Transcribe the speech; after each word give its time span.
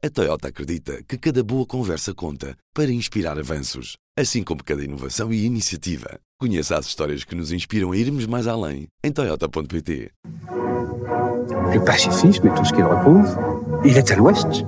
A 0.00 0.08
Toyota 0.08 0.46
acredita 0.46 1.02
que 1.08 1.18
cada 1.18 1.42
boa 1.42 1.66
conversa 1.66 2.14
conta 2.14 2.54
para 2.72 2.88
inspirar 2.88 3.36
avanços, 3.36 3.96
assim 4.16 4.44
como 4.44 4.62
cada 4.62 4.84
inovação 4.84 5.32
e 5.32 5.44
iniciativa. 5.44 6.20
Conheça 6.38 6.78
as 6.78 6.86
histórias 6.86 7.24
que 7.24 7.34
nos 7.34 7.50
inspiram 7.50 7.90
a 7.90 7.96
irmos 7.96 8.24
mais 8.24 8.46
além 8.46 8.86
em 9.02 9.10
Toyota.pt. 9.10 10.12
Le 11.72 11.80
pacifisme 11.84 12.46
et 12.46 12.54
tout 12.54 12.64
ce 12.64 12.72
qu'il 12.72 12.84
recouvre, 12.84 13.82
il 13.84 13.96
est 13.96 14.08
à 14.12 14.14
l'ouest. 14.14 14.64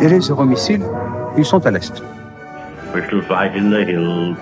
Et 0.00 0.08
les 0.08 0.30
euromissiles, 0.30 0.86
ils 1.36 1.44
sont 1.44 1.66
à 1.66 1.70
l'est. 1.70 2.02
We 2.94 3.02
shall 3.10 3.20
fight 3.20 3.54
in 3.54 3.68
the 3.68 3.84
hills. 3.84 4.38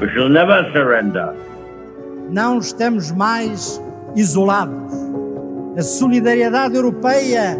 We 0.00 0.08
shall 0.14 0.28
never 0.28 0.70
surrender. 0.72 1.34
Não 2.30 2.60
estamos 2.60 3.10
mais 3.10 3.82
isolados. 4.14 4.92
A 5.76 5.82
solidariedade 5.82 6.76
europeia 6.76 7.58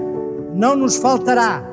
não 0.54 0.76
nos 0.76 0.96
faltará. 0.96 1.71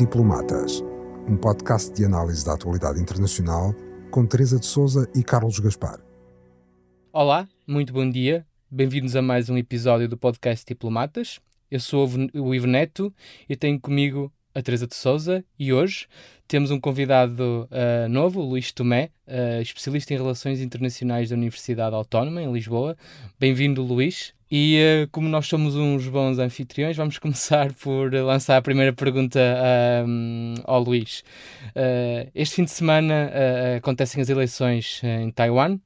Diplomatas, 0.00 0.82
um 1.28 1.36
podcast 1.36 1.92
de 1.92 2.06
análise 2.06 2.42
da 2.42 2.54
atualidade 2.54 2.98
internacional 2.98 3.74
com 4.10 4.24
Teresa 4.24 4.58
de 4.58 4.64
Souza 4.64 5.06
e 5.14 5.22
Carlos 5.22 5.58
Gaspar. 5.58 6.00
Olá, 7.12 7.46
muito 7.66 7.92
bom 7.92 8.08
dia. 8.08 8.46
Bem-vindos 8.70 9.14
a 9.14 9.20
mais 9.20 9.50
um 9.50 9.58
episódio 9.58 10.08
do 10.08 10.16
podcast 10.16 10.64
Diplomatas. 10.66 11.38
Eu 11.70 11.80
sou 11.80 12.08
o 12.32 12.54
Ivo 12.54 12.66
Neto 12.66 13.12
e 13.46 13.54
tenho 13.54 13.78
comigo 13.78 14.32
a 14.54 14.62
Teresa 14.62 14.86
de 14.86 14.94
Souza 14.94 15.44
e 15.58 15.70
hoje 15.70 16.08
temos 16.50 16.72
um 16.72 16.80
convidado 16.80 17.68
uh, 17.70 18.08
novo, 18.08 18.42
Luís 18.42 18.72
Tomé, 18.72 19.10
uh, 19.28 19.62
especialista 19.62 20.12
em 20.12 20.16
Relações 20.16 20.60
Internacionais 20.60 21.30
da 21.30 21.36
Universidade 21.36 21.94
Autónoma 21.94 22.42
em 22.42 22.52
Lisboa. 22.52 22.96
Bem-vindo, 23.38 23.84
Luís. 23.84 24.34
E 24.50 24.76
uh, 25.04 25.08
como 25.12 25.28
nós 25.28 25.46
somos 25.46 25.76
uns 25.76 26.08
bons 26.08 26.40
anfitriões, 26.40 26.96
vamos 26.96 27.18
começar 27.22 27.72
por 27.74 28.12
lançar 28.12 28.56
a 28.56 28.62
primeira 28.62 28.92
pergunta 28.92 29.40
ao 30.64 30.82
Luís. 30.82 31.22
este 32.34 32.56
fim 32.56 32.64
de 32.64 32.72
semana 32.72 33.30
acontecem 33.76 34.20
as 34.20 34.28
eleições 34.28 35.00
em 35.04 35.30
Taiwan 35.30 35.78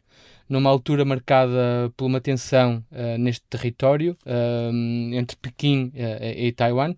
numa 0.55 0.71
altura 0.71 1.05
marcada 1.05 1.93
por 1.97 2.07
uma 2.07 2.21
tensão 2.21 2.85
uh, 2.93 3.19
neste 3.19 3.45
território 3.51 4.17
uh, 4.25 5.13
entre 5.13 5.37
Pequim 5.37 5.93
uh, 5.97 6.25
e 6.25 6.53
Taiwan. 6.53 6.95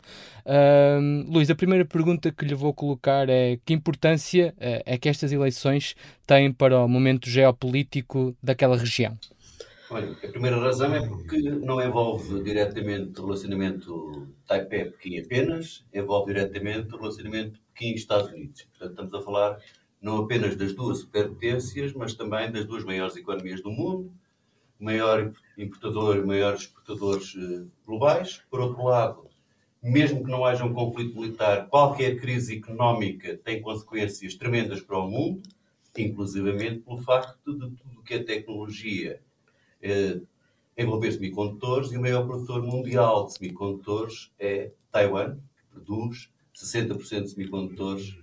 Luís, 1.27 1.48
a 1.48 1.55
primeira 1.55 1.85
pergunta 1.85 2.31
que 2.31 2.45
lhe 2.45 2.55
vou 2.55 2.75
colocar 2.75 3.29
é 3.29 3.59
que 3.65 3.73
importância 3.73 4.55
é 4.61 4.97
que 4.97 5.09
estas 5.09 5.33
eleições 5.33 5.97
têm 6.25 6.53
para 6.53 6.79
o 6.79 6.89
momento 6.89 7.29
geopolítico 7.29 8.37
daquela 8.41 8.77
região? 8.77 9.19
Olha, 9.91 10.13
a 10.13 10.29
primeira 10.29 10.61
razão 10.61 10.95
é 10.95 11.05
porque 11.05 11.41
não 11.41 11.83
envolve 11.83 12.45
diretamente 12.45 13.20
o 13.20 13.25
relacionamento 13.25 14.29
Taipei-Pequim 14.47 15.19
apenas, 15.19 15.85
envolve 15.93 16.33
diretamente 16.33 16.95
o 16.95 16.98
relacionamento 16.98 17.59
Pequim-Estados 17.75 18.31
Unidos. 18.31 18.69
Portanto, 18.70 18.91
estamos 18.91 19.15
a 19.15 19.23
falar 19.23 19.59
não 20.00 20.19
apenas 20.19 20.56
das 20.56 20.72
duas 20.72 20.98
superpotências, 20.98 21.92
mas 21.92 22.14
também 22.14 22.50
das 22.50 22.64
duas 22.64 22.84
maiores 22.84 23.16
economias 23.16 23.62
do 23.62 23.70
mundo, 23.70 24.12
maior 24.78 25.33
importador 25.56 26.16
e 26.16 26.25
maiores 26.25 26.62
exportadores 26.62 27.34
uh, 27.34 27.70
globais. 27.86 28.42
Por 28.50 28.61
outro 28.61 28.84
lado, 28.84 29.27
mesmo 29.83 30.24
que 30.24 30.30
não 30.30 30.44
haja 30.44 30.64
um 30.64 30.74
conflito 30.74 31.19
militar, 31.19 31.69
qualquer 31.69 32.20
crise 32.20 32.58
económica 32.58 33.39
tem 33.44 33.61
consequências 33.61 34.34
tremendas 34.34 34.80
para 34.80 34.98
o 34.98 35.08
mundo, 35.08 35.42
inclusivamente 35.97 36.80
pelo 36.80 36.98
facto 36.98 37.36
de 37.36 37.42
tudo 37.44 38.02
que 38.05 38.14
é 38.14 38.22
tecnologia 38.22 39.20
uh, 39.83 40.27
envolver 40.77 41.12
semicondutores 41.12 41.91
e 41.91 41.97
o 41.97 42.00
maior 42.00 42.27
produtor 42.27 42.62
mundial 42.62 43.27
de 43.27 43.34
semicondutores 43.34 44.30
é 44.39 44.70
Taiwan, 44.92 45.36
que 45.36 45.67
produz 45.70 46.30
60% 46.55 47.22
de 47.22 47.30
semicondutores 47.30 48.17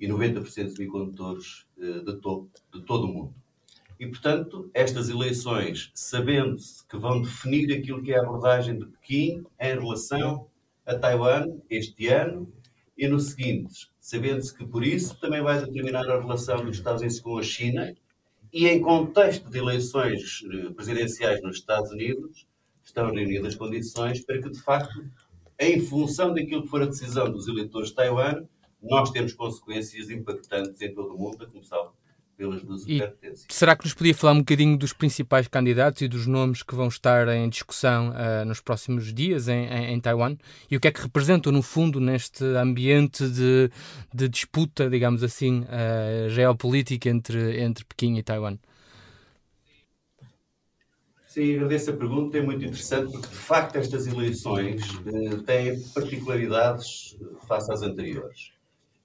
e 0.00 0.08
90% 0.08 0.64
de 0.64 0.76
semicondutores 0.76 1.66
eh, 1.78 2.00
de, 2.00 2.16
to 2.16 2.48
de 2.72 2.82
todo 2.82 3.04
o 3.04 3.08
mundo. 3.08 3.34
E, 3.98 4.06
portanto, 4.06 4.70
estas 4.72 5.10
eleições, 5.10 5.90
sabendo-se 5.94 6.86
que 6.88 6.96
vão 6.96 7.20
definir 7.20 7.70
aquilo 7.76 8.02
que 8.02 8.12
é 8.12 8.18
a 8.18 8.22
abordagem 8.22 8.78
de 8.78 8.86
Pequim 8.86 9.44
em 9.60 9.74
relação 9.74 10.48
a 10.86 10.94
Taiwan 10.94 11.46
este 11.68 12.08
ano 12.08 12.50
e 12.96 13.06
no 13.06 13.20
seguinte, 13.20 13.90
sabendo-se 14.00 14.56
que 14.56 14.64
por 14.64 14.82
isso 14.82 15.20
também 15.20 15.42
vai 15.42 15.60
determinar 15.60 16.08
a 16.08 16.18
relação 16.18 16.64
dos 16.64 16.78
Estados 16.78 17.02
Unidos 17.02 17.20
com 17.20 17.38
a 17.38 17.42
China 17.42 17.94
e 18.50 18.66
em 18.66 18.80
contexto 18.80 19.50
de 19.50 19.58
eleições 19.58 20.42
eh, 20.50 20.70
presidenciais 20.70 21.42
nos 21.42 21.56
Estados 21.56 21.90
Unidos, 21.92 22.46
estão 22.82 23.12
reunidas 23.12 23.54
condições 23.54 24.24
para 24.24 24.40
que, 24.40 24.50
de 24.50 24.60
facto, 24.60 25.04
em 25.58 25.78
função 25.78 26.32
daquilo 26.32 26.62
que 26.62 26.68
for 26.68 26.82
a 26.82 26.86
decisão 26.86 27.30
dos 27.30 27.46
eleitores 27.46 27.90
de 27.90 27.96
Taiwan, 27.96 28.44
nós 28.82 29.10
temos 29.10 29.32
consequências 29.32 30.10
impactantes 30.10 30.80
em 30.80 30.94
todo 30.94 31.14
o 31.14 31.18
mundo, 31.18 31.44
a 31.44 31.46
começar 31.46 31.90
pelas 32.40 32.62
duas. 32.62 32.84
Será 33.50 33.76
que 33.76 33.84
nos 33.84 33.92
podia 33.92 34.14
falar 34.14 34.32
um 34.32 34.38
bocadinho 34.38 34.78
dos 34.78 34.94
principais 34.94 35.46
candidatos 35.46 36.00
e 36.00 36.08
dos 36.08 36.26
nomes 36.26 36.62
que 36.62 36.74
vão 36.74 36.88
estar 36.88 37.28
em 37.28 37.48
discussão 37.50 38.10
uh, 38.10 38.44
nos 38.46 38.60
próximos 38.60 39.12
dias 39.12 39.46
em, 39.46 39.66
em, 39.66 39.92
em, 39.92 40.00
Taiwan? 40.00 40.36
E 40.70 40.76
o 40.76 40.80
que 40.80 40.88
é 40.88 40.90
que 40.90 41.02
representam, 41.02 41.52
no 41.52 41.60
fundo, 41.60 42.00
neste 42.00 42.42
ambiente 42.44 43.28
de, 43.28 43.70
de 44.14 44.28
disputa, 44.28 44.88
digamos 44.88 45.22
assim, 45.22 45.60
uh, 45.60 46.30
geopolítica 46.30 47.10
entre, 47.10 47.60
entre 47.60 47.84
Pequim 47.84 48.16
e 48.16 48.22
Taiwan? 48.22 48.56
Sim, 51.26 51.56
agradeço 51.56 51.90
a 51.90 51.96
pergunta, 51.96 52.38
é 52.38 52.42
muito 52.42 52.64
interessante, 52.64 53.12
porque 53.12 53.28
de 53.28 53.34
facto 53.34 53.76
estas 53.76 54.06
eleições 54.06 54.82
uh, 54.94 55.42
têm 55.42 55.78
particularidades 55.94 57.16
face 57.46 57.70
às 57.70 57.82
anteriores. 57.82 58.59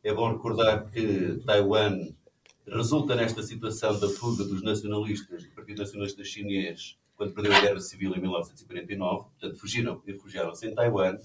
É 0.05 0.13
bom 0.13 0.31
recordar 0.31 0.85
que 0.91 1.41
Taiwan 1.47 2.09
resulta 2.67 3.15
nesta 3.15 3.41
situação 3.41 3.99
da 3.99 4.07
fuga 4.07 4.43
dos 4.43 4.61
nacionalistas 4.61 5.45
do 5.45 5.49
Partido 5.49 5.79
Nacionalista 5.79 6.23
Chinês 6.23 6.95
quando 7.15 7.33
perdeu 7.33 7.51
a 7.51 7.59
Guerra 7.59 7.79
Civil 7.79 8.15
em 8.15 8.21
1949. 8.21 9.23
Portanto, 9.23 9.59
fugiram 9.59 9.99
e 10.05 10.11
refugiaram-se 10.11 10.67
em 10.67 10.75
Taiwan. 10.75 11.17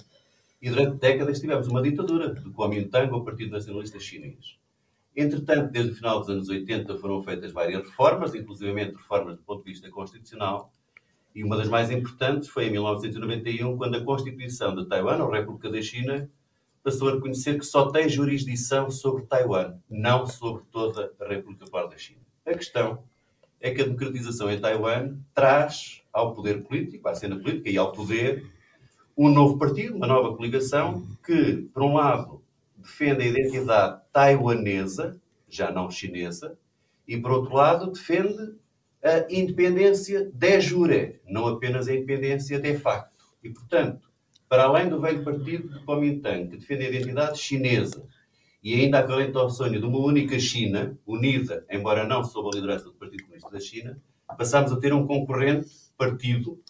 E 0.62 0.70
durante 0.70 0.96
décadas 0.96 1.38
tivemos 1.38 1.68
uma 1.68 1.82
ditadura 1.82 2.32
do 2.32 2.52
Kuomintang, 2.52 3.12
o 3.12 3.22
Partido 3.22 3.50
Nacionalista 3.50 4.00
Chinês. 4.00 4.56
Entretanto, 5.14 5.70
desde 5.70 5.92
o 5.92 5.94
final 5.94 6.20
dos 6.20 6.30
anos 6.30 6.48
80 6.48 6.96
foram 6.96 7.22
feitas 7.22 7.52
várias 7.52 7.82
reformas, 7.82 8.34
inclusive 8.34 8.72
reformas 8.72 9.36
do 9.36 9.42
ponto 9.42 9.62
de 9.62 9.72
vista 9.72 9.90
constitucional, 9.90 10.72
e 11.34 11.44
uma 11.44 11.58
das 11.58 11.68
mais 11.68 11.90
importantes 11.90 12.48
foi 12.48 12.68
em 12.68 12.70
1991, 12.70 13.76
quando 13.76 13.96
a 13.96 14.02
Constituição 14.02 14.74
de 14.74 14.86
Taiwan, 14.86 15.22
ou 15.22 15.30
República 15.30 15.68
da 15.68 15.82
China, 15.82 16.30
passou 16.82 17.08
a 17.08 17.14
reconhecer 17.14 17.58
que 17.58 17.64
só 17.64 17.90
tem 17.90 18.08
jurisdição 18.08 18.90
sobre 18.90 19.24
Taiwan, 19.26 19.76
não 19.88 20.26
sobre 20.26 20.62
toda 20.70 21.12
a 21.20 21.28
República 21.28 21.64
Popular 21.64 21.88
da 21.88 21.98
China. 21.98 22.20
A 22.46 22.54
questão 22.54 23.04
é 23.60 23.70
que 23.70 23.82
a 23.82 23.84
democratização 23.84 24.50
em 24.50 24.58
Taiwan 24.58 25.18
traz 25.34 26.02
ao 26.12 26.34
poder 26.34 26.62
político, 26.64 27.08
à 27.08 27.14
cena 27.14 27.38
política 27.38 27.68
e 27.68 27.76
ao 27.76 27.92
poder, 27.92 28.50
um 29.16 29.28
novo 29.28 29.58
partido, 29.58 29.96
uma 29.96 30.06
nova 30.06 30.34
coligação, 30.34 31.06
que, 31.24 31.68
por 31.74 31.82
um 31.82 31.94
lado, 31.94 32.42
defende 32.78 33.22
a 33.22 33.26
identidade 33.26 34.00
taiwanesa, 34.12 35.20
já 35.48 35.70
não 35.70 35.90
chinesa, 35.90 36.56
e, 37.06 37.18
por 37.18 37.32
outro 37.32 37.54
lado, 37.54 37.90
defende 37.92 38.54
a 39.02 39.26
independência 39.30 40.30
de 40.32 40.60
jure, 40.60 41.20
não 41.26 41.46
apenas 41.46 41.88
a 41.88 41.94
independência 41.94 42.58
de 42.58 42.78
facto. 42.78 43.24
E, 43.42 43.50
portanto, 43.50 44.09
para 44.50 44.64
além 44.64 44.88
do 44.88 45.00
velho 45.00 45.22
partido 45.22 45.68
de 45.68 45.78
Kuomintang, 45.84 46.48
que 46.48 46.56
defende 46.56 46.84
a 46.84 46.88
identidade 46.88 47.38
chinesa 47.38 48.04
e 48.60 48.74
ainda 48.74 48.98
acalenta 48.98 49.38
o 49.38 49.48
sonho 49.48 49.78
de 49.78 49.86
uma 49.86 50.00
única 50.00 50.40
China, 50.40 50.98
unida, 51.06 51.64
embora 51.70 52.04
não 52.04 52.24
sob 52.24 52.48
a 52.48 52.56
liderança 52.56 52.86
do 52.86 52.94
Partido 52.94 53.22
Comunista 53.22 53.48
da 53.48 53.60
China, 53.60 54.02
passamos 54.36 54.72
a 54.72 54.80
ter 54.80 54.92
um 54.92 55.06
concorrente 55.06 55.70
partido 55.96 56.60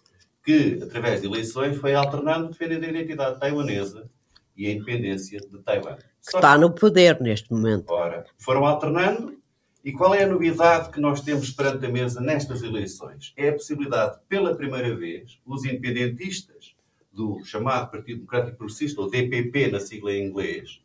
que, 0.44 0.78
através 0.82 1.22
de 1.22 1.26
eleições, 1.26 1.78
foi 1.78 1.94
alternando 1.94 2.50
defendendo 2.50 2.84
a 2.84 2.88
identidade 2.88 3.40
taiwanesa 3.40 4.10
e 4.54 4.66
a 4.66 4.72
independência 4.72 5.40
de 5.40 5.58
Taiwan. 5.62 5.96
Que 5.96 6.36
está 6.36 6.58
no 6.58 6.70
poder 6.74 7.18
neste 7.18 7.50
momento. 7.50 7.90
Ora, 7.90 8.26
foram 8.36 8.66
alternando. 8.66 9.40
E 9.82 9.90
qual 9.90 10.14
é 10.14 10.24
a 10.24 10.28
novidade 10.28 10.90
que 10.90 11.00
nós 11.00 11.22
temos 11.22 11.50
perante 11.50 11.86
a 11.86 11.88
mesa 11.88 12.20
nestas 12.20 12.62
eleições? 12.62 13.32
É 13.38 13.48
a 13.48 13.52
possibilidade, 13.54 14.18
pela 14.28 14.54
primeira 14.54 14.94
vez, 14.94 15.40
os 15.46 15.64
independentistas 15.64 16.74
do 17.12 17.42
chamado 17.44 17.90
Partido 17.90 18.18
Democrático 18.18 18.56
Progressista, 18.56 19.00
ou 19.00 19.10
DPP 19.10 19.70
na 19.70 19.80
sigla 19.80 20.12
em 20.12 20.26
inglês, 20.26 20.80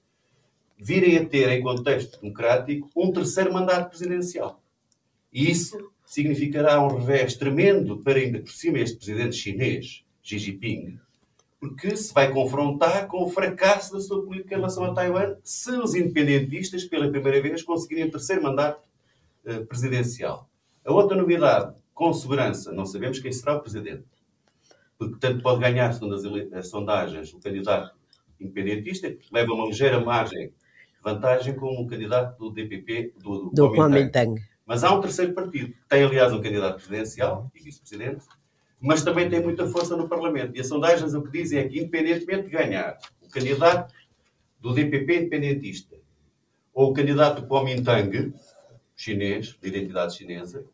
virem 0.77 1.17
a 1.17 1.25
ter, 1.25 1.49
em 1.49 1.61
contexto 1.61 2.19
democrático, 2.19 2.89
um 2.95 3.11
terceiro 3.11 3.53
mandato 3.53 3.89
presidencial. 3.89 4.61
E 5.31 5.49
isso 5.49 5.91
significará 6.05 6.81
um 6.81 6.97
revés 6.97 7.35
tremendo 7.35 7.97
para 7.97 8.19
ainda 8.19 8.39
por 8.39 8.51
cima 8.51 8.79
este 8.79 8.97
presidente 8.97 9.35
chinês, 9.35 10.03
Xi 10.21 10.39
Jinping, 10.39 10.99
porque 11.59 11.95
se 11.95 12.13
vai 12.13 12.31
confrontar 12.31 13.07
com 13.07 13.23
o 13.23 13.29
fracasso 13.29 13.93
da 13.93 13.99
sua 13.99 14.23
política 14.23 14.53
em 14.53 14.57
relação 14.57 14.83
a 14.85 14.93
Taiwan 14.93 15.35
se 15.43 15.71
os 15.71 15.95
independentistas, 15.95 16.83
pela 16.83 17.09
primeira 17.09 17.41
vez, 17.41 17.63
conseguirem 17.63 18.05
um 18.05 18.11
terceiro 18.11 18.43
mandato 18.43 18.81
uh, 19.45 19.65
presidencial. 19.65 20.49
A 20.85 20.93
outra 20.93 21.17
novidade, 21.17 21.75
com 21.93 22.13
segurança, 22.13 22.71
não 22.71 22.85
sabemos 22.85 23.19
quem 23.19 23.31
será 23.31 23.55
o 23.55 23.61
presidente 23.61 24.03
porque 24.97 25.17
tanto 25.19 25.41
pode 25.41 25.59
ganhar, 25.59 25.91
segundo 25.93 26.15
as, 26.53 26.67
sondagens, 26.67 27.33
o 27.33 27.39
candidato 27.39 27.95
independentista, 28.39 29.11
que 29.11 29.27
leva 29.31 29.53
uma 29.53 29.67
ligeira 29.67 29.99
margem 29.99 30.47
de 30.47 31.01
vantagem 31.03 31.55
como 31.55 31.81
um 31.81 31.87
candidato 31.87 32.37
do 32.37 32.51
DPP, 32.51 33.13
do, 33.21 33.49
do, 33.49 33.49
do 33.51 33.73
Kuomintang. 33.73 34.41
Mas 34.65 34.83
há 34.83 34.93
um 34.93 35.01
terceiro 35.01 35.33
partido, 35.33 35.67
que 35.67 35.87
tem 35.87 36.03
aliás 36.03 36.33
um 36.33 36.41
candidato 36.41 36.75
presidencial 36.75 37.51
e 37.53 37.61
vice-presidente, 37.61 38.25
mas 38.79 39.03
também 39.03 39.29
tem 39.29 39.41
muita 39.41 39.67
força 39.67 39.95
no 39.95 40.09
Parlamento. 40.09 40.55
E 40.55 40.59
as 40.59 40.67
sondagens 40.67 41.13
o 41.13 41.21
que 41.21 41.31
dizem 41.31 41.59
é 41.59 41.67
que, 41.67 41.79
independentemente 41.79 42.43
de 42.43 42.49
ganhar 42.49 42.97
o 43.21 43.29
candidato 43.29 43.93
do 44.59 44.73
DPP 44.73 45.17
independentista 45.17 45.95
ou 46.73 46.89
o 46.91 46.93
candidato 46.93 47.41
do 47.41 47.47
Kuomintang, 47.47 48.33
chinês, 48.95 49.57
de 49.61 49.67
identidade 49.67 50.15
chinesa, 50.15 50.65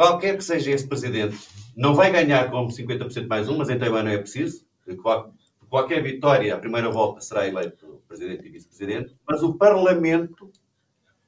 qualquer 0.00 0.38
que 0.38 0.42
seja 0.42 0.70
esse 0.70 0.88
presidente, 0.88 1.36
não 1.76 1.94
vai 1.94 2.10
ganhar 2.10 2.50
com 2.50 2.66
50% 2.66 3.26
mais 3.28 3.50
um, 3.50 3.58
mas 3.58 3.68
em 3.68 3.78
Taiwan 3.78 4.02
não 4.02 4.10
é 4.10 4.16
preciso. 4.16 4.64
Qualquer 5.68 6.02
vitória, 6.02 6.54
a 6.54 6.58
primeira 6.58 6.90
volta 6.90 7.20
será 7.20 7.46
eleito 7.46 8.00
presidente 8.08 8.46
e 8.46 8.50
vice-presidente, 8.50 9.14
mas 9.28 9.42
o 9.42 9.52
Parlamento 9.58 10.50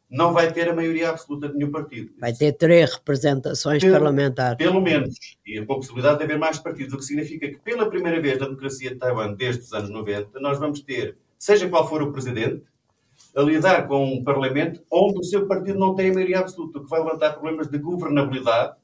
não 0.08 0.32
vai 0.32 0.50
ter 0.50 0.70
a 0.70 0.74
maioria 0.74 1.10
absoluta 1.10 1.50
de 1.50 1.54
nenhum 1.54 1.70
partido. 1.70 2.12
Vai 2.18 2.32
ter 2.32 2.52
três 2.52 2.94
representações 2.94 3.82
pelo, 3.82 3.92
parlamentares. 3.92 4.56
Pelo 4.56 4.80
menos. 4.80 5.16
E 5.46 5.58
a 5.58 5.66
possibilidade 5.66 6.18
de 6.18 6.24
haver 6.24 6.38
mais 6.38 6.58
partidos, 6.58 6.94
o 6.94 6.96
que 6.96 7.04
significa 7.04 7.48
que 7.48 7.58
pela 7.58 7.90
primeira 7.90 8.22
vez 8.22 8.38
na 8.38 8.46
democracia 8.46 8.90
de 8.90 8.96
Taiwan, 8.96 9.34
desde 9.34 9.64
os 9.64 9.72
anos 9.74 9.90
90, 9.90 10.40
nós 10.40 10.58
vamos 10.58 10.80
ter, 10.80 11.18
seja 11.38 11.68
qual 11.68 11.86
for 11.86 12.02
o 12.02 12.10
presidente, 12.10 12.62
a 13.34 13.42
lidar 13.42 13.86
com 13.86 14.04
um 14.04 14.24
Parlamento 14.24 14.82
onde 14.90 15.18
o 15.18 15.24
seu 15.24 15.46
partido 15.46 15.78
não 15.78 15.94
tem 15.94 16.10
a 16.10 16.14
maioria 16.14 16.40
absoluta, 16.40 16.78
o 16.78 16.84
que 16.84 16.90
vai 16.90 17.02
levantar 17.02 17.32
problemas 17.32 17.68
de 17.68 17.78
governabilidade 17.78 18.74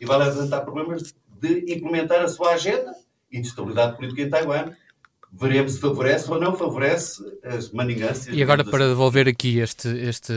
e 0.00 0.06
vai 0.06 0.18
levantar 0.18 0.62
problemas 0.62 1.14
de 1.40 1.74
implementar 1.74 2.22
a 2.22 2.28
sua 2.28 2.52
agenda 2.52 2.92
e 3.30 3.40
de 3.40 3.46
estabilidade 3.46 3.96
política 3.96 4.22
em 4.22 4.30
Taiwan 4.30 4.72
veremos 5.32 5.72
se 5.72 5.80
favorece 5.80 6.30
ou 6.30 6.40
não 6.40 6.56
favorece 6.56 7.22
as 7.44 7.70
maningâncias. 7.70 8.34
E 8.34 8.42
agora 8.42 8.64
para 8.64 8.88
devolver 8.88 9.28
aqui 9.28 9.58
este, 9.58 9.88
este 9.88 10.32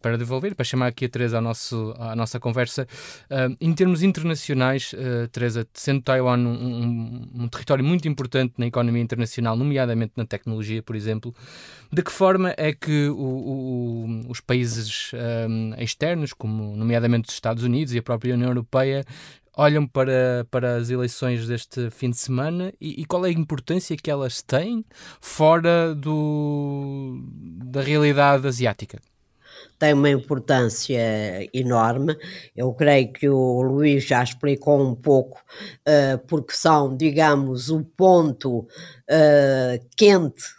para 0.00 0.16
devolver, 0.16 0.54
para 0.54 0.64
chamar 0.64 0.88
aqui 0.88 1.06
a 1.06 1.08
Teresa 1.08 1.36
ao 1.36 1.42
nosso, 1.42 1.94
à 1.98 2.14
nossa 2.14 2.38
conversa, 2.38 2.86
uh, 3.30 3.56
em 3.60 3.72
termos 3.72 4.02
internacionais, 4.02 4.92
uh, 4.92 5.28
Teresa, 5.28 5.66
sendo 5.74 6.02
Taiwan 6.02 6.38
um, 6.38 6.48
um, 6.48 7.42
um, 7.42 7.48
território 7.48 7.84
muito 7.84 8.06
importante 8.06 8.54
na 8.58 8.66
economia 8.66 9.02
internacional, 9.02 9.56
nomeadamente 9.56 10.12
na 10.16 10.24
tecnologia, 10.24 10.82
por 10.82 10.94
exemplo, 10.94 11.34
de 11.92 12.02
que 12.02 12.12
forma 12.12 12.54
é 12.56 12.72
que 12.72 13.08
o, 13.08 13.16
o, 13.16 14.20
os 14.28 14.40
países 14.40 15.10
um, 15.48 15.74
externos, 15.78 16.32
como 16.32 16.76
nomeadamente 16.76 17.28
os 17.28 17.34
Estados 17.34 17.64
Unidos 17.64 17.92
e 17.92 17.98
a 17.98 18.02
própria 18.02 18.34
União 18.34 18.48
Europeia, 18.48 19.04
olham 19.58 19.84
para, 19.84 20.46
para 20.52 20.76
as 20.76 20.88
eleições 20.88 21.48
deste 21.48 21.90
fim 21.90 22.10
de 22.10 22.16
semana 22.16 22.72
e, 22.80 23.02
e, 23.02 23.04
qual 23.04 23.26
é 23.26 23.28
a 23.28 23.32
importância 23.32 23.96
que 23.96 24.08
elas 24.08 24.40
têm 24.40 24.84
fora 25.20 25.96
do, 25.96 27.20
da 27.64 27.82
realidade 27.82 28.46
asiática? 28.46 29.00
Tem 29.76 29.92
uma 29.92 30.10
importância 30.10 31.00
enorme. 31.52 32.16
Eu 32.56 32.72
creio 32.72 33.12
que 33.12 33.28
o 33.28 33.62
Luís 33.62 34.04
já 34.04 34.22
explicou 34.22 34.80
um 34.80 34.94
pouco, 34.94 35.40
uh, 35.86 36.18
porque 36.28 36.52
são, 36.52 36.96
digamos, 36.96 37.68
o 37.68 37.84
ponto 37.84 38.60
uh, 38.60 39.86
quente 39.96 40.57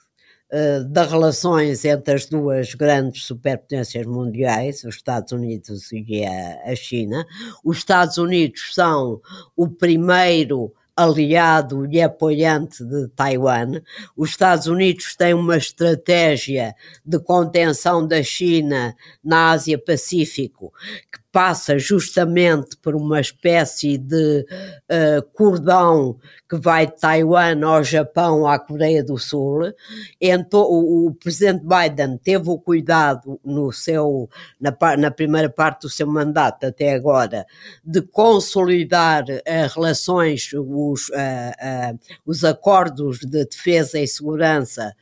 uh, 0.52 0.84
das 0.86 1.10
relações 1.10 1.86
entre 1.86 2.14
as 2.14 2.26
duas 2.26 2.74
grandes 2.74 3.24
superpotências 3.24 4.06
mundiais, 4.06 4.84
os 4.84 4.96
Estados 4.96 5.32
Unidos 5.32 5.92
e 5.92 6.26
a, 6.26 6.72
a 6.72 6.76
China. 6.76 7.26
Os 7.64 7.78
Estados 7.78 8.18
Unidos 8.18 8.74
são 8.74 9.22
o 9.56 9.68
primeiro 9.68 10.74
aliado 11.00 11.88
e 11.90 12.02
apoiante 12.02 12.84
de 12.84 13.08
Taiwan. 13.10 13.82
Os 14.18 14.32
Estados 14.32 14.68
Unidos 14.68 15.16
têm 15.16 15.34
uma 15.34 15.56
estratégia 15.56 16.76
de 17.06 17.18
contenção 17.20 18.06
da 18.06 18.22
China 18.22 18.94
na 19.24 19.52
Ásia-Pacífico 19.52 20.74
que 21.10 21.20
passa 21.32 21.78
justamente 21.78 22.76
por 22.78 22.96
uma 22.96 23.22
espécie 23.22 23.98
de 23.98 24.46
uh, 24.90 25.22
cordão 25.34 26.18
que 26.50 26.58
vai 26.58 26.88
de 26.88 27.00
Taiwan 27.00 27.64
ao 27.64 27.84
Japão 27.84 28.48
à 28.48 28.58
Coreia 28.58 29.04
do 29.04 29.18
Sul. 29.18 29.72
Então, 30.20 30.62
o, 30.62 31.08
o 31.08 31.14
presidente 31.14 31.64
Biden 31.64 32.18
teve 32.18 32.50
o 32.50 32.58
cuidado 32.58 33.40
no 33.46 33.72
seu, 33.72 34.28
na, 34.60 34.76
na, 34.98 35.12
primeira 35.12 35.50
parte 35.50 35.82
do 35.82 35.90
seu 35.90 36.08
mandato 36.08 36.66
até 36.66 36.94
agora 36.94 37.46
de 37.84 38.02
consolidar 38.02 39.24
as 39.46 39.74
relações, 39.74 40.50
os, 40.54 41.10
uh, 41.10 41.14
uh, 41.14 42.00
os 42.26 42.44
acordos 42.44 43.20
de 43.20 43.46
defesa 43.46 44.00
e 44.00 44.08
segurança 44.08 44.96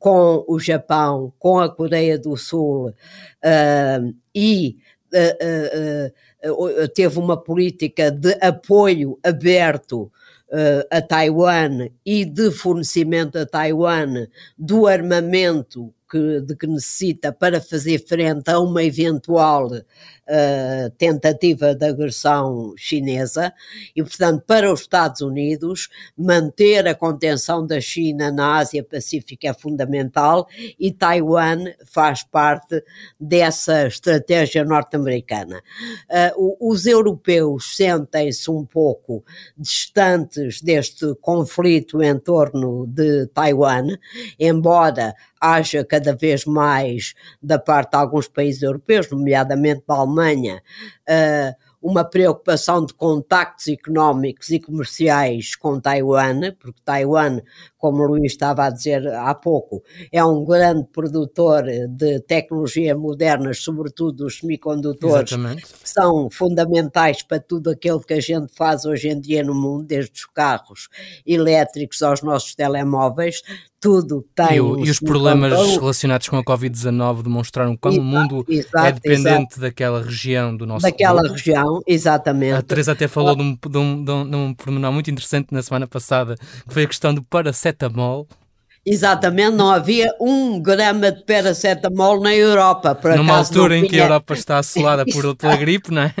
com 0.00 0.44
o 0.48 0.58
Japão, 0.58 1.32
com 1.38 1.60
a 1.60 1.68
Coreia 1.68 2.18
do 2.18 2.34
Sul 2.34 2.92
e 4.34 4.78
uh, 5.12 6.52
uh, 6.82 6.88
teve 6.88 7.18
uma 7.18 7.36
política 7.36 8.10
de 8.10 8.36
apoio 8.40 9.18
aberto 9.22 10.10
a 10.90 11.00
Taiwan 11.00 11.88
e 12.04 12.24
de 12.24 12.50
fornecimento 12.50 13.38
a 13.38 13.46
Taiwan 13.46 14.26
do 14.58 14.88
armamento 14.88 15.94
que, 16.10 16.40
de 16.40 16.56
que 16.56 16.66
necessita 16.66 17.32
para 17.32 17.60
fazer 17.60 18.04
frente 18.06 18.50
a 18.50 18.58
uma 18.58 18.82
eventual 18.82 19.68
uh, 19.68 20.90
tentativa 20.96 21.74
de 21.74 21.86
agressão 21.86 22.74
chinesa 22.76 23.52
e, 23.94 24.02
portanto, 24.02 24.42
para 24.46 24.72
os 24.72 24.80
Estados 24.80 25.20
Unidos, 25.20 25.88
manter 26.16 26.86
a 26.86 26.94
contenção 26.94 27.66
da 27.66 27.80
China 27.80 28.30
na 28.30 28.58
Ásia 28.58 28.82
Pacífica 28.82 29.48
é 29.48 29.54
fundamental 29.54 30.48
e 30.78 30.92
Taiwan 30.92 31.64
faz 31.84 32.22
parte 32.22 32.82
dessa 33.18 33.86
estratégia 33.86 34.64
norte-americana. 34.64 35.62
Uh, 36.36 36.56
os 36.72 36.86
europeus 36.86 37.76
sentem-se 37.76 38.50
um 38.50 38.64
pouco 38.64 39.24
distantes 39.56 40.60
deste 40.60 41.14
conflito 41.20 42.02
em 42.02 42.18
torno 42.18 42.86
de 42.86 43.26
Taiwan, 43.28 43.96
embora 44.38 45.14
haja 45.40 45.84
cada 45.84 45.99
vez 46.14 46.44
mais 46.44 47.14
da 47.42 47.58
parte 47.58 47.92
de 47.92 47.96
alguns 47.96 48.28
países 48.28 48.62
europeus, 48.62 49.10
nomeadamente 49.10 49.82
da 49.86 49.94
Alemanha, 49.94 50.62
uh, 51.08 51.70
uma 51.82 52.04
preocupação 52.04 52.84
de 52.84 52.92
contactos 52.92 53.68
económicos 53.68 54.50
e 54.50 54.60
comerciais 54.60 55.56
com 55.56 55.80
Taiwan, 55.80 56.52
porque 56.60 56.80
Taiwan, 56.84 57.40
como 57.78 58.02
o 58.02 58.06
Luís 58.08 58.32
estava 58.32 58.66
a 58.66 58.70
dizer 58.70 59.06
há 59.08 59.34
pouco, 59.34 59.82
é 60.12 60.22
um 60.22 60.44
grande 60.44 60.86
produtor 60.92 61.64
de 61.88 62.20
tecnologia 62.20 62.94
moderna, 62.94 63.54
sobretudo 63.54 64.26
os 64.26 64.38
semicondutores, 64.38 65.32
Exatamente. 65.32 65.64
que 65.64 65.88
são 65.88 66.28
fundamentais 66.30 67.22
para 67.22 67.40
tudo 67.40 67.70
aquilo 67.70 68.00
que 68.00 68.14
a 68.14 68.20
gente 68.20 68.52
faz 68.54 68.84
hoje 68.84 69.08
em 69.08 69.18
dia 69.18 69.42
no 69.42 69.54
mundo, 69.54 69.84
desde 69.84 70.12
os 70.12 70.26
carros 70.26 70.88
elétricos 71.24 72.02
aos 72.02 72.22
nossos 72.22 72.54
telemóveis 72.54 73.42
tudo 73.80 74.24
tem. 74.34 74.56
E, 74.56 74.60
o, 74.60 74.84
e 74.84 74.90
os 74.90 75.00
problemas 75.00 75.52
relacionados 75.76 76.28
com 76.28 76.36
a 76.36 76.44
Covid-19 76.44 77.22
demonstraram 77.22 77.76
como 77.76 77.98
o 77.98 78.04
mundo 78.04 78.44
é 78.48 78.54
exato, 78.54 78.86
é 78.86 78.92
dependente 78.92 79.28
exato. 79.28 79.60
daquela 79.60 80.02
região 80.02 80.54
do 80.54 80.66
nosso 80.66 80.82
Daquela 80.82 81.22
mundo. 81.22 81.32
região, 81.32 81.82
exatamente. 81.86 82.54
A 82.54 82.62
Teresa 82.62 82.92
até 82.92 83.08
falou 83.08 83.34
de 83.34 83.42
um, 83.42 83.54
de, 83.54 83.78
um, 83.78 84.04
de, 84.04 84.10
um, 84.12 84.30
de 84.30 84.36
um 84.36 84.54
pormenor 84.54 84.92
muito 84.92 85.10
interessante 85.10 85.48
na 85.52 85.62
semana 85.62 85.86
passada, 85.86 86.36
que 86.36 86.74
foi 86.74 86.84
a 86.84 86.86
questão 86.86 87.14
do 87.14 87.22
paracetamol 87.22 88.28
Exatamente, 88.84 89.56
não 89.56 89.70
havia 89.70 90.10
um 90.18 90.58
grama 90.58 91.12
de 91.12 91.22
paracetamol 91.24 92.18
na 92.18 92.34
Europa. 92.34 92.94
Por 92.94 93.14
Numa 93.14 93.36
altura 93.36 93.76
em 93.76 93.86
que 93.86 94.00
a 94.00 94.04
Europa 94.04 94.32
está 94.32 94.58
assolada 94.58 95.04
por, 95.04 95.36
pela 95.36 95.54
gripe, 95.54 95.92
não 95.92 96.02
é? 96.02 96.14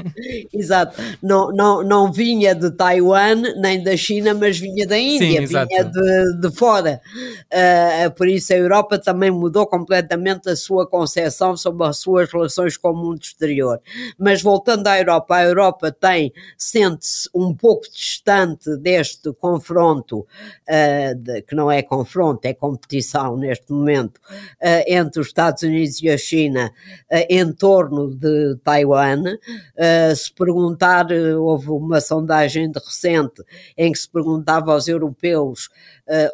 Exato, 0.52 1.00
não, 1.22 1.50
não, 1.50 1.82
não 1.82 2.12
vinha 2.12 2.54
de 2.54 2.70
Taiwan 2.70 3.40
nem 3.56 3.82
da 3.82 3.96
China, 3.96 4.34
mas 4.34 4.58
vinha 4.58 4.86
da 4.86 4.98
Índia, 4.98 5.46
Sim, 5.46 5.46
vinha 5.46 5.84
de, 5.84 6.38
de 6.38 6.54
fora. 6.54 7.00
Uh, 7.50 8.10
por 8.10 8.28
isso 8.28 8.52
a 8.52 8.56
Europa 8.56 8.98
também 8.98 9.30
mudou 9.30 9.66
completamente 9.66 10.50
a 10.50 10.54
sua 10.54 10.86
concepção 10.86 11.56
sobre 11.56 11.86
as 11.86 11.96
suas 11.96 12.30
relações 12.30 12.76
com 12.76 12.90
o 12.90 12.96
mundo 12.96 13.22
exterior. 13.22 13.80
Mas 14.18 14.42
voltando 14.42 14.86
à 14.86 14.98
Europa, 14.98 15.34
a 15.34 15.44
Europa 15.44 15.90
tem, 15.90 16.30
sente-se 16.58 17.26
um 17.34 17.54
pouco 17.54 17.90
distante 17.90 18.76
deste 18.76 19.32
confronto, 19.32 20.26
uh, 20.68 21.14
de, 21.16 21.40
que 21.40 21.54
não 21.54 21.70
é 21.70 21.80
confronto, 21.80 22.49
é 22.49 22.49
competição 22.54 23.36
neste 23.36 23.72
momento 23.72 24.18
uh, 24.18 24.84
entre 24.86 25.20
os 25.20 25.28
Estados 25.28 25.62
Unidos 25.62 26.02
e 26.02 26.08
a 26.08 26.18
China 26.18 26.72
uh, 27.10 27.26
em 27.28 27.52
torno 27.52 28.14
de 28.14 28.56
Taiwan. 28.62 29.22
Uh, 29.22 30.16
se 30.16 30.32
perguntar, 30.32 31.06
houve 31.38 31.70
uma 31.70 32.00
sondagem 32.00 32.70
recente 32.74 33.42
em 33.76 33.92
que 33.92 33.98
se 33.98 34.08
perguntava 34.08 34.72
aos 34.72 34.88
europeus, 34.88 35.68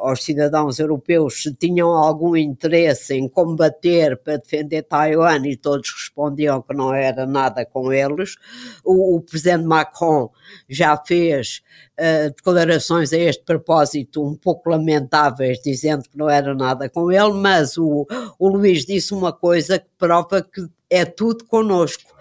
aos 0.01 0.25
cidadãos 0.25 0.79
europeus, 0.79 1.43
se 1.43 1.55
tinham 1.55 1.91
algum 1.91 2.37
interesse 2.37 3.15
em 3.15 3.29
combater 3.29 4.17
para 4.17 4.39
defender 4.39 4.83
Taiwan 4.83 5.47
e 5.47 5.57
todos 5.57 5.93
respondiam 5.93 6.63
que 6.63 6.75
não 6.75 6.95
era 6.95 7.27
nada 7.27 7.65
com 7.67 7.93
eles. 7.93 8.37
O, 8.85 9.17
o 9.17 9.21
presidente 9.21 9.65
Macron 9.65 10.31
já 10.69 10.97
fez 10.97 11.63
uh, 11.99 12.31
declarações 12.35 13.13
a 13.13 13.19
este 13.19 13.45
propósito 13.45 14.27
um 14.27 14.35
pouco 14.35 14.71
lamentáveis, 14.71 15.61
dizendo 15.63 16.03
portanto 16.03 16.19
não 16.19 16.31
era 16.31 16.55
nada 16.55 16.89
com 16.89 17.13
ele, 17.13 17.33
mas 17.33 17.77
o, 17.77 18.07
o 18.39 18.49
Luís 18.49 18.85
disse 18.85 19.13
uma 19.13 19.33
coisa 19.33 19.79
que 19.79 19.89
prova 19.99 20.43
que 20.43 20.67
é 20.89 21.05
tudo 21.05 21.45
conosco. 21.45 22.16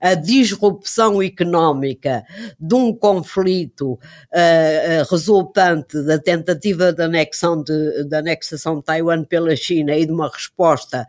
A, 0.00 0.14
disrupção 0.14 1.22
económica 1.22 2.24
de 2.58 2.74
um 2.74 2.94
conflito 2.94 3.98
resultante 5.10 6.02
da 6.04 6.18
tentativa 6.18 6.92
de, 6.92 7.02
anexão 7.02 7.62
de, 7.62 8.04
de, 8.04 8.16
anexação 8.16 8.78
de 8.78 8.84
Taiwan 8.84 9.24
pela 9.24 9.54
China 9.56 9.96
e 9.96 10.06
de 10.06 10.12
uma 10.12 10.28
resposta 10.28 11.06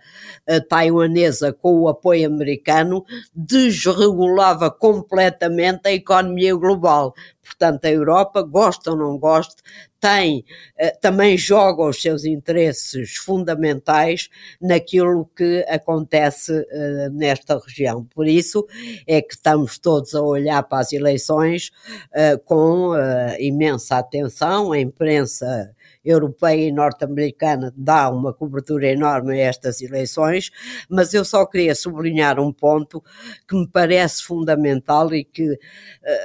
uh, 0.50 0.62
taiwanesa 0.68 1.54
com 1.54 1.82
o 1.82 1.88
apoio 1.88 2.28
americano 2.28 3.06
desregulava 3.36 4.70
completamente 4.72 5.88
a 5.88 5.92
economia 5.92 6.56
global. 6.56 7.14
Portanto, 7.44 7.86
a 7.86 7.92
Europa, 7.92 8.42
gosta 8.42 8.92
ou 8.92 8.98
não 8.98 9.18
goste, 9.18 9.62
tem, 10.00 10.44
eh, 10.78 10.92
também 10.92 11.38
joga 11.38 11.84
os 11.84 12.02
seus 12.02 12.26
interesses 12.26 13.16
fundamentais 13.16 14.30
naquilo 14.62 15.30
que 15.36 15.66
acontece 15.70 16.52
eh, 16.70 17.10
nesta 17.10 17.58
região. 17.58 18.04
Por 18.06 18.28
isso 18.28 18.68
é 19.08 19.22
que 19.22 19.34
estamos 19.34 19.78
todos 19.78 20.14
a 20.14 20.22
olhar 20.22 20.62
para 20.64 20.80
as 20.80 20.92
eleições 20.92 21.72
eh, 22.14 22.38
com 22.38 22.94
imensa 23.40 23.98
atenção, 23.98 24.74
a 24.74 24.80
imprensa 24.80 25.74
europeia 26.04 26.68
e 26.68 26.72
norte-americana 26.72 27.74
dá 27.76 28.10
uma 28.10 28.34
cobertura 28.34 28.88
enorme 28.88 29.40
a 29.40 29.46
estas 29.46 29.82
eleições, 29.82 30.52
mas 30.90 31.14
eu 31.14 31.24
só 31.24 31.46
queria 31.46 31.74
sublinhar 31.76 32.40
um 32.40 32.52
ponto 32.52 33.04
que 33.48 33.56
me 33.56 33.68
parece 33.68 34.24
fundamental 34.24 35.14
e 35.14 35.24
que 35.24 35.52
uh, 35.52 35.58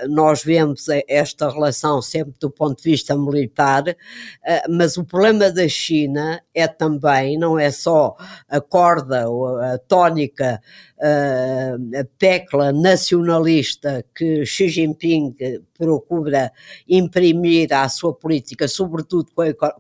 nós 0.09 0.43
vemos 0.43 0.87
esta 1.09 1.51
relação 1.51 2.03
sempre 2.03 2.35
do 2.41 2.51
ponto 2.51 2.83
de 2.83 2.91
vista 2.91 3.17
militar, 3.17 3.85
uh, 3.89 4.71
mas 4.71 4.97
o 4.97 5.05
problema 5.05 5.51
da 5.51 5.69
China 5.69 6.43
é 6.55 6.67
também, 6.67 7.39
não 7.39 7.59
é 7.59 7.71
só 7.71 8.17
a 8.49 8.61
corda 8.61 9.29
ou 9.29 9.57
a 9.59 9.79
tónica 9.79 10.61
a 11.01 12.05
tecla 12.19 12.73
nacionalista 12.73 14.05
que 14.15 14.45
Xi 14.45 14.69
Jinping 14.69 15.35
procura 15.77 16.53
imprimir 16.89 17.73
à 17.73 17.89
sua 17.89 18.13
política, 18.13 18.67
sobretudo 18.67 19.31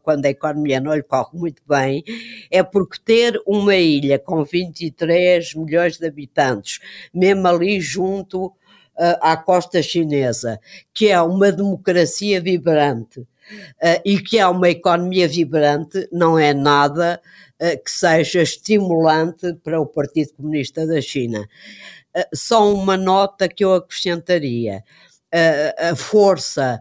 quando 0.02 0.26
a 0.26 0.30
economia 0.30 0.80
não 0.80 0.94
lhe 0.94 1.02
corre 1.02 1.36
muito 1.36 1.62
bem, 1.68 2.04
é 2.50 2.62
porque 2.62 2.98
ter 3.04 3.40
uma 3.46 3.74
ilha 3.74 4.18
com 4.18 4.44
23 4.44 5.54
milhões 5.54 5.98
de 5.98 6.06
habitantes, 6.06 6.78
mesmo 7.12 7.48
ali 7.48 7.80
junto 7.80 8.52
à 9.20 9.36
costa 9.36 9.82
chinesa, 9.82 10.60
que 10.92 11.08
é 11.08 11.20
uma 11.20 11.50
democracia 11.52 12.40
vibrante, 12.40 13.26
Uh, 13.82 13.96
e 14.04 14.18
que 14.18 14.38
é 14.38 14.46
uma 14.46 14.68
economia 14.68 15.26
vibrante, 15.26 16.06
não 16.12 16.38
é 16.38 16.52
nada 16.52 17.18
que 17.58 17.90
seja 17.90 18.42
estimulante 18.42 19.54
para 19.54 19.80
o 19.80 19.86
Partido 19.86 20.34
Comunista 20.34 20.86
da 20.86 21.00
China. 21.00 21.48
Eh, 22.14 22.28
só 22.34 22.72
uma 22.72 22.96
nota 22.96 23.48
que 23.48 23.64
eu 23.64 23.74
acrescentaria. 23.74 24.84
A 25.78 25.94
força 25.94 26.80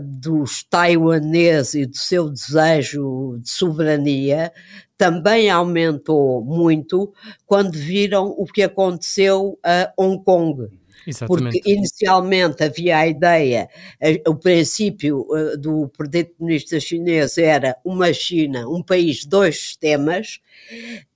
dos 0.00 0.62
taiwaneses 0.62 1.74
e 1.74 1.86
do 1.86 1.96
seu 1.96 2.30
desejo 2.30 3.38
de 3.42 3.50
soberania 3.50 4.52
também 4.96 5.50
aumentou 5.50 6.44
muito 6.44 7.12
quando 7.44 7.72
viram 7.72 8.28
o 8.38 8.44
que 8.44 8.62
aconteceu 8.62 9.58
a 9.64 9.92
Hong 9.98 10.22
Kong 10.22 10.68
Exatamente. 11.06 11.60
Porque 11.60 11.70
inicialmente 11.70 12.62
havia 12.62 12.98
a 12.98 13.06
ideia, 13.06 13.68
o 14.26 14.34
princípio 14.34 15.26
eh, 15.34 15.56
do 15.56 15.90
Comunista 16.38 16.78
Chinês 16.78 17.38
era 17.38 17.76
uma 17.84 18.12
China, 18.12 18.68
um 18.68 18.82
país, 18.82 19.24
dois 19.24 19.58
sistemas, 19.58 20.40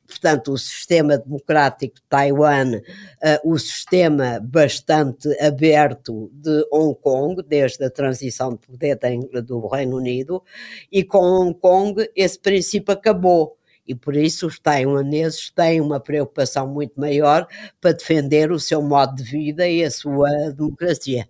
portanto, 0.06 0.52
o 0.52 0.58
sistema 0.58 1.18
democrático 1.18 1.96
de 1.96 2.02
Taiwan, 2.08 2.76
uh, 2.76 3.52
o 3.52 3.58
sistema 3.58 4.40
bastante 4.40 5.28
aberto 5.40 6.30
de 6.32 6.66
Hong 6.72 6.96
Kong, 7.00 7.42
desde 7.42 7.84
a 7.84 7.90
transição 7.90 8.50
de 8.50 8.58
poder 8.58 8.98
do 9.44 9.66
Reino 9.66 9.96
Unido, 9.96 10.42
e 10.90 11.02
com 11.02 11.18
Hong 11.18 11.54
Kong 11.54 12.08
esse 12.14 12.38
princípio 12.38 12.92
acabou 12.92 13.56
e 13.86 13.94
por 13.94 14.16
isso 14.16 14.46
os 14.46 14.58
taiwaneses 14.58 15.50
têm 15.50 15.80
uma 15.80 16.00
preocupação 16.00 16.66
muito 16.66 16.98
maior 16.98 17.46
para 17.80 17.92
defender 17.92 18.50
o 18.50 18.58
seu 18.58 18.82
modo 18.82 19.16
de 19.16 19.22
vida 19.22 19.68
e 19.68 19.84
a 19.84 19.90
sua 19.90 20.28
democracia. 20.50 21.28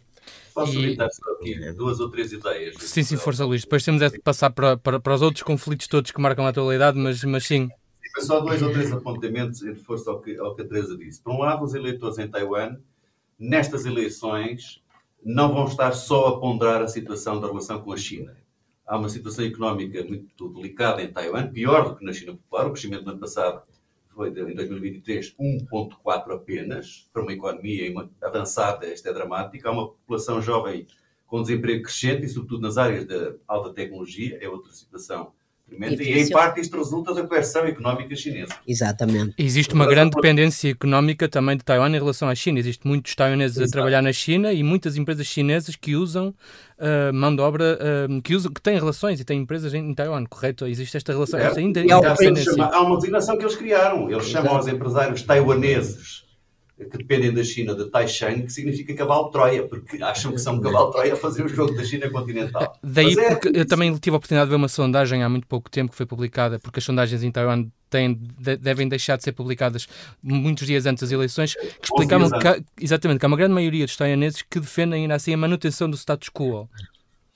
Posso 0.54 0.72
só 0.72 1.32
aqui 1.34 1.72
duas 1.72 2.00
ou 2.00 2.10
três 2.10 2.32
ideias? 2.32 2.76
Sim, 2.78 3.02
sim, 3.02 3.16
força 3.16 3.44
Luís. 3.44 3.62
Depois 3.62 3.84
temos 3.84 4.00
é 4.00 4.08
de 4.08 4.18
passar 4.18 4.48
para, 4.50 4.76
para, 4.76 4.98
para 4.98 5.14
os 5.14 5.20
outros 5.20 5.42
conflitos 5.42 5.86
todos 5.86 6.10
que 6.10 6.20
marcam 6.20 6.46
a 6.46 6.48
atualidade, 6.48 6.96
mas, 6.96 7.22
mas 7.24 7.44
sim. 7.44 7.68
sim 7.68 8.22
só 8.22 8.40
dois 8.40 8.62
ou 8.62 8.72
três 8.72 8.90
apontamentos 8.90 9.62
em 9.62 9.74
força 9.74 10.10
ao 10.10 10.22
que, 10.22 10.34
ao 10.38 10.54
que 10.54 10.62
a 10.62 10.64
Teresa 10.66 10.96
disse. 10.96 11.20
Por 11.20 11.34
um 11.34 11.40
lado, 11.40 11.62
os 11.62 11.74
eleitores 11.74 12.18
em 12.18 12.26
Taiwan, 12.26 12.78
nestas 13.38 13.84
eleições, 13.84 14.82
não 15.22 15.52
vão 15.52 15.66
estar 15.66 15.92
só 15.92 16.28
a 16.28 16.40
ponderar 16.40 16.80
a 16.80 16.88
situação 16.88 17.38
da 17.38 17.48
relação 17.48 17.82
com 17.82 17.92
a 17.92 17.96
China 17.98 18.34
há 18.86 18.96
uma 18.96 19.08
situação 19.08 19.44
económica 19.44 20.02
muito 20.04 20.48
delicada 20.50 21.02
em 21.02 21.12
Taiwan, 21.12 21.48
pior 21.48 21.88
do 21.88 21.96
que 21.96 22.04
na 22.04 22.12
China 22.12 22.36
Popular. 22.36 22.66
O 22.66 22.72
crescimento 22.72 23.04
do 23.04 23.10
ano 23.10 23.20
passado 23.20 23.62
foi, 24.14 24.28
em 24.28 24.54
2023, 24.54 25.34
1,4 25.38 26.34
apenas, 26.34 27.08
para 27.12 27.22
uma 27.22 27.32
economia 27.32 27.92
avançada, 28.22 28.86
esta 28.86 29.10
é 29.10 29.12
dramática. 29.12 29.68
Há 29.68 29.72
uma 29.72 29.88
população 29.88 30.40
jovem 30.40 30.86
com 31.26 31.42
desemprego 31.42 31.82
crescente 31.82 32.24
e, 32.24 32.28
sobretudo, 32.28 32.62
nas 32.62 32.78
áreas 32.78 33.04
da 33.04 33.34
alta 33.46 33.74
tecnologia, 33.74 34.38
é 34.40 34.48
outra 34.48 34.72
situação 34.72 35.32
e 35.68 36.20
em 36.20 36.28
parte 36.30 36.60
isto 36.60 36.76
resulta 36.76 37.12
da 37.12 37.26
coerção 37.26 37.64
económica 37.64 38.14
chinesa. 38.14 38.54
Exatamente. 38.66 39.34
Existe 39.36 39.74
uma 39.74 39.86
grande 39.86 40.12
dependência 40.14 40.70
económica 40.70 41.28
também 41.28 41.56
de 41.56 41.64
Taiwan 41.64 41.88
em 41.88 41.98
relação 41.98 42.28
à 42.28 42.34
China. 42.34 42.60
Existem 42.60 42.88
muitos 42.88 43.14
taiwaneses 43.16 43.56
Exato. 43.56 43.70
a 43.70 43.72
trabalhar 43.72 44.00
na 44.00 44.12
China 44.12 44.52
e 44.52 44.62
muitas 44.62 44.96
empresas 44.96 45.26
chinesas 45.26 45.74
que 45.74 45.96
usam 45.96 46.28
uh, 46.28 47.12
mão 47.12 47.34
de 47.34 47.42
obra, 47.42 47.78
uh, 48.08 48.22
que, 48.22 48.36
usam, 48.36 48.52
que 48.52 48.62
têm 48.62 48.78
relações 48.78 49.18
e 49.18 49.24
têm 49.24 49.40
empresas 49.40 49.74
em, 49.74 49.92
Taiwan, 49.92 50.24
correto? 50.26 50.66
Existe 50.66 50.96
esta 50.96 51.12
relação, 51.12 51.40
é. 51.40 51.46
esta 51.46 51.60
interdependência. 51.60 52.64
Há 52.64 52.80
uma 52.82 52.96
designação 52.96 53.36
que 53.36 53.44
eles 53.44 53.56
criaram. 53.56 54.08
Eles 54.08 54.28
Exato. 54.28 54.46
chamam 54.46 54.60
os 54.60 54.68
empresários 54.68 55.22
taiwaneses 55.22 56.25
que 56.76 56.98
dependem 56.98 57.32
da 57.32 57.42
China 57.42 57.74
de 57.74 57.90
Taishan, 57.90 58.42
que 58.42 58.52
significa 58.52 58.94
cavalo 58.94 59.30
Troia, 59.30 59.66
porque 59.66 60.02
acham 60.02 60.32
que 60.32 60.38
são 60.38 60.60
cavalo 60.60 60.90
Troia 60.90 61.14
a 61.14 61.16
fazer 61.16 61.42
o 61.44 61.48
jogo 61.48 61.74
da 61.74 61.82
China 61.82 62.10
continental. 62.10 62.78
Daí 62.82 63.14
é, 63.18 63.34
porque 63.34 63.58
eu 63.58 63.66
também 63.66 63.96
tive 63.96 64.14
a 64.14 64.18
oportunidade 64.18 64.48
de 64.48 64.50
ver 64.50 64.56
uma 64.56 64.68
sondagem 64.68 65.22
há 65.22 65.28
muito 65.28 65.46
pouco 65.46 65.70
tempo 65.70 65.90
que 65.92 65.96
foi 65.96 66.04
publicada, 66.04 66.58
porque 66.58 66.78
as 66.78 66.84
sondagens 66.84 67.22
em 67.22 67.30
Taiwan 67.30 67.66
têm, 67.88 68.12
de, 68.14 68.58
devem 68.58 68.86
deixar 68.88 69.16
de 69.16 69.24
ser 69.24 69.32
publicadas 69.32 69.88
muitos 70.22 70.66
dias 70.66 70.84
antes 70.84 71.00
das 71.00 71.10
eleições, 71.10 71.54
que 71.54 71.84
explicavam 71.84 72.28
que, 72.28 72.64
exatamente, 72.78 73.20
que 73.20 73.24
há 73.24 73.28
uma 73.28 73.38
grande 73.38 73.54
maioria 73.54 73.86
dos 73.86 73.96
taiwaneses 73.96 74.42
que 74.42 74.60
defendem 74.60 75.02
ainda 75.02 75.14
assim 75.14 75.32
a 75.32 75.36
manutenção 75.38 75.88
do 75.88 75.96
status 75.96 76.28
quo. 76.28 76.68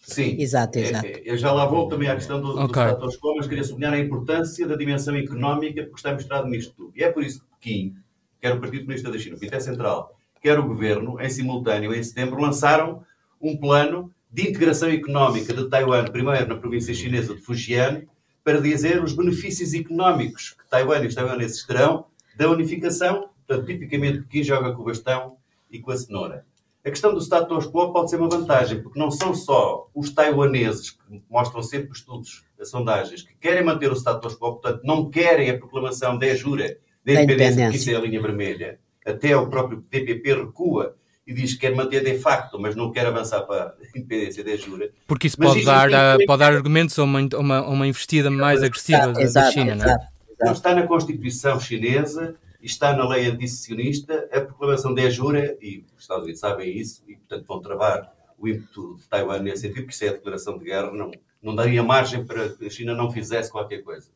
Sim, 0.03 0.37
exato, 0.39 0.79
é, 0.79 0.83
exato. 0.83 1.07
É, 1.07 1.23
eu 1.25 1.39
já 1.39 1.51
lá 1.51 1.65
vou 1.65 1.89
também 1.89 2.09
à 2.09 2.15
questão 2.15 2.43
do, 2.43 2.61
okay. 2.61 2.83
do 2.85 2.89
status 2.91 3.17
quo, 3.17 3.37
mas 3.37 3.47
queria 3.47 3.65
sublinhar 3.65 3.95
a 3.95 3.99
importância 3.99 4.67
da 4.67 4.77
dimensão 4.77 5.17
económica 5.17 5.83
porque 5.83 5.97
está 5.97 6.13
mostrado 6.13 6.47
nisto 6.47 6.75
tudo. 6.77 6.93
E 6.95 7.03
é 7.03 7.11
por 7.11 7.23
isso 7.23 7.41
que 7.41 7.47
Pequim 7.61 7.95
quer 8.41 8.55
o 8.55 8.61
Partido 8.61 8.83
Comunista 8.83 9.11
da 9.11 9.19
China, 9.19 9.37
o 9.37 9.39
Comitê 9.39 9.61
Central, 9.61 10.17
quer 10.41 10.59
o 10.59 10.67
Governo, 10.67 11.21
em 11.21 11.29
simultâneo, 11.29 11.95
em 11.95 12.03
setembro, 12.03 12.41
lançaram 12.41 13.05
um 13.41 13.57
plano 13.57 14.13
de 14.31 14.49
integração 14.49 14.89
económica 14.89 15.53
de 15.53 15.69
Taiwan, 15.69 16.05
primeiro 16.07 16.49
na 16.49 16.57
província 16.57 16.95
chinesa 16.95 17.35
de 17.35 17.41
Fujian, 17.41 18.03
para 18.43 18.61
dizer 18.61 19.03
os 19.03 19.13
benefícios 19.13 19.75
económicos 19.75 20.51
que 20.59 20.69
Taiwan 20.69 21.03
e 21.05 21.09
os 21.09 21.15
taiwaneses 21.15 21.67
terão 21.67 22.07
da 22.37 22.49
unificação, 22.49 23.29
portanto, 23.47 23.67
tipicamente 23.67 24.25
quem 24.29 24.43
joga 24.43 24.73
com 24.73 24.83
o 24.83 24.85
bastão 24.85 25.37
e 25.71 25.79
com 25.79 25.91
a 25.91 25.97
cenoura. 25.97 26.47
A 26.83 26.89
questão 26.89 27.13
do 27.13 27.21
status 27.21 27.67
quo 27.67 27.93
pode 27.93 28.09
ser 28.09 28.17
uma 28.17 28.29
vantagem, 28.29 28.83
porque 28.83 28.99
não 28.99 29.11
são 29.11 29.35
só 29.35 29.91
os 29.95 30.09
taiwaneses, 30.11 30.93
que 30.93 31.23
mostram 31.29 31.63
sempre 31.63 31.93
estudos, 31.93 32.43
sondagens, 32.63 33.23
que 33.23 33.35
querem 33.35 33.65
manter 33.65 33.91
o 33.91 33.97
status 33.97 34.35
quo, 34.35 34.53
portanto, 34.53 34.81
não 34.85 35.11
querem 35.11 35.51
a 35.51 35.59
proclamação 35.59 36.17
de 36.17 36.35
jura 36.35 36.79
da 37.15 37.23
independência, 37.23 37.71
que 37.71 37.77
isso 37.77 37.91
é 37.91 37.97
a 37.97 38.01
linha 38.01 38.21
vermelha. 38.21 38.79
Até 39.05 39.37
o 39.37 39.49
próprio 39.49 39.85
DPP 39.91 40.35
recua 40.35 40.97
e 41.27 41.33
diz 41.33 41.55
que 41.55 41.61
quer 41.61 41.75
manter 41.75 42.03
de 42.03 42.19
facto, 42.19 42.59
mas 42.59 42.75
não 42.75 42.91
quer 42.91 43.07
avançar 43.07 43.43
para 43.43 43.77
a 43.81 43.99
independência 43.99 44.43
da 44.43 44.57
jura. 44.57 44.91
Porque 45.07 45.29
isso 45.29 45.39
pode 45.39 45.65
dar, 45.65 45.93
a, 45.95 46.19
pode 46.27 46.41
dar 46.41 46.53
argumentos 46.53 46.99
a 46.99 47.05
uma, 47.05 47.21
uma, 47.37 47.69
uma 47.69 47.87
investida 47.87 48.31
mais 48.31 48.63
agressiva 48.63 49.13
exato, 49.17 49.47
da, 49.47 49.53
China, 49.53 49.75
exato, 49.75 49.89
não 49.89 49.95
é? 49.95 50.09
Então 50.33 50.53
está 50.53 50.75
na 50.75 50.87
Constituição 50.87 51.61
chinesa 51.61 52.35
e 52.61 52.67
está 52.67 52.97
na 52.97 53.09
lei 53.09 53.27
antissecessionista 53.27 54.29
a 54.33 54.41
proclamação 54.41 54.93
de 54.93 55.09
jura, 55.11 55.57
e 55.61 55.85
os 55.97 56.03
Estados 56.03 56.25
Unidos 56.25 56.41
sabem 56.41 56.77
isso, 56.77 57.03
e 57.07 57.15
portanto 57.15 57.47
vão 57.47 57.61
travar 57.61 58.13
o 58.37 58.49
ímpeto 58.49 58.97
de 58.97 59.09
Taiwan 59.09 59.39
nesse 59.41 59.63
sentido, 59.63 59.83
porque 59.83 59.95
isso 59.95 60.05
é 60.05 60.09
a 60.09 60.13
declaração 60.13 60.59
de 60.59 60.65
guerra, 60.65 60.91
não, 60.91 61.11
não 61.43 61.55
daria 61.55 61.83
margem 61.83 62.25
para 62.25 62.49
que 62.49 62.67
a 62.67 62.71
China 62.71 62.95
não 62.95 63.11
fizesse 63.11 63.53
qualquer 63.53 63.83
coisa. 63.83 64.09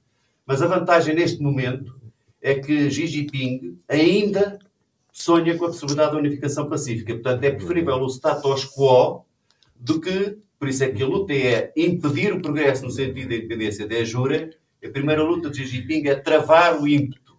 Mas 0.46 0.62
a 0.62 0.66
vantagem 0.66 1.14
neste 1.14 1.40
momento 1.40 1.94
é 2.44 2.54
que 2.56 2.90
Xi 2.90 3.06
Jinping 3.06 3.78
ainda 3.88 4.58
sonha 5.10 5.56
com 5.56 5.64
a 5.64 5.68
possibilidade 5.68 6.12
da 6.12 6.18
unificação 6.18 6.68
pacífica. 6.68 7.14
Portanto, 7.14 7.42
é 7.42 7.50
preferível 7.50 7.94
o 7.94 8.06
status 8.06 8.66
quo 8.66 9.24
do 9.74 9.98
que 9.98 10.36
Por 10.58 10.68
isso 10.68 10.84
é 10.84 10.90
que 10.90 11.02
a 11.02 11.06
luta 11.06 11.32
é 11.32 11.72
impedir 11.74 12.34
o 12.34 12.42
progresso 12.42 12.84
no 12.84 12.90
sentido 12.90 13.30
da 13.30 13.36
independência 13.36 13.88
da 13.88 14.04
jura. 14.04 14.50
A 14.84 14.88
primeira 14.90 15.22
luta 15.22 15.48
de 15.48 15.56
Xi 15.56 15.66
Jinping 15.66 16.06
é 16.06 16.14
travar 16.14 16.78
o 16.80 16.86
ímpeto. 16.86 17.34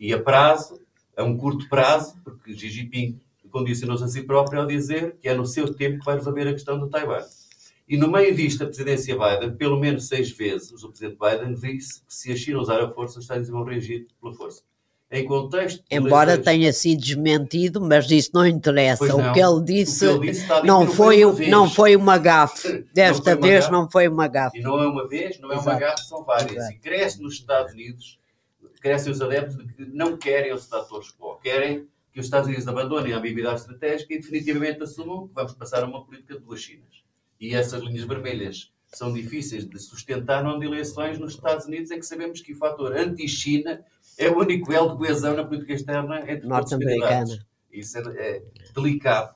E 0.00 0.14
a 0.14 0.22
prazo, 0.22 0.80
a 1.14 1.22
um 1.22 1.36
curto 1.36 1.68
prazo, 1.68 2.18
porque 2.24 2.56
Xi 2.56 2.70
Jinping 2.70 3.20
condicionou-se 3.50 4.04
a 4.04 4.08
si 4.08 4.22
próprio 4.22 4.60
ao 4.60 4.66
dizer 4.66 5.16
que 5.20 5.28
é 5.28 5.34
no 5.34 5.44
seu 5.44 5.74
tempo 5.74 5.98
que 5.98 6.06
vai 6.06 6.16
resolver 6.16 6.48
a 6.48 6.52
questão 6.52 6.78
do 6.78 6.88
Taiwan. 6.88 7.20
E 7.88 7.96
no 7.96 8.10
meio 8.10 8.34
disto, 8.34 8.62
a 8.62 8.66
presidência 8.66 9.16
Biden, 9.16 9.56
pelo 9.56 9.80
menos 9.80 10.08
seis 10.08 10.30
vezes, 10.30 10.82
o 10.82 10.90
presidente 10.90 11.16
Biden 11.18 11.54
disse 11.54 12.04
que 12.04 12.14
se 12.14 12.30
a 12.30 12.36
China 12.36 12.60
usar 12.60 12.80
a 12.82 12.90
força, 12.90 13.18
os 13.18 13.24
Estados 13.24 13.48
Unidos 13.48 13.64
vão 13.64 13.72
reagir 13.72 14.06
pela 14.20 14.34
força. 14.34 14.62
Em 15.10 15.24
contexto. 15.24 15.82
Embora 15.90 16.36
tenha 16.36 16.70
sido 16.70 17.00
desmentido, 17.00 17.80
mas 17.80 18.10
isso 18.10 18.30
não 18.34 18.46
interessa. 18.46 19.06
Não. 19.06 19.30
O, 19.30 19.32
que 19.32 19.40
ele 19.40 19.64
disse, 19.64 20.00
que 20.00 20.04
ele 20.04 20.32
disse 20.32 20.46
não, 20.64 20.86
foi, 20.86 21.24
uma 21.24 21.46
não 21.46 21.70
foi 21.70 21.96
uma 21.96 22.18
gafe. 22.18 22.84
Desta 22.92 23.34
não 23.34 23.40
vez 23.40 23.60
gafe. 23.60 23.72
não 23.72 23.90
foi 23.90 24.06
uma 24.06 24.28
gafe. 24.28 24.58
E 24.58 24.60
não 24.60 24.78
é 24.78 24.86
uma 24.86 25.08
vez, 25.08 25.40
não 25.40 25.50
é 25.50 25.54
Exato. 25.54 25.70
uma 25.70 25.78
gafe, 25.78 26.06
são 26.06 26.22
várias. 26.24 26.52
Exato. 26.52 26.74
E 26.74 26.78
cresce 26.78 27.22
nos 27.22 27.34
Estados 27.34 27.72
Unidos, 27.72 28.18
crescem 28.82 29.10
os 29.10 29.22
adeptos 29.22 29.56
de 29.56 29.72
que 29.72 29.86
não 29.86 30.14
querem 30.18 30.52
o 30.52 30.58
status 30.58 31.14
quo, 31.18 31.36
querem 31.42 31.86
que 32.12 32.20
os 32.20 32.26
Estados 32.26 32.48
Unidos 32.48 32.68
abandonem 32.68 33.14
a 33.14 33.16
ambiguidade 33.16 33.60
estratégica 33.60 34.12
e 34.12 34.18
definitivamente 34.18 34.82
assumam 34.82 35.26
que 35.26 35.34
vamos 35.34 35.54
passar 35.54 35.82
a 35.82 35.86
uma 35.86 36.04
política 36.04 36.34
de 36.34 36.40
duas 36.40 36.60
Chinas. 36.60 37.07
E 37.40 37.54
essas 37.54 37.82
linhas 37.82 38.04
vermelhas 38.04 38.72
são 38.86 39.12
difíceis 39.12 39.68
de 39.68 39.78
sustentar 39.78 40.42
não 40.42 40.58
de 40.58 40.66
eleições 40.66 41.18
nos 41.18 41.34
Estados 41.34 41.66
Unidos, 41.66 41.90
em 41.90 41.98
que 41.98 42.06
sabemos 42.06 42.40
que 42.40 42.52
o 42.52 42.56
fator 42.56 42.96
anti-China 42.96 43.84
é 44.16 44.28
o 44.28 44.38
único 44.38 44.72
elo 44.72 44.92
de 44.92 44.96
coesão 44.96 45.36
na 45.36 45.44
política 45.44 45.74
externa 45.74 46.20
entre 46.30 46.48
norte-americana. 46.48 47.38
Isso 47.70 47.98
é, 47.98 48.02
é, 48.16 48.42
delicado, 48.74 49.34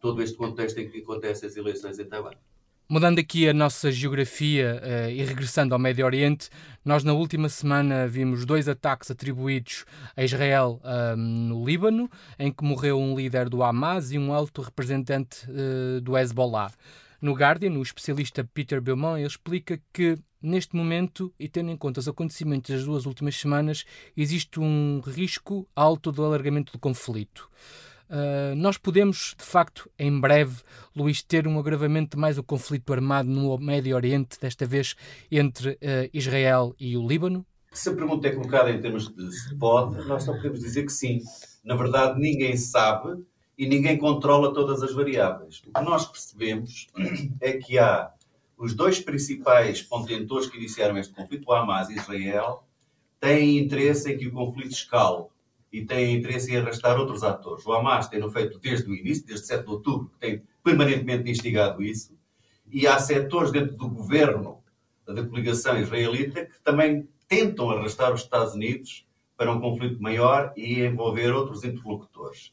todo 0.00 0.22
este 0.22 0.36
contexto 0.36 0.78
em 0.78 0.88
que 0.88 1.00
acontecem 1.00 1.48
as 1.48 1.56
eleições 1.56 1.98
em 1.98 2.04
Taiwan. 2.06 2.32
Mudando 2.88 3.18
aqui 3.18 3.48
a 3.48 3.52
nossa 3.52 3.90
geografia 3.90 4.80
uh, 4.80 5.10
e 5.10 5.20
regressando 5.24 5.74
ao 5.74 5.78
Médio 5.78 6.06
Oriente, 6.06 6.48
nós 6.84 7.02
na 7.02 7.12
última 7.12 7.48
semana 7.48 8.06
vimos 8.06 8.46
dois 8.46 8.68
ataques 8.68 9.10
atribuídos 9.10 9.84
a 10.16 10.22
Israel 10.22 10.80
uh, 10.84 11.16
no 11.16 11.64
Líbano, 11.64 12.08
em 12.38 12.52
que 12.52 12.62
morreu 12.62 12.96
um 12.96 13.16
líder 13.16 13.48
do 13.48 13.64
Hamas 13.64 14.12
e 14.12 14.18
um 14.18 14.32
alto 14.32 14.62
representante 14.62 15.48
uh, 15.50 16.00
do 16.00 16.16
Hezbollah. 16.16 16.72
No 17.20 17.32
Guardian, 17.32 17.72
o 17.72 17.82
especialista 17.82 18.48
Peter 18.52 18.80
Beaumont 18.80 19.22
explica 19.22 19.80
que, 19.92 20.18
neste 20.40 20.76
momento, 20.76 21.32
e 21.38 21.48
tendo 21.48 21.70
em 21.70 21.76
conta 21.76 22.00
os 22.00 22.08
acontecimentos 22.08 22.70
das 22.70 22.84
duas 22.84 23.06
últimas 23.06 23.36
semanas, 23.36 23.84
existe 24.16 24.60
um 24.60 25.00
risco 25.00 25.68
alto 25.74 26.12
do 26.12 26.24
alargamento 26.24 26.72
do 26.72 26.78
conflito. 26.78 27.48
Uh, 28.08 28.54
nós 28.54 28.78
podemos, 28.78 29.34
de 29.36 29.44
facto, 29.44 29.90
em 29.98 30.20
breve, 30.20 30.62
Luís, 30.94 31.22
ter 31.22 31.48
um 31.48 31.58
agravamento 31.58 32.16
de 32.16 32.20
mais 32.20 32.38
o 32.38 32.42
conflito 32.42 32.92
armado 32.92 33.28
no 33.28 33.58
Médio 33.58 33.96
Oriente, 33.96 34.38
desta 34.40 34.64
vez 34.64 34.94
entre 35.30 35.70
uh, 35.70 36.10
Israel 36.12 36.74
e 36.78 36.96
o 36.96 37.06
Líbano? 37.06 37.44
Se 37.72 37.88
a 37.88 37.94
pergunta 37.94 38.28
é 38.28 38.32
colocada 38.32 38.70
em 38.70 38.80
termos 38.80 39.12
de 39.12 39.32
se 39.32 39.54
pode, 39.56 40.06
nós 40.06 40.22
só 40.22 40.32
podemos 40.32 40.60
dizer 40.60 40.84
que 40.84 40.92
sim. 40.92 41.20
Na 41.64 41.74
verdade, 41.74 42.20
ninguém 42.20 42.56
sabe 42.56 43.24
e 43.56 43.66
ninguém 43.66 43.96
controla 43.96 44.52
todas 44.52 44.82
as 44.82 44.92
variáveis. 44.92 45.62
O 45.66 45.72
que 45.72 45.84
nós 45.84 46.06
percebemos 46.06 46.88
é 47.40 47.52
que 47.52 47.78
há 47.78 48.10
os 48.56 48.74
dois 48.74 49.00
principais 49.00 49.82
contentores 49.82 50.48
que 50.48 50.56
iniciaram 50.56 50.96
este 50.98 51.14
conflito, 51.14 51.48
o 51.48 51.52
Hamas 51.52 51.88
e 51.90 51.94
Israel, 51.94 52.64
têm 53.20 53.58
interesse 53.58 54.12
em 54.12 54.18
que 54.18 54.28
o 54.28 54.32
conflito 54.32 54.72
escale 54.72 55.24
e 55.72 55.84
têm 55.84 56.16
interesse 56.16 56.52
em 56.52 56.56
arrastar 56.56 56.98
outros 56.98 57.22
atores. 57.22 57.66
O 57.66 57.72
Hamas 57.72 58.08
tem 58.08 58.28
feito 58.30 58.58
desde 58.58 58.90
o 58.90 58.94
início, 58.94 59.26
desde 59.26 59.46
7 59.46 59.64
de 59.64 59.70
outubro, 59.70 60.10
que 60.10 60.18
tem 60.18 60.42
permanentemente 60.62 61.30
instigado 61.30 61.82
isso, 61.82 62.16
e 62.70 62.86
há 62.86 62.98
setores 62.98 63.52
dentro 63.52 63.76
do 63.76 63.88
governo 63.88 64.62
da 65.06 65.24
coligação 65.24 65.78
israelita 65.78 66.46
que 66.46 66.60
também 66.62 67.08
tentam 67.28 67.70
arrastar 67.70 68.12
os 68.12 68.22
Estados 68.22 68.54
Unidos 68.54 69.06
para 69.36 69.52
um 69.52 69.60
conflito 69.60 70.02
maior 70.02 70.52
e 70.56 70.80
envolver 70.80 71.30
outros 71.32 71.62
interlocutores. 71.62 72.52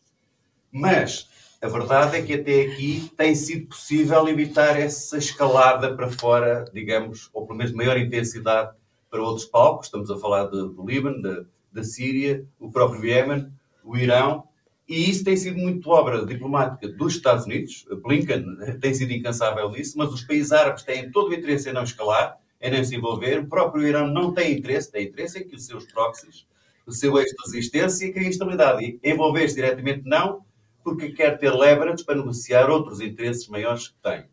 Mas 0.73 1.29
a 1.61 1.67
verdade 1.67 2.17
é 2.17 2.21
que 2.23 2.33
até 2.33 2.63
aqui 2.63 3.11
tem 3.15 3.35
sido 3.35 3.67
possível 3.67 4.27
evitar 4.27 4.77
essa 4.79 5.17
escalada 5.17 5.95
para 5.95 6.09
fora, 6.09 6.65
digamos, 6.73 7.29
ou 7.31 7.45
pelo 7.45 7.59
menos 7.59 7.71
maior 7.73 7.97
intensidade 7.97 8.75
para 9.09 9.21
outros 9.21 9.45
palcos. 9.45 9.85
Estamos 9.85 10.09
a 10.09 10.17
falar 10.17 10.45
do 10.45 10.83
Líbano, 10.85 11.21
da, 11.21 11.43
da 11.71 11.83
Síria, 11.83 12.43
o 12.59 12.71
próprio 12.71 13.05
Iémen, 13.05 13.47
o 13.83 13.95
Irão, 13.95 14.47
e 14.89 15.09
isso 15.09 15.23
tem 15.23 15.37
sido 15.37 15.57
muito 15.57 15.89
obra 15.89 16.25
diplomática 16.25 16.89
dos 16.89 17.15
Estados 17.15 17.45
Unidos. 17.45 17.85
Blinken 18.03 18.45
tem 18.81 18.93
sido 18.93 19.13
incansável 19.13 19.69
nisso, 19.71 19.97
mas 19.97 20.11
os 20.11 20.23
países 20.23 20.51
árabes 20.51 20.83
têm 20.83 21.11
todo 21.11 21.29
o 21.29 21.33
interesse 21.33 21.69
em 21.69 21.73
não 21.73 21.83
escalar, 21.83 22.37
em 22.59 22.71
não 22.71 22.83
se 22.83 22.95
envolver. 22.95 23.39
O 23.39 23.47
próprio 23.47 23.87
Irão 23.87 24.07
não 24.07 24.33
tem 24.33 24.57
interesse, 24.57 24.91
tem 24.91 25.07
interesse 25.07 25.39
em 25.39 25.47
que 25.47 25.55
os 25.55 25.65
seus 25.65 25.85
proxies, 25.85 26.45
o 26.85 26.91
seu 26.91 27.17
eixo 27.17 27.33
de 27.33 27.55
resistência, 27.55 28.11
criem 28.11 28.29
estabilidade. 28.29 28.99
E 29.01 29.09
envolver-se 29.09 29.55
diretamente 29.55 30.01
não, 30.03 30.43
porque 30.83 31.11
quer 31.11 31.37
ter 31.37 31.53
leverage 31.53 32.03
para 32.03 32.15
negociar 32.15 32.69
outros 32.69 32.99
interesses 32.99 33.47
maiores 33.47 33.87
que 33.87 33.95
tem. 34.01 34.25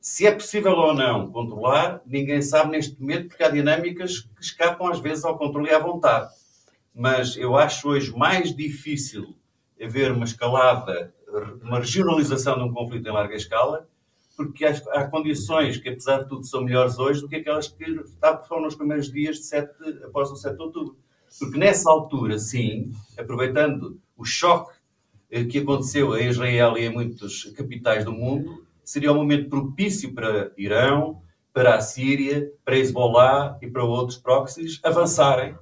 Se 0.00 0.26
é 0.26 0.32
possível 0.32 0.72
ou 0.72 0.94
não 0.94 1.30
controlar, 1.30 2.00
ninguém 2.06 2.40
sabe 2.40 2.70
neste 2.70 2.98
momento, 3.00 3.28
porque 3.28 3.42
há 3.42 3.50
dinâmicas 3.50 4.20
que 4.20 4.42
escapam 4.42 4.88
às 4.88 5.00
vezes 5.00 5.24
ao 5.24 5.36
controle 5.36 5.68
e 5.68 5.74
à 5.74 5.78
vontade. 5.78 6.30
Mas 6.94 7.36
eu 7.36 7.56
acho 7.56 7.88
hoje 7.88 8.16
mais 8.16 8.54
difícil 8.54 9.36
haver 9.80 10.12
uma 10.12 10.24
escalada, 10.24 11.12
uma 11.62 11.78
regionalização 11.78 12.56
de 12.56 12.64
um 12.64 12.72
conflito 12.72 13.06
em 13.06 13.12
larga 13.12 13.34
escala, 13.34 13.86
porque 14.36 14.64
há, 14.64 15.08
condições 15.08 15.78
que, 15.78 15.88
apesar 15.88 16.22
de 16.22 16.28
tudo, 16.28 16.44
são 16.44 16.62
melhores 16.62 16.98
hoje 16.98 17.20
do 17.20 17.28
que 17.28 17.36
aquelas 17.36 17.68
que 17.68 17.84
foram 18.46 18.62
nos 18.62 18.74
primeiros 18.74 19.10
dias 19.10 19.36
de 19.36 19.44
7, 19.44 19.70
após 20.04 20.30
o 20.30 20.36
7 20.36 20.56
de 20.56 20.62
outubro. 20.62 20.96
Porque 21.38 21.58
nessa 21.58 21.90
altura, 21.90 22.38
sim, 22.38 22.92
aproveitando 23.18 23.98
o 24.16 24.24
choque 24.24 24.75
que 25.28 25.58
aconteceu 25.58 26.16
em 26.16 26.28
Israel 26.28 26.76
e 26.76 26.84
em 26.84 26.92
muitas 26.92 27.44
capitais 27.56 28.04
do 28.04 28.12
mundo, 28.12 28.64
seria 28.84 29.12
um 29.12 29.16
momento 29.16 29.48
propício 29.48 30.14
para 30.14 30.52
Irão, 30.56 31.20
para 31.52 31.74
a 31.74 31.80
Síria, 31.80 32.52
para 32.64 32.78
Hezbollah 32.78 33.58
e 33.60 33.66
para 33.66 33.82
outros 33.82 34.18
proxies 34.18 34.78
avançarem. 34.82 35.56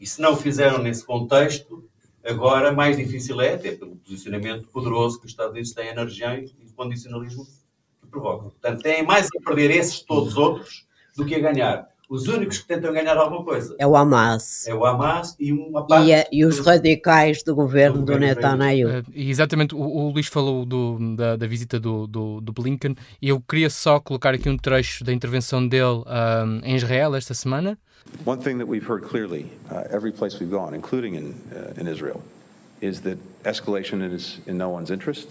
E 0.00 0.06
se 0.06 0.20
não 0.20 0.34
o 0.34 0.36
fizeram 0.36 0.78
nesse 0.78 1.04
contexto, 1.04 1.88
agora 2.24 2.70
mais 2.70 2.96
difícil 2.96 3.40
é, 3.40 3.54
até 3.54 3.72
pelo 3.72 3.96
posicionamento 3.96 4.68
poderoso 4.68 5.18
que 5.18 5.26
os 5.26 5.32
Estados 5.32 5.52
Unidos 5.52 5.72
têm 5.72 5.94
na 5.94 6.04
região 6.04 6.36
e 6.36 6.44
o 6.44 6.72
condicionalismo 6.74 7.44
que 7.44 8.06
provocam. 8.08 8.50
Portanto, 8.50 8.82
têm 8.82 9.02
mais 9.02 9.26
a 9.26 9.44
perder 9.44 9.70
esses 9.70 10.00
todos 10.00 10.36
outros 10.36 10.86
do 11.16 11.24
que 11.24 11.34
a 11.34 11.40
ganhar 11.40 11.88
os 12.08 12.26
únicos 12.26 12.58
que 12.58 12.66
tentam 12.66 12.92
ganhar 12.92 13.16
alguma 13.16 13.44
coisa. 13.44 13.76
É 13.78 13.86
o 13.86 13.94
Hamas. 13.94 14.66
É 14.66 14.74
o 14.74 14.84
Hamas 14.84 15.36
e 15.38 15.52
uma 15.52 15.86
parte... 15.86 16.06
E, 16.06 16.14
a, 16.14 16.26
e 16.32 16.44
os 16.44 16.58
radicais 16.58 17.42
do 17.42 17.54
governo 17.54 17.98
do, 17.98 18.12
do 18.12 18.18
Netanyahu. 18.18 19.00
Uh, 19.00 19.04
exatamente, 19.14 19.74
o, 19.74 19.78
o 19.78 20.10
Luís 20.10 20.26
falou 20.26 20.64
do, 20.64 21.16
da, 21.16 21.36
da, 21.36 21.46
visita 21.46 21.78
do, 21.78 22.06
do, 22.06 22.40
do, 22.40 22.52
Blinken 22.52 22.96
e 23.20 23.28
eu 23.28 23.40
queria 23.40 23.68
só 23.68 24.00
colocar 24.00 24.34
aqui 24.34 24.48
um 24.48 24.56
trecho 24.56 25.04
da 25.04 25.12
intervenção 25.12 25.66
dele 25.66 26.02
um, 26.06 26.60
em 26.64 26.76
Israel 26.76 27.14
esta 27.14 27.34
semana. 27.34 27.78
One 28.24 28.40
thing 28.40 28.56
that 28.56 28.66
we've 28.66 28.88
heard 28.88 29.02
clearly, 29.02 29.46
uh, 29.70 29.84
every 29.94 30.12
place 30.12 30.40
we've 30.40 30.50
gone, 30.50 30.74
including 30.74 31.14
in, 31.14 31.34
uh, 31.52 31.78
in 31.78 31.86
Israel, 31.86 32.22
is 32.80 33.02
that 33.02 33.18
escalation 33.44 34.02
is 34.14 34.40
in 34.46 34.56
no 34.56 34.70
one's 34.70 34.90
interest. 34.90 35.28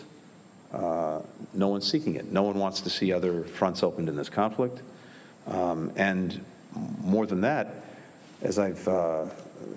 Uh, 0.71 1.21
no 1.55 1.69
one's 1.69 1.89
seeking 1.89 2.15
it. 2.15 2.31
No 2.31 2.43
one 2.43 2.59
wants 2.59 2.81
to 2.81 2.89
see 2.89 3.11
other 3.11 3.43
fronts 3.43 3.81
opened 3.81 4.09
in 4.09 4.15
this 4.15 4.29
conflict. 4.29 4.81
Um, 5.47 5.91
and 5.95 6.41
more 7.01 7.25
than 7.25 7.41
that, 7.41 7.67
as 8.41 8.59
I've 8.59 8.87
uh, 8.87 9.25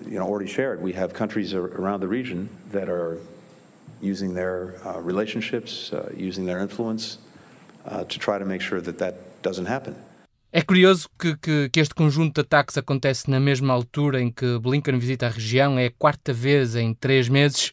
you 0.05 0.17
know 0.19 0.27
already 0.27 0.47
shared, 0.47 0.81
we 0.81 0.93
have 0.93 1.13
countries 1.13 1.53
around 1.53 2.01
the 2.01 2.07
region 2.07 2.49
that 2.71 2.89
are 2.89 3.17
using 4.01 4.33
their 4.33 4.75
uh, 4.85 4.99
relationships, 4.99 5.93
uh, 5.93 6.09
using 6.15 6.45
their 6.45 6.59
influence 6.59 7.17
uh, 7.85 8.03
to 8.05 8.19
try 8.19 8.37
to 8.37 8.45
make 8.45 8.61
sure 8.61 8.81
that 8.81 8.97
that 8.97 9.15
doesn't 9.41 9.67
happen. 9.67 9.95
É 10.53 10.61
curioso 10.61 11.07
que, 11.17 11.37
que, 11.37 11.69
que, 11.69 11.79
este 11.79 11.95
conjunto 11.95 12.33
de 12.33 12.41
ataques 12.41 12.77
acontece 12.77 13.31
na 13.31 13.39
mesma 13.39 13.73
altura 13.73 14.21
em 14.21 14.29
que 14.29 14.59
Blinken 14.59 14.99
visita 14.99 15.27
a 15.27 15.29
região, 15.29 15.79
é 15.79 15.85
a 15.85 15.91
quarta 15.91 16.33
vez 16.33 16.75
em 16.75 16.93
três 16.93 17.29
meses. 17.29 17.71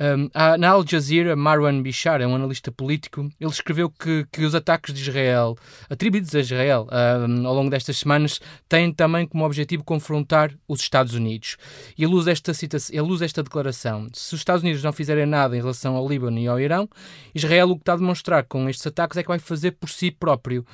Um, 0.00 0.30
na 0.58 0.70
Al 0.70 0.86
Jazeera, 0.86 1.34
Marwan 1.34 1.82
Bishar 1.82 2.20
é 2.20 2.26
um 2.26 2.34
analista 2.34 2.70
político. 2.70 3.28
Ele 3.40 3.50
escreveu 3.50 3.90
que, 3.90 4.26
que 4.30 4.44
os 4.44 4.54
ataques 4.54 4.94
de 4.94 5.00
Israel, 5.00 5.56
atribuídos 5.90 6.34
a 6.34 6.40
Israel, 6.40 6.86
um, 7.28 7.46
ao 7.46 7.54
longo 7.54 7.70
destas 7.70 7.98
semanas, 7.98 8.40
têm 8.68 8.92
também 8.92 9.26
como 9.26 9.44
objetivo 9.44 9.82
confrontar 9.82 10.52
os 10.68 10.80
Estados 10.80 11.14
Unidos. 11.14 11.56
E 11.96 12.04
ele 12.04 12.14
usa, 12.14 12.30
esta 12.30 12.54
citação, 12.54 12.94
ele 12.94 13.10
usa 13.10 13.24
esta 13.24 13.42
declaração: 13.42 14.08
se 14.12 14.34
os 14.34 14.40
Estados 14.40 14.62
Unidos 14.62 14.82
não 14.82 14.92
fizerem 14.92 15.26
nada 15.26 15.56
em 15.56 15.60
relação 15.60 15.96
ao 15.96 16.08
Líbano 16.08 16.38
e 16.38 16.46
ao 16.46 16.60
Irão, 16.60 16.88
Israel 17.34 17.70
o 17.70 17.74
que 17.74 17.82
está 17.82 17.94
a 17.94 17.96
demonstrar 17.96 18.44
com 18.44 18.68
estes 18.68 18.86
ataques 18.86 19.16
é 19.16 19.22
que 19.22 19.28
vai 19.28 19.38
fazer 19.38 19.72
por 19.72 19.88
si 19.88 20.10
próprio. 20.10 20.64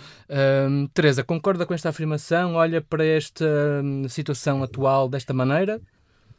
Um, 0.69 0.87
Teresa, 0.89 1.25
concorda 1.25 1.65
com 1.65 1.73
esta 1.73 1.89
afirmação? 1.89 2.55
Olha 2.55 2.81
para 2.83 3.05
esta 3.05 3.47
situação 4.09 4.63
atual 4.63 5.09
desta 5.09 5.33
maneira? 5.33 5.81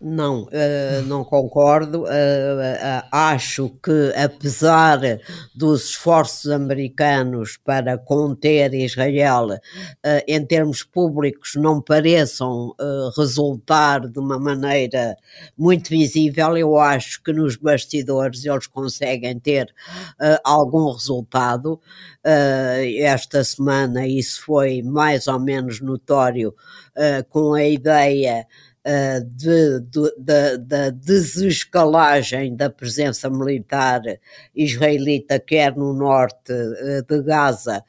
Não, 0.08 0.44
uh, 0.44 1.02
não 1.08 1.24
concordo. 1.24 2.04
Uh, 2.04 2.06
uh, 2.06 3.08
acho 3.12 3.72
que, 3.84 4.14
apesar 4.16 5.00
dos 5.56 5.86
esforços 5.86 6.52
americanos 6.52 7.58
para 7.58 7.98
conter 7.98 8.72
Israel, 8.76 9.48
em 10.28 10.46
termos 10.46 10.84
públicos, 10.84 11.54
não 11.56 11.82
pareçam 11.82 12.76
resultar 13.18 14.08
de 14.08 14.20
uma 14.20 14.38
maneira 14.38 15.18
muito 15.58 15.90
visível, 15.90 16.56
eu 16.56 16.78
acho 16.78 17.24
que 17.24 17.34
nos 17.34 17.56
bastidores 17.56 18.46
eles 18.46 18.68
conseguem 18.68 19.40
ter 19.40 19.74
algum 20.44 20.92
resultado. 20.92 21.80
esta 22.24 23.44
semana 23.44 24.08
isso 24.08 24.44
foi 24.44 24.82
mais 24.82 25.28
ou 25.28 25.40
menos 25.40 25.82
notório 25.82 26.54
com 27.30 27.54
a 27.54 27.64
ideia 27.64 28.46
uh, 28.86 29.26
de, 29.26 29.80
de, 29.82 30.58
da 30.60 30.90
desescalagem 30.92 32.56
da 32.56 32.70
presença 32.70 33.30
militar 33.30 34.02
israelita, 34.56 35.40
quer 35.40 35.76
no 35.76 35.94
norte 35.94 36.54
uh, 36.54 37.04
de 37.08 37.24
Gaza, 37.24 37.84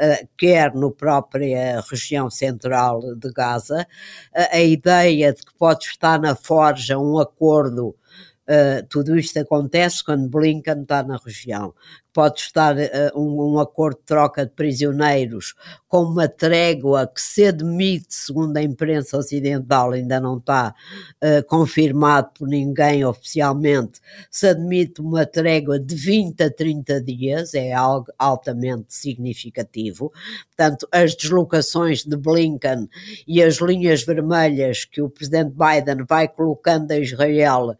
uh, 0.00 0.28
quer 0.36 0.74
na 0.74 0.90
própria 0.90 1.80
região 1.80 2.30
central 2.30 3.00
de 3.16 3.32
Gaza. 3.32 3.86
a 4.34 4.60
ideia 4.60 5.32
de 5.32 5.42
que 5.42 5.54
pode 5.58 5.86
estar 5.86 6.20
na 6.20 6.36
forja 6.36 6.98
um 6.98 7.18
acordo 7.18 7.96
Uh, 8.42 8.84
tudo 8.88 9.16
isto 9.16 9.38
acontece 9.38 10.04
quando 10.04 10.28
Blinken 10.28 10.82
está 10.82 11.04
na 11.04 11.16
região 11.16 11.72
pode 12.12 12.40
estar 12.40 12.76
uh, 12.76 12.80
um, 13.14 13.54
um, 13.54 13.58
acordo 13.58 13.98
de 13.98 14.04
troca 14.04 14.44
de 14.44 14.52
prisioneiros 14.52 15.54
com 15.88 16.02
uma 16.02 16.28
trégua 16.28 17.06
que 17.06 17.20
se 17.20 17.46
admite, 17.46 18.06
segundo 18.10 18.56
a 18.56 18.62
imprensa 18.62 19.16
ocidental, 19.16 19.92
ainda 19.92 20.20
não 20.20 20.38
está 20.38 20.74
uh, 21.22 21.46
confirmado 21.46 22.30
por 22.38 22.48
ninguém 22.48 23.04
oficialmente, 23.04 24.00
se 24.30 24.48
admite 24.48 25.00
uma 25.00 25.26
trégua 25.26 25.78
de 25.78 25.94
20 25.94 26.42
a 26.42 26.50
30 26.50 27.00
dias, 27.02 27.54
é 27.54 27.72
algo 27.72 28.12
altamente 28.18 28.94
significativo. 28.94 30.12
Portanto, 30.56 30.86
as 30.92 31.14
deslocações 31.14 32.04
de 32.04 32.16
Blinken 32.16 32.88
e 33.26 33.42
as 33.42 33.56
linhas 33.56 34.02
vermelhas 34.02 34.84
que 34.84 35.00
o 35.00 35.10
presidente 35.10 35.52
Biden 35.52 36.04
vai 36.08 36.28
colocando 36.28 36.90
a 36.92 36.98
Israel 36.98 37.70
uh, 37.70 37.76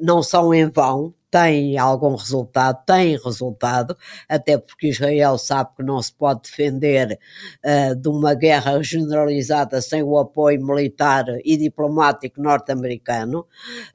não 0.00 0.22
são 0.22 0.52
em 0.52 0.68
vão, 0.68 1.14
tem 1.34 1.76
algum 1.76 2.14
resultado, 2.14 2.78
tem 2.86 3.18
resultado, 3.18 3.98
até 4.28 4.56
porque 4.56 4.90
Israel 4.90 5.36
sabe 5.36 5.70
que 5.76 5.82
não 5.82 6.00
se 6.00 6.12
pode 6.12 6.42
defender 6.42 7.18
uh, 7.64 7.96
de 7.96 8.08
uma 8.08 8.34
guerra 8.34 8.80
generalizada 8.80 9.80
sem 9.80 10.00
o 10.00 10.16
apoio 10.16 10.64
militar 10.64 11.24
e 11.44 11.56
diplomático 11.56 12.40
norte-americano. 12.40 13.40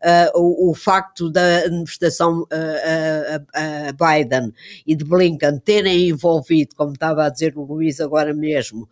Uh, 0.03 0.37
o, 0.37 0.71
o, 0.71 0.73
facto 0.75 1.31
da 1.31 1.63
manifestação 1.71 2.41
uh, 2.41 2.47
Biden 3.93 4.53
e 4.85 4.93
de 4.93 5.05
Blinken 5.05 5.59
terem 5.59 6.09
envolvido, 6.09 6.75
como 6.75 6.91
estava 6.91 7.23
a 7.23 7.29
dizer 7.29 7.57
o 7.57 7.63
Luís 7.63 8.01
agora 8.01 8.33
mesmo, 8.33 8.85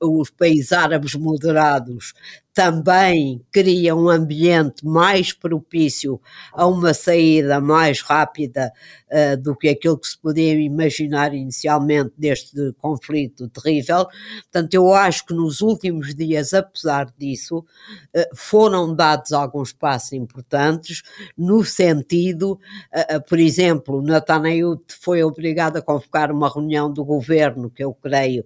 os 0.00 0.30
países 0.30 0.72
árabes 0.72 1.14
moderados 1.14 2.14
também 2.54 3.42
cria 3.50 3.96
um 3.96 4.10
ambiente 4.10 4.84
mais 4.86 5.32
propício 5.32 6.20
a 6.52 6.66
uma 6.66 6.92
saída 6.92 7.60
mais 7.60 8.02
rápida 8.02 8.70
uh, 9.10 9.36
do 9.40 9.56
que 9.56 9.68
aquilo 9.68 9.98
que 9.98 10.06
se 10.06 10.18
podia 10.18 10.52
imaginar 10.60 11.34
inicialmente 11.34 12.12
deste 12.16 12.74
conflito 12.78 13.48
terrível. 13.48 14.06
Portanto, 14.42 14.74
eu 14.74 14.92
acho 14.92 15.24
que 15.24 15.32
nos 15.32 15.62
últimos 15.62 16.14
dias, 16.14 16.52
apesar 16.52 17.10
disso, 17.16 17.58
uh, 17.58 18.36
foram 18.36 18.94
dados 18.94 19.32
alguns 19.32 19.72
passos 19.72 20.12
importantes 20.12 21.02
no 21.36 21.64
sentido, 21.64 22.60
uh, 22.92 23.22
por 23.26 23.38
exemplo, 23.38 24.02
Netanyahu 24.02 24.78
foi 25.00 25.22
obrigado 25.22 25.78
a 25.78 25.82
convocar 25.82 26.30
uma 26.30 26.52
reunião 26.52 26.92
do 26.92 27.02
governo, 27.02 27.70
que 27.70 27.82
eu 27.82 27.94
creio 27.94 28.44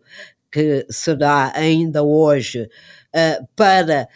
que 0.51 0.87
será 0.89 1.53
ainda 1.55 2.03
hoje 2.03 2.69
uh, 3.17 3.47
para 3.57 4.07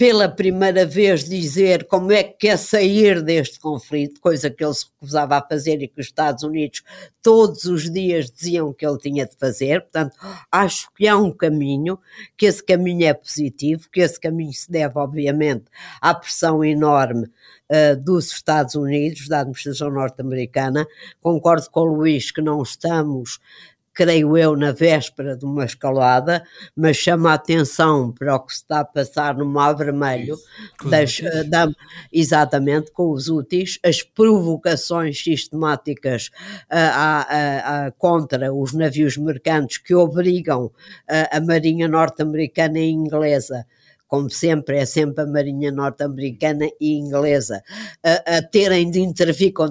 pela 0.00 0.30
primeira 0.30 0.86
vez 0.86 1.28
dizer 1.28 1.86
como 1.86 2.10
é 2.10 2.22
que 2.22 2.48
quer 2.48 2.56
sair 2.56 3.22
deste 3.22 3.60
conflito, 3.60 4.18
coisa 4.18 4.48
que 4.48 4.64
ele 4.64 4.72
se 4.72 4.86
recusava 4.86 5.36
a 5.36 5.46
fazer 5.46 5.82
e 5.82 5.88
que 5.88 6.00
os 6.00 6.06
Estados 6.06 6.42
Unidos 6.42 6.82
todos 7.22 7.64
os 7.64 7.90
dias 7.90 8.30
diziam 8.30 8.72
que 8.72 8.86
ele 8.86 8.96
tinha 8.96 9.26
de 9.26 9.36
fazer. 9.36 9.82
Portanto, 9.82 10.16
acho 10.50 10.88
que 10.94 11.06
há 11.06 11.18
um 11.18 11.30
caminho, 11.30 11.98
que 12.34 12.46
esse 12.46 12.64
caminho 12.64 13.04
é 13.04 13.12
positivo, 13.12 13.90
que 13.92 14.00
esse 14.00 14.18
caminho 14.18 14.54
se 14.54 14.70
deve, 14.72 14.98
obviamente, 14.98 15.66
à 16.00 16.14
pressão 16.14 16.64
enorme 16.64 17.26
uh, 17.70 17.94
dos 18.02 18.32
Estados 18.32 18.74
Unidos, 18.74 19.28
da 19.28 19.40
administração 19.40 19.90
norte-americana. 19.90 20.86
Concordo 21.20 21.70
com 21.70 21.80
o 21.80 21.94
Luís 21.96 22.30
que 22.30 22.40
não 22.40 22.62
estamos 22.62 23.38
creio 24.00 24.34
eu, 24.34 24.56
na 24.56 24.72
véspera 24.72 25.36
de 25.36 25.44
uma 25.44 25.62
escalada, 25.62 26.42
mas 26.74 26.96
chama 26.96 27.32
a 27.32 27.34
atenção 27.34 28.10
para 28.10 28.34
o 28.34 28.40
que 28.40 28.54
se 28.54 28.60
está 28.60 28.80
a 28.80 28.84
passar 28.84 29.36
no 29.36 29.44
Mar 29.44 29.74
Vermelho, 29.74 30.38
das, 30.88 31.20
da, 31.46 31.68
exatamente 32.10 32.90
com 32.92 33.10
os 33.10 33.28
úteis, 33.28 33.78
as 33.84 34.02
provocações 34.02 35.22
sistemáticas 35.22 36.30
uh, 36.72 37.92
contra 37.98 38.50
os 38.54 38.72
navios 38.72 39.18
mercantes 39.18 39.76
que 39.76 39.94
obrigam 39.94 40.72
a 41.30 41.38
Marinha 41.38 41.86
norte-americana 41.86 42.78
e 42.78 42.88
inglesa 42.88 43.66
como 44.10 44.28
sempre, 44.28 44.78
é 44.78 44.84
sempre 44.84 45.22
a 45.22 45.26
Marinha 45.26 45.70
norte-americana 45.70 46.68
e 46.80 46.98
inglesa, 46.98 47.62
a, 48.02 48.38
a, 48.38 48.42
terem 48.42 48.90
de 48.90 48.98
intervir 48.98 49.52
com, 49.52 49.68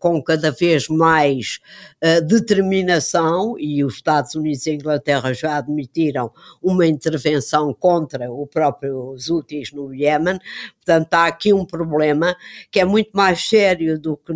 com 0.00 0.20
cada 0.20 0.50
vez 0.50 0.88
mais 0.88 1.60
uh, 2.04 2.20
determinação, 2.26 3.54
e 3.56 3.84
os 3.84 3.94
Estados 3.94 4.34
Unidos 4.34 4.66
e 4.66 4.70
a 4.70 4.74
Inglaterra 4.74 5.32
já 5.32 5.58
admitiram 5.58 6.32
uma 6.60 6.88
intervenção 6.88 7.72
contra 7.72 8.28
o 8.32 8.48
próprio 8.48 9.14
Houthis 9.30 9.72
no 9.72 9.94
Iémen, 9.94 10.40
portanto 10.88 11.14
há 11.14 11.26
aqui 11.26 11.52
um 11.52 11.64
problema 11.64 12.34
que 12.70 12.80
é 12.80 12.84
muito 12.84 13.10
mais 13.12 13.46
sério 13.46 14.00
do 14.00 14.16
que 14.16 14.32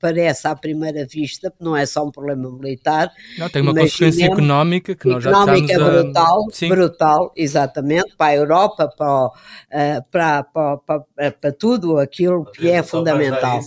parece 0.00 0.46
à 0.46 0.54
primeira 0.54 1.04
vista, 1.04 1.50
porque 1.50 1.64
não 1.64 1.76
é 1.76 1.84
só 1.84 2.04
um 2.04 2.10
problema 2.12 2.48
militar. 2.50 3.10
Não, 3.36 3.48
tem 3.48 3.62
uma 3.62 3.74
consequência 3.74 4.26
económica 4.26 4.94
que 4.94 5.08
nós 5.08 5.24
já 5.24 5.30
estamos 5.30 5.70
a... 5.70 5.78
brutal, 5.78 6.46
brutal, 6.68 7.32
exatamente, 7.36 8.14
para 8.16 8.26
a 8.26 8.36
Europa, 8.36 8.88
para, 8.96 9.26
uh, 9.26 10.04
para, 10.10 10.44
para, 10.44 10.78
para, 10.78 11.30
para, 11.32 11.52
tudo 11.52 11.98
aquilo 11.98 12.44
que 12.52 12.70
é 12.70 12.82
fundamental. 12.82 13.60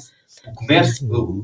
O 0.47 0.53
comércio, 0.53 1.07
o, 1.11 1.39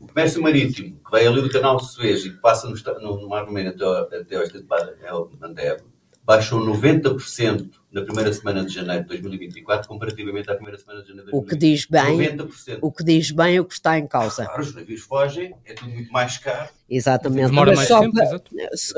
o, 0.00 0.06
comércio 0.06 0.40
marítimo, 0.40 0.96
que 1.04 1.10
vai 1.10 1.26
ali 1.26 1.42
do 1.42 1.50
canal 1.50 1.76
de 1.78 1.90
Suez 1.90 2.24
e 2.24 2.30
que 2.30 2.36
passa 2.36 2.68
no, 2.68 2.76
no, 3.00 3.22
no 3.22 3.28
Mar 3.28 3.44
Vermelho 3.44 3.70
até, 3.70 4.18
até 4.18 4.38
o 4.38 4.42
Estado 4.42 5.28
de 5.28 5.40
Mandeb, 5.40 5.82
baixou 6.24 6.60
90% 6.64 7.70
na 7.92 8.02
primeira 8.02 8.32
semana 8.32 8.64
de 8.64 8.74
janeiro 8.74 9.02
de 9.02 9.08
2024 9.08 9.86
comparativamente 9.86 10.50
à 10.50 10.54
primeira 10.54 10.78
semana 10.78 11.02
de 11.02 11.08
janeiro 11.08 11.26
de 11.26 11.32
2024. 11.32 11.38
O 11.38 11.42
que 11.42 11.56
diz 11.56 11.86
bem, 11.86 12.38
90%. 12.38 12.78
o 12.80 12.92
que 12.92 13.04
diz 13.04 13.30
bem 13.30 13.60
o 13.60 13.64
que 13.64 13.74
está 13.74 13.98
em 13.98 14.06
causa. 14.06 14.46
Claro, 14.46 14.62
os 14.62 14.74
navios 14.74 15.02
fogem, 15.02 15.54
é 15.64 15.74
tudo 15.74 15.90
muito 15.90 16.10
mais 16.10 16.38
caro. 16.38 16.70
Exatamente. 16.88 17.48
Demora 17.48 17.74
mais 17.74 17.88
tempo, 17.88 18.12
para, 18.12 18.40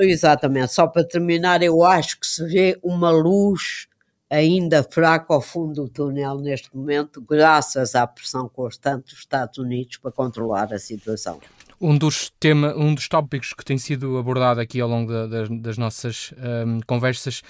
exatamente. 0.04 0.72
Só 0.72 0.86
para 0.86 1.04
terminar, 1.04 1.62
eu 1.62 1.82
acho 1.82 2.18
que 2.20 2.26
se 2.26 2.44
vê 2.46 2.78
uma 2.82 3.10
luz 3.10 3.88
ainda 4.30 4.82
fraca 4.82 5.34
ao 5.34 5.40
fundo 5.40 5.84
do 5.84 5.88
túnel 5.88 6.38
neste 6.38 6.74
momento, 6.74 7.20
graças 7.20 7.94
à 7.94 8.06
pressão 8.06 8.48
constante 8.48 9.10
dos 9.10 9.20
Estados 9.20 9.58
Unidos 9.58 9.98
para 9.98 10.10
controlar 10.10 10.72
a 10.72 10.78
situação. 10.78 11.40
Um 11.80 11.98
dos, 11.98 12.32
tema, 12.40 12.74
um 12.74 12.94
dos 12.94 13.06
tópicos 13.06 13.52
que 13.52 13.64
tem 13.64 13.76
sido 13.76 14.16
abordado 14.16 14.60
aqui 14.60 14.80
ao 14.80 14.88
longo 14.88 15.12
da, 15.12 15.26
das, 15.26 15.48
das 15.48 15.78
nossas 15.78 16.32
um, 16.66 16.80
conversas 16.86 17.42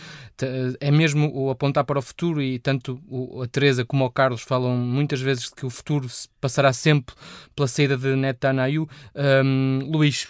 é 0.80 0.90
mesmo 0.90 1.30
o 1.32 1.50
apontar 1.50 1.84
para 1.84 1.98
o 1.98 2.02
futuro 2.02 2.42
e 2.42 2.58
tanto 2.58 3.00
o, 3.08 3.42
a 3.42 3.46
Teresa 3.46 3.84
como 3.84 4.04
o 4.04 4.10
Carlos 4.10 4.42
falam 4.42 4.76
muitas 4.76 5.20
vezes 5.20 5.48
que 5.48 5.64
o 5.64 5.70
futuro 5.70 6.08
passará 6.40 6.72
sempre 6.72 7.14
pela 7.54 7.68
saída 7.68 7.96
de 7.96 8.16
Netanyahu. 8.16 8.88
Um, 9.14 9.90
Luís, 9.92 10.28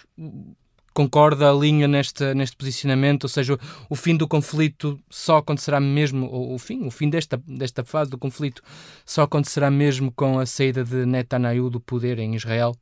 concorda, 0.97 1.47
alinha 1.47 1.87
neste, 1.87 2.33
neste 2.33 2.57
posicionamento, 2.57 3.25
ou 3.25 3.29
seja, 3.29 3.53
o, 3.53 3.59
o, 3.89 3.95
fim 3.95 4.17
do 4.17 4.27
conflito 4.27 4.99
só 5.11 5.37
acontecerá 5.37 5.79
mesmo, 5.79 6.27
ou 6.27 6.55
o 6.55 6.57
fim, 6.57 6.85
o 6.85 6.89
fim 6.89 7.07
desta, 7.07 7.39
desta 7.47 7.83
fase 7.83 8.09
do 8.09 8.17
conflito 8.17 8.63
só 9.05 9.21
acontecerá 9.21 9.69
mesmo 9.69 10.11
com 10.11 10.39
a 10.39 10.45
saída 10.47 10.83
de 10.83 11.05
Netanyahu 11.05 11.69
do 11.69 11.79
poder 11.79 12.17
em 12.17 12.35
Israel? 12.35 12.75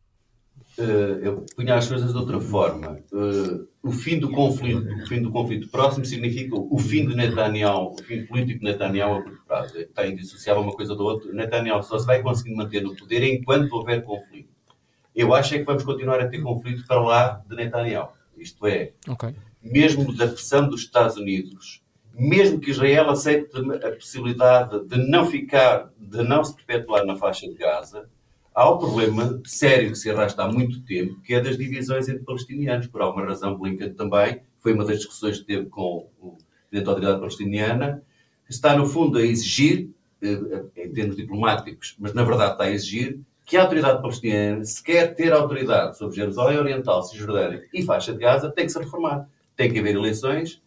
Uh, 0.78 1.20
eu 1.24 1.46
punha 1.56 1.76
as 1.76 1.88
coisas 1.88 2.12
de 2.12 2.18
outra 2.18 2.39
forma. 2.41 3.00
Uh, 3.12 3.68
o 3.82 3.91
fim 3.91 4.20
do 4.20 4.30
conflito, 4.30 4.94
o 4.94 5.08
fim 5.08 5.22
do 5.22 5.32
conflito 5.32 5.70
próximo 5.70 6.04
significa 6.06 6.54
o 6.56 6.78
fim 6.78 7.08
de 7.08 7.15
Netanyahu, 7.15 7.94
o 7.94 8.04
fim 8.04 8.26
político 8.26 8.60
de 8.60 8.65
Netanyahu 8.65 9.15
a 9.15 9.24
curto 9.24 9.46
prazo. 9.48 9.78
Está 9.78 10.06
indissociável 10.06 10.62
uma 10.62 10.74
coisa 10.74 10.96
da 10.96 11.02
outra. 11.02 11.32
Netanyahu 11.32 11.82
só 11.82 11.98
se 11.98 12.06
vai 12.06 12.22
conseguir 12.22 12.56
manter 12.56 12.82
no 12.82 12.96
poder 12.96 13.24
enquanto 13.24 13.72
houver 13.72 14.04
conflito. 14.04 14.54
Eu 15.15 15.34
acho 15.34 15.56
é 15.56 15.60
que 15.60 15.63
vamos 15.63 15.84
continuar 15.84 16.20
a 16.20 16.28
ter 16.28 16.41
conflito 16.41 16.86
para 16.86 17.02
lá 17.02 17.41
de 17.48 17.56
Netanyahu. 17.56 18.10
Isto 18.38 18.68
é, 18.68 18.91
okay. 19.08 19.34
mesmo 19.63 20.13
da 20.13 20.28
pressão 20.28 20.68
dos 20.68 20.82
Estados 20.82 21.15
Unidos 21.15 21.86
mesmo 22.18 22.60
que 22.60 22.72
Israel 22.72 23.10
aceite 23.10 23.50
a 23.84 23.91
possibilidade 23.91 24.86
de 24.88 24.98
não 25.10 25.26
ficar, 25.26 25.89
de 25.98 26.24
não 26.24 26.44
se 26.44 26.56
perpetuar 26.56 27.06
na 27.06 27.15
faixa 27.15 27.48
de 27.48 27.56
Gaza, 27.56 28.10
há 28.56 28.70
o 28.70 28.78
problema 28.80 29.41
sério 29.46 29.91
que 29.91 29.98
se 29.98 30.10
arrasta 30.10 30.44
há 30.44 30.52
muito 30.52 30.82
tempo, 30.82 31.20
que 31.22 31.34
é 31.34 31.41
das 31.41 31.58
divisões 31.58 32.08
entre 32.08 32.24
palestinianos. 32.24 32.88
Por 32.88 33.02
alguma 33.02 33.26
razão, 33.26 33.58
Blinken 33.58 33.94
também, 33.94 34.41
foi 34.60 34.74
uma 34.74 34.86
das 34.86 34.98
discussões 34.98 35.39
que 35.39 35.46
teve 35.46 35.65
com 35.65 36.08
o 36.20 36.38
Presidente 36.70 36.86
da 36.86 36.91
Autoridade 36.91 37.20
Palestiniana, 37.20 38.04
está, 38.50 38.76
no 38.78 38.86
fundo, 38.86 39.18
a 39.18 39.22
exigir, 39.22 39.89
eh, 40.22 40.63
em 40.78 40.94
termos 40.94 41.15
diplomáticos, 41.15 41.96
mas 42.00 42.13
na 42.13 42.24
verdade 42.24 42.54
está 42.54 42.63
a 42.63 42.72
exigir, 42.72 43.20
que 43.46 43.58
a 43.58 43.62
autoridade 43.62 44.02
palestiniana, 44.02 44.65
se 44.65 44.82
quer 44.82 45.13
ter 45.13 45.32
autoridade 45.32 45.98
sobre 45.98 46.15
Jerusalém 46.15 46.58
Oriental, 46.58 47.04
Cisjordânia 47.04 47.63
e 47.72 47.84
faixa 47.84 48.12
de 48.12 48.20
Gaza, 48.20 48.50
tem 48.50 48.65
que 48.65 48.72
se 48.72 48.80
reformar. 48.80 49.30
Tem 49.56 49.72
que 49.72 49.80
haver 49.80 49.96
eleições, 49.96 50.62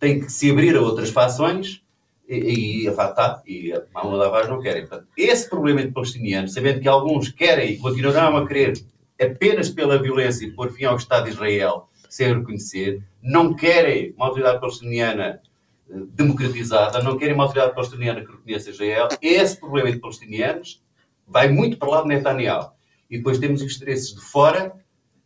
tem 0.00 0.18
que 0.18 0.32
se 0.32 0.50
abrir 0.50 0.74
a 0.74 0.80
outras 0.80 1.10
fações 1.10 1.82
e, 2.28 2.82
e 2.84 2.88
a 2.88 2.92
Fatah 2.92 3.42
e 3.46 3.72
a 3.72 3.82
Mahmoud 3.92 4.24
Abbas 4.24 4.48
não 4.48 4.60
querem. 4.60 4.86
Portanto, 4.86 5.08
esse 5.16 5.48
problema 5.48 5.80
entre 5.80 5.92
palestinianos, 5.92 6.54
sabendo 6.54 6.80
que 6.80 6.88
alguns 6.88 7.28
querem 7.28 7.72
e 7.72 7.78
continuarão 7.78 8.36
a 8.36 8.46
querer 8.46 8.72
apenas 9.20 9.70
pela 9.70 10.00
violência 10.00 10.46
e 10.46 10.52
por 10.52 10.72
fim 10.72 10.84
ao 10.84 10.96
Estado 10.96 11.24
de 11.24 11.30
Israel 11.30 11.88
sem 12.08 12.34
reconhecer, 12.34 13.02
não 13.22 13.54
querem 13.54 14.12
uma 14.16 14.26
autoridade 14.26 14.60
palestiniana 14.60 15.40
eh, 15.88 15.94
democratizada, 16.10 17.02
não 17.02 17.16
querem 17.16 17.34
uma 17.34 17.44
autoridade 17.44 17.74
palestiniana 17.74 18.20
que 18.20 18.30
reconheça 18.30 18.68
Israel. 18.68 19.08
Esse 19.22 19.58
problema 19.58 19.88
entre 19.88 20.00
palestinianos 20.00 20.82
vai 21.26 21.48
muito 21.48 21.78
para 21.78 21.88
lá 21.88 22.02
de 22.02 22.08
Netanyahu. 22.08 22.72
E 23.08 23.16
depois 23.16 23.38
temos 23.38 23.62
os 23.62 23.76
interesses 23.76 24.14
de 24.14 24.20
fora, 24.20 24.74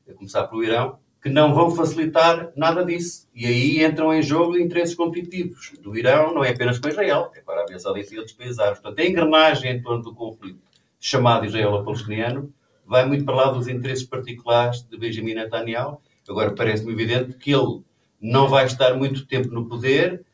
a 0.09 0.13
começar 0.13 0.47
pelo 0.47 0.63
Irão, 0.63 0.99
que 1.27 1.33
não 1.33 1.53
vão 1.53 1.73
facilitar 1.73 2.53
nada 2.55 2.85
disso. 2.85 3.27
E 3.35 3.47
aí 3.47 3.85
entram 3.85 4.15
em 4.15 4.23
jogo 4.23 4.57
interesses 4.57 4.95
competitivos 4.95 5.73
do 5.83 5.99
Irão, 5.99 6.33
não 6.33 6.45
é 6.45 6.51
apenas 6.51 6.79
com 6.79 6.89
Israel, 6.89 7.33
é 7.35 7.41
com 7.41 7.51
a 7.51 7.55
Arábia 7.57 7.81
Saudita 7.81 8.15
e 8.15 8.19
outros 8.19 8.37
países 8.37 8.61
árabes. 8.61 8.79
Portanto, 8.79 9.05
a 9.05 9.11
engrenagem 9.11 9.73
em 9.73 9.83
torno 9.83 10.05
do 10.05 10.15
conflito 10.15 10.61
chamado 11.01 11.45
Israelo-Palestiniano 11.45 12.49
vai 12.87 13.05
muito 13.05 13.25
para 13.25 13.35
lá 13.35 13.51
dos 13.51 13.67
interesses 13.67 14.05
particulares 14.05 14.83
de 14.83 14.97
Benjamin 14.97 15.35
Netanyahu. 15.35 16.01
Agora, 16.29 16.55
parece-me 16.55 16.93
evidente 16.93 17.37
que 17.37 17.53
ele 17.53 17.81
não 18.21 18.47
vai 18.47 18.65
estar 18.65 18.95
muito 18.95 19.27
tempo 19.27 19.49
no 19.49 19.69
poder, 19.69 20.25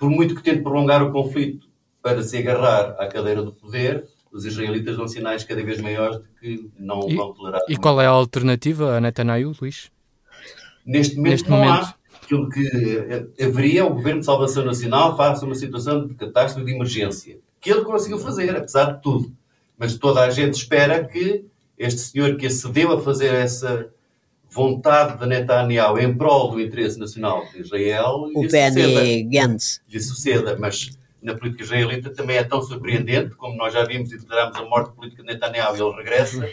por 0.00 0.08
muito 0.08 0.34
que 0.34 0.42
tente 0.42 0.62
prolongar 0.62 1.02
o 1.02 1.12
conflito 1.12 1.68
para 2.00 2.22
se 2.22 2.38
agarrar 2.38 2.96
à 2.98 3.06
cadeira 3.06 3.42
do 3.42 3.52
poder, 3.52 4.08
os 4.32 4.46
israelitas 4.46 4.96
dão 4.96 5.06
sinais 5.06 5.44
cada 5.44 5.62
vez 5.62 5.78
maiores 5.78 6.22
de 6.22 6.28
que 6.40 6.70
não 6.78 7.06
e, 7.06 7.16
vão 7.16 7.34
tolerar. 7.34 7.60
E 7.68 7.76
qual 7.76 8.00
é 8.00 8.06
a 8.06 8.10
alternativa 8.10 8.96
a 8.96 9.00
Netanyahu, 9.00 9.52
Luís? 9.60 9.90
Neste 10.88 11.16
momento 11.16 11.30
Neste 11.32 11.50
não 11.50 11.58
momento. 11.58 11.84
há. 11.84 11.94
Aquilo 12.22 12.48
que 12.48 12.66
eh, 13.38 13.44
haveria, 13.44 13.86
o 13.86 13.94
Governo 13.94 14.20
de 14.20 14.26
Salvação 14.26 14.64
Nacional 14.64 15.16
faz 15.16 15.42
uma 15.42 15.54
situação 15.54 16.06
de 16.06 16.14
catástrofe 16.14 16.66
de 16.66 16.74
emergência. 16.74 17.38
Que 17.60 17.70
ele 17.70 17.82
conseguiu 17.82 18.18
fazer, 18.18 18.54
apesar 18.56 18.92
de 18.92 19.02
tudo. 19.02 19.32
Mas 19.78 19.96
toda 19.96 20.20
a 20.22 20.30
gente 20.30 20.54
espera 20.54 21.04
que 21.04 21.44
este 21.78 22.00
senhor 22.00 22.36
que 22.36 22.46
acedeu 22.46 22.92
a 22.92 23.00
fazer 23.00 23.32
essa 23.34 23.88
vontade 24.50 25.18
de 25.18 25.26
Netanyahu 25.26 25.98
em 25.98 26.16
prol 26.16 26.50
do 26.50 26.60
interesse 26.60 26.98
nacional 26.98 27.44
de 27.52 27.60
Israel 27.60 28.30
O 28.34 28.42
lhe 28.42 28.50
suceda. 28.50 28.80
Gantz. 29.30 29.80
Lhe 29.88 30.00
suceda. 30.00 30.56
Mas 30.58 30.98
na 31.22 31.34
política 31.34 31.64
israelita 31.64 32.10
também 32.10 32.36
é 32.36 32.44
tão 32.44 32.62
surpreendente, 32.62 33.34
como 33.36 33.56
nós 33.56 33.72
já 33.74 33.84
vimos 33.84 34.10
e 34.12 34.18
declaramos 34.18 34.56
a 34.56 34.64
morte 34.64 34.94
política 34.94 35.22
de 35.22 35.28
Netanyahu 35.28 35.76
e 35.76 35.80
ele 35.80 35.96
regressa, 35.96 36.48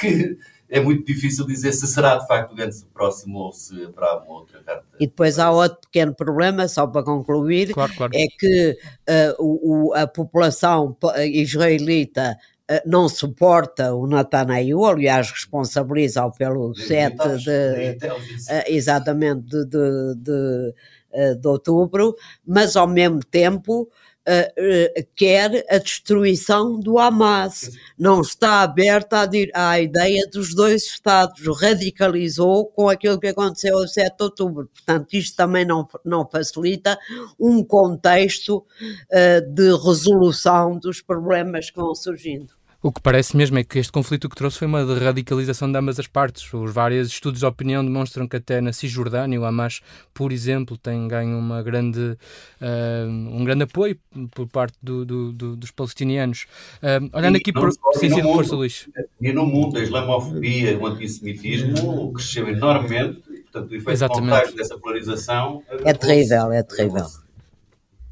que 0.00 0.38
é 0.68 0.80
muito 0.80 1.04
difícil 1.06 1.46
dizer 1.46 1.72
se 1.72 1.86
será 1.86 2.16
de 2.16 2.26
facto 2.26 2.52
o 2.52 2.54
Gantz 2.56 2.82
o 2.82 2.86
próximo 2.86 3.38
ou 3.38 3.52
se 3.52 3.74
haverá 3.84 4.18
uma 4.18 4.32
outra 4.40 4.60
carta. 4.62 4.84
E 4.98 5.06
depois 5.06 5.38
há 5.38 5.50
outro 5.50 5.78
pequeno 5.82 6.14
problema, 6.14 6.66
só 6.68 6.86
para 6.86 7.02
concluir, 7.04 7.72
Claro, 7.72 7.92
claro. 7.96 8.12
é 8.14 8.26
que 8.38 8.78
eh, 9.06 9.34
o, 9.38 9.92
a 9.94 10.06
população 10.06 10.92
pa- 10.94 11.24
israelita 11.24 12.36
eh, 12.68 12.82
não 12.84 13.08
suporta 13.08 13.94
o 13.94 14.06
Netanyahu, 14.06 14.84
aliás, 14.86 15.30
responsabiliza-o 15.30 16.32
pelo 16.32 16.74
7 16.74 17.10
Militares, 17.16 17.42
de, 17.42 17.98
eh, 18.48 18.64
exatamente 18.72 19.42
de, 19.42 19.64
de, 19.66 20.14
de, 20.16 20.74
eh, 21.12 21.34
de 21.34 21.46
outubro, 21.48 22.16
mas 22.46 22.74
ao 22.76 22.88
mesmo 22.88 23.20
tempo 23.24 23.88
eh, 24.26 24.52
eh, 24.56 25.06
quer 25.14 25.64
a 25.70 25.78
destruição 25.78 26.80
do 26.80 26.98
Hamas. 26.98 27.70
Não 27.96 28.20
está 28.20 28.62
aberta 28.62 29.18
à, 29.54 29.70
à 29.70 29.80
ideia 29.80 30.28
dos 30.32 30.52
dois 30.52 30.84
Estados, 30.84 31.40
radicalizou 31.60 32.66
com 32.66 32.88
aquilo 32.88 33.20
que 33.20 33.28
aconteceu 33.28 33.78
a 33.78 33.86
7 33.86 34.16
de 34.16 34.24
outubro. 34.24 34.68
Portanto, 34.74 35.14
isto 35.14 35.36
também 35.36 35.64
não, 35.64 35.88
não 36.04 36.28
facilita 36.28 36.98
um 37.38 37.62
contexto 37.62 38.64
eh, 39.10 39.40
de 39.40 39.70
resolução 39.76 40.76
dos 40.78 41.00
problemas 41.00 41.70
que 41.70 41.76
vão 41.76 41.94
surgindo. 41.94 42.56
O 42.86 42.92
que 42.92 43.00
parece 43.00 43.36
mesmo 43.36 43.58
é 43.58 43.64
que 43.64 43.80
este 43.80 43.90
conflito 43.90 44.26
o 44.26 44.28
que 44.28 44.36
trouxe 44.36 44.58
foi 44.58 44.68
uma 44.68 44.84
radicalização 44.84 45.68
de 45.72 45.76
ambas 45.76 45.98
as 45.98 46.06
partes. 46.06 46.54
Os 46.54 46.72
vários 46.72 47.08
estudos 47.08 47.40
de 47.40 47.46
opinião 47.46 47.84
demonstram 47.84 48.28
que 48.28 48.36
até 48.36 48.60
na 48.60 48.72
Cisjordânia 48.72 49.40
o 49.40 49.44
Hamas, 49.44 49.80
por 50.14 50.30
exemplo, 50.30 50.78
tem 50.78 51.08
ganho 51.08 51.36
uma 51.36 51.64
grande, 51.64 52.16
ah, 52.60 53.06
um 53.08 53.42
grande 53.44 53.64
apoio 53.64 53.98
por 54.32 54.46
parte 54.46 54.76
do- 54.80 55.04
do- 55.04 55.32
do- 55.32 55.56
dos 55.56 55.72
palestinianos. 55.72 56.46
Ah, 56.80 57.00
olhando 57.18 57.38
E 57.38 57.40
aqui 57.40 57.52
por... 57.52 57.72
Sim, 57.72 58.06
e 58.06 58.10
sim, 58.10 58.22
no 58.22 58.32
força, 58.34 58.50
mundo. 58.52 58.58
Luís. 58.60 58.88
E 59.20 59.32
no 59.32 59.44
mundo, 59.46 59.78
a 59.78 59.82
islamofobia, 59.82 60.78
o 60.78 60.86
antissemitismo 60.86 62.12
cresceu 62.12 62.48
enormemente. 62.48 63.20
E, 63.32 63.38
portanto, 63.40 63.68
o 63.72 63.74
efeito 63.74 63.90
Exatamente. 63.90 64.30
contágio 64.30 64.54
dessa 64.54 64.78
polarização 64.78 65.60
É 65.84 65.92
terrível, 65.92 66.52
é 66.52 66.62
terrível. 66.62 67.06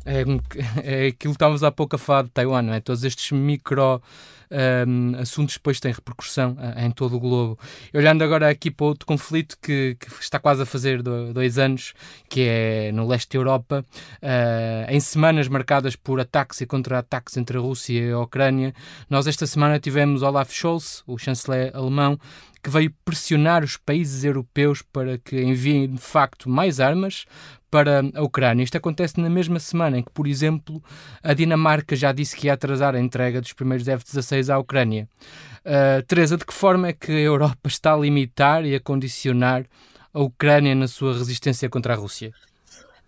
É, 0.04 0.24
é 0.82 1.06
aquilo 1.06 1.32
que 1.32 1.36
estávamos 1.36 1.62
há 1.62 1.70
pouco 1.70 1.94
a 1.94 1.98
falar 1.98 2.24
de 2.24 2.30
Taiwan, 2.30 2.62
não 2.62 2.74
é? 2.74 2.80
Todos 2.80 3.04
estes 3.04 3.30
micro 3.30 4.02
ahm, 4.54 5.14
assuntos 5.20 5.54
depois 5.54 5.80
têm 5.80 5.92
repercussão 5.92 6.56
ah, 6.58 6.84
em 6.84 6.90
todo 6.90 7.16
o 7.16 7.20
globo. 7.20 7.58
Olhando 7.92 8.22
agora 8.22 8.48
aqui 8.48 8.70
para 8.70 8.86
outro 8.86 9.04
conflito 9.06 9.56
que, 9.60 9.96
que 9.98 10.06
está 10.20 10.38
quase 10.38 10.62
a 10.62 10.66
fazer 10.66 11.02
do- 11.02 11.32
dois 11.34 11.58
anos, 11.58 11.92
que 12.28 12.42
é 12.48 12.92
no 12.92 13.06
leste 13.06 13.30
da 13.32 13.38
Europa, 13.38 13.84
ah, 14.22 14.86
em 14.88 15.00
semanas 15.00 15.48
marcadas 15.48 15.96
por 15.96 16.20
ataques 16.20 16.60
e 16.60 16.66
contra-ataques 16.66 17.36
entre 17.36 17.58
a 17.58 17.60
Rússia 17.60 18.00
e 18.00 18.12
a 18.12 18.20
Ucrânia, 18.20 18.72
nós 19.10 19.26
esta 19.26 19.46
semana 19.46 19.80
tivemos 19.80 20.22
Olaf 20.22 20.52
Scholz, 20.52 21.02
o 21.06 21.18
chanceler 21.18 21.74
alemão, 21.74 22.18
que 22.62 22.70
veio 22.70 22.94
pressionar 23.04 23.62
os 23.62 23.76
países 23.76 24.24
europeus 24.24 24.80
para 24.80 25.18
que 25.18 25.38
enviem 25.42 25.86
de 25.86 26.00
facto 26.00 26.48
mais 26.48 26.80
armas 26.80 27.26
para 27.74 28.02
a 28.14 28.22
Ucrânia. 28.22 28.62
Isto 28.62 28.76
acontece 28.76 29.20
na 29.20 29.28
mesma 29.28 29.58
semana 29.58 29.98
em 29.98 30.02
que, 30.04 30.10
por 30.12 30.28
exemplo, 30.28 30.80
a 31.20 31.34
Dinamarca 31.34 31.96
já 31.96 32.12
disse 32.12 32.36
que 32.36 32.46
ia 32.46 32.52
atrasar 32.52 32.94
a 32.94 33.00
entrega 33.00 33.40
dos 33.40 33.52
primeiros 33.52 33.88
F-16 33.88 34.48
à 34.48 34.56
Ucrânia. 34.60 35.08
Uh, 35.66 36.00
Teresa, 36.06 36.36
de 36.36 36.46
que 36.46 36.54
forma 36.54 36.86
é 36.86 36.92
que 36.92 37.10
a 37.10 37.18
Europa 37.18 37.66
está 37.66 37.92
a 37.92 37.96
limitar 37.96 38.64
e 38.64 38.76
a 38.76 38.80
condicionar 38.80 39.66
a 40.12 40.20
Ucrânia 40.20 40.72
na 40.72 40.86
sua 40.86 41.14
resistência 41.14 41.68
contra 41.68 41.94
a 41.94 41.96
Rússia? 41.96 42.32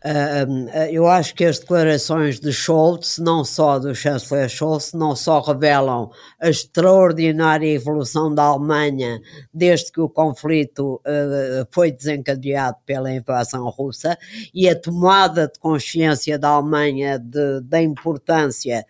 Um, 0.04 0.68
eu 0.90 1.06
acho 1.06 1.35
que 1.35 1.44
as 1.44 1.59
declarações 1.59 2.38
de 2.38 2.52
Scholz, 2.52 3.18
não 3.18 3.44
só 3.44 3.78
do 3.78 3.94
chanceler 3.94 4.48
Scholz, 4.48 4.92
não 4.92 5.16
só 5.16 5.40
revelam 5.40 6.11
a 6.40 6.48
extraordinária 6.48 7.66
evolução 7.66 8.32
da 8.32 8.44
Alemanha 8.44 9.20
desde 9.52 9.90
que 9.90 10.00
o 10.00 10.09
conflito 10.09 10.96
uh, 10.96 11.66
foi 11.72 11.90
desencadeado 11.90 12.76
pela 12.85 13.11
invasão 13.11 13.68
russa 13.70 14.16
e 14.54 14.68
a 14.68 14.78
tomada 14.78 15.48
de 15.48 15.59
consciência 15.59 16.38
da 16.38 16.50
Alemanha 16.50 17.18
de, 17.18 17.62
da 17.62 17.82
importância 17.82 18.85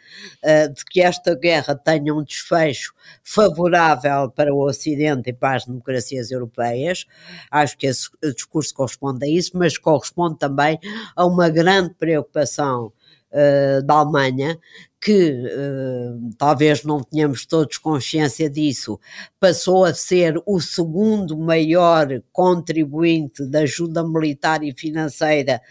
de 0.75 0.85
que 0.85 1.01
esta 1.01 1.35
guerra 1.35 1.75
tenha 1.75 2.15
um 2.15 2.23
desfecho 2.23 2.93
favorável 3.23 4.31
para 4.31 4.53
o 4.55 4.65
Ocidente 4.67 5.31
e 5.31 5.33
para 5.33 5.57
as 5.57 5.65
democracias 5.65 6.31
europeias. 6.31 7.07
Acho 7.51 7.77
que 7.77 7.87
esse 7.87 8.09
discurso 8.35 8.75
corresponde 8.75 9.25
a 9.25 9.29
isso, 9.29 9.53
mas 9.55 9.79
corresponde 9.79 10.39
também 10.39 10.79
a 11.15 11.25
uma 11.25 11.49
grande 11.49 11.95
preocupação 11.95 12.93
uh, 13.33 13.83
da 13.83 13.95
Alemanha, 13.95 14.59
que 15.07 15.31
uh, 15.31 16.35
talvez 16.37 16.83
não 16.83 17.01
tenhamos 17.01 17.47
todos 17.47 17.79
consciência 17.79 18.51
disso, 18.51 18.99
passou 19.39 19.85
a 19.85 19.95
ser 19.95 20.35
o 20.45 20.61
segundo 20.61 21.39
maior 21.39 22.09
contribuinte 22.33 23.47
da 23.47 23.61
ajuda 23.61 24.03
militar 24.03 24.65
e 24.65 24.75
financeira 24.77 25.63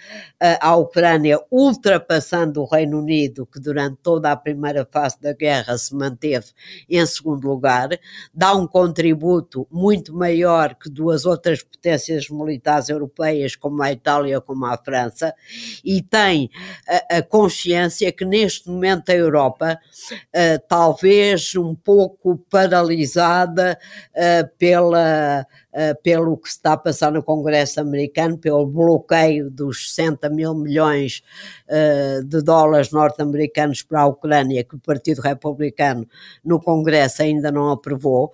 uh, 0.42 0.56
à 0.62 0.78
Ucrânia, 0.78 1.38
ultrapassando 1.52 2.62
o 2.62 2.66
Reino 2.66 2.98
Unido, 2.98 3.46
que 3.46 3.60
durante 3.60 3.98
toda 4.02 4.32
a 4.32 4.38
primeira 4.38 4.88
fase 4.90 5.20
da 5.20 5.34
guerra 5.34 5.78
se 5.78 5.94
manteve 5.94 6.54
em 6.90 7.06
segundo 7.06 7.46
lugar, 7.46 7.90
dá 8.34 8.54
um 8.54 8.66
contributo 8.66 9.68
muito 9.70 10.16
maior 10.16 10.76
que 10.76 10.90
duas 10.90 11.26
outras 11.26 11.62
potências 11.62 12.30
militares 12.30 12.88
europeias, 12.88 13.54
como 13.54 13.84
a 13.84 13.92
Itália, 13.92 14.40
como 14.40 14.66
a 14.66 14.78
França, 14.78 15.36
e 15.84 16.02
tem 16.02 16.50
a, 16.88 17.18
a 17.18 17.22
consciência 17.22 18.10
que 18.14 18.24
neste 18.24 18.70
momento 18.70 19.10
a 19.10 19.25
Europa, 19.26 19.80
uh, 20.14 20.68
talvez 20.68 21.56
um 21.56 21.76
pouco 21.76 22.38
paralisada 22.50 23.78
uh, 24.12 24.50
pela, 24.58 25.46
uh, 25.74 26.02
pelo 26.02 26.38
que 26.38 26.48
está 26.48 26.74
a 26.74 26.78
passar 26.78 27.12
no 27.12 27.24
Congresso 27.24 27.82
americano, 27.82 28.38
pelo 28.38 28.66
bloqueio 28.66 29.50
dos 29.50 29.94
60 29.94 30.30
mil 30.30 30.54
milhões 30.54 31.22
de 32.28 32.44
dólares 32.44 32.92
norte-americanos 32.92 33.82
para 33.82 34.02
a 34.02 34.06
Ucrânia, 34.06 34.64
que 34.64 34.76
o 34.76 34.80
Partido 34.80 35.20
Republicano 35.20 36.08
no 36.44 36.62
Congresso 36.62 37.24
ainda 37.24 37.52
não 37.52 37.72
aprovou, 37.72 38.32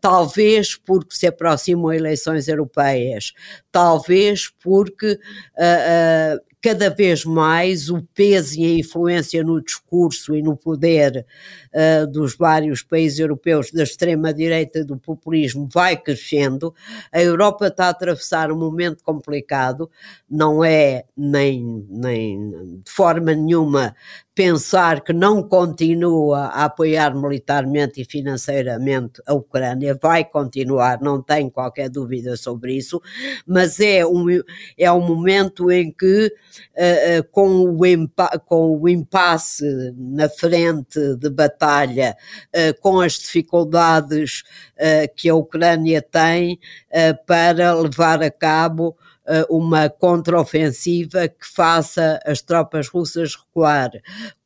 talvez 0.00 0.74
porque 0.74 1.14
se 1.14 1.26
aproximam 1.26 1.92
eleições 1.92 2.48
europeias, 2.48 3.34
talvez 3.70 4.48
porque 4.48 5.18
cada 6.64 6.88
vez 6.88 7.26
mais 7.26 7.90
o 7.90 8.00
peso 8.14 8.58
e 8.58 8.64
a 8.64 8.78
influência 8.78 9.44
no 9.44 9.62
discurso 9.62 10.34
e 10.34 10.40
no 10.40 10.56
poder 10.56 11.26
uh, 11.74 12.10
dos 12.10 12.34
vários 12.34 12.82
países 12.82 13.18
europeus 13.18 13.70
da 13.70 13.82
extrema-direita 13.82 14.78
e 14.78 14.84
do 14.84 14.96
populismo 14.96 15.68
vai 15.70 15.94
crescendo. 15.94 16.74
A 17.12 17.20
Europa 17.20 17.66
está 17.66 17.88
a 17.88 17.90
atravessar 17.90 18.50
um 18.50 18.56
momento 18.56 19.04
complicado, 19.04 19.90
não 20.26 20.64
é 20.64 21.04
nem, 21.14 21.84
nem 21.86 22.50
de 22.82 22.90
forma 22.90 23.34
nenhuma 23.34 23.94
pensar 24.34 25.00
que 25.02 25.12
não 25.12 25.42
continua 25.42 26.46
a 26.46 26.64
apoiar 26.64 27.14
militarmente 27.14 28.02
e 28.02 28.04
financeiramente 28.04 29.22
a 29.26 29.32
Ucrânia, 29.32 29.96
vai 30.00 30.24
continuar, 30.24 31.00
não 31.00 31.22
tenho 31.22 31.50
qualquer 31.50 31.88
dúvida 31.88 32.36
sobre 32.36 32.76
isso, 32.76 33.00
mas 33.46 33.78
é 33.78 34.04
um, 34.04 34.26
é 34.76 34.90
um 34.90 35.00
momento 35.00 35.70
em 35.70 35.92
que, 35.92 36.26
uh, 36.26 37.24
com, 37.30 37.76
o 37.78 37.86
impa 37.86 38.28
com 38.44 38.76
o 38.76 38.88
impasse 38.88 39.64
na 39.96 40.28
frente 40.28 41.16
de 41.16 41.30
batalha, 41.30 42.16
uh, 42.48 42.80
com 42.80 43.00
as 43.00 43.12
dificuldades 43.12 44.42
que 45.16 45.28
a 45.28 45.34
Ucrânia 45.34 46.02
tem 46.02 46.58
para 47.26 47.72
levar 47.74 48.20
a 48.22 48.30
cabo 48.30 48.96
uma 49.48 49.88
contraofensiva 49.88 51.28
que 51.28 51.46
faça 51.46 52.20
as 52.26 52.42
tropas 52.42 52.88
russas 52.88 53.34
recuar, 53.34 53.90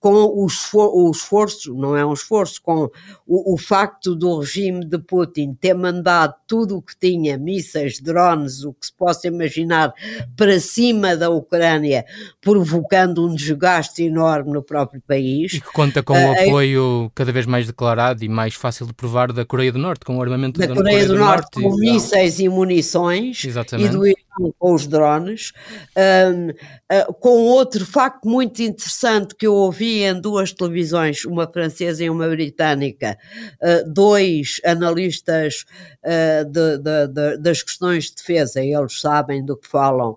com 0.01 0.13
o, 0.13 0.47
o 0.47 1.11
esforço, 1.11 1.75
não 1.75 1.97
é 1.97 2.07
um 2.07 2.13
esforço, 2.13 2.63
com 2.63 2.89
o, 3.27 3.55
o, 3.55 3.59
facto 3.59 4.15
do 4.15 4.39
regime 4.39 4.85
de 4.85 4.97
Putin 4.99 5.57
ter 5.61 5.75
mandado 5.75 6.35
tudo 6.47 6.77
o 6.77 6.83
que 6.83 6.97
tinha, 6.97 7.37
mísseis, 7.37 8.01
drones, 8.01 8.63
o 8.63 8.73
que 8.73 8.87
se 8.87 8.93
possa 8.93 9.27
imaginar, 9.27 9.93
para 10.37 10.61
cima 10.61 11.17
da 11.17 11.29
Ucrânia, 11.31 12.05
provocando 12.41 13.27
um 13.27 13.35
desgaste 13.35 14.05
enorme 14.05 14.53
no 14.53 14.63
próprio 14.63 15.01
país. 15.01 15.55
E 15.55 15.61
que 15.61 15.73
conta 15.73 16.01
com 16.01 16.15
o 16.15 16.33
uh, 16.33 16.43
apoio 16.43 17.13
cada 17.15 17.33
vez 17.33 17.47
mais 17.47 17.67
declarado 17.67 18.25
e 18.25 18.29
mais 18.29 18.55
fácil 18.55 18.87
de 18.87 18.95
provar 18.95 19.33
da 19.33 19.45
Coreia 19.45 19.73
do 19.73 19.79
Norte, 19.79 20.05
com 20.05 20.17
o 20.17 20.23
armamento 20.23 20.61
da, 20.61 20.67
da 20.67 20.75
Coreia, 20.75 20.99
Coreia 20.99 21.09
do, 21.09 21.15
do, 21.15 21.19
Norte, 21.19 21.61
Norte 21.61 21.77
com 21.77 21.77
mísseis 21.77 22.39
e 22.39 22.49
munições, 22.49 23.45
Exatamente. 23.45 23.89
e 23.89 23.97
do 23.97 24.07
Irão 24.39 24.55
com 24.59 24.75
os 24.75 24.87
drones, 24.87 25.53
um, 25.97 26.51
uh, 26.51 27.15
com 27.15 27.29
outro 27.47 27.85
facto 27.85 28.29
muito 28.29 28.63
interessante 28.63 29.35
que 29.35 29.47
eu 29.47 29.55
ouvi 29.55 30.03
em 30.03 30.21
duas 30.21 30.53
televisões, 30.53 31.25
uma 31.25 31.51
francesa 31.51 32.05
e 32.05 32.11
uma 32.11 32.29
britânica, 32.29 33.19
uh, 33.63 33.93
dois 33.93 34.61
analistas 34.65 35.65
uh, 36.05 36.45
de, 36.45 36.79
de, 36.79 37.07
de, 37.09 37.37
das 37.39 37.63
questões 37.63 38.05
de 38.05 38.17
defesa, 38.17 38.63
eles 38.63 39.01
sabem 39.01 39.45
do 39.45 39.57
que 39.57 39.69
falam, 39.69 40.17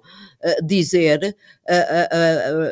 dizer 0.64 1.36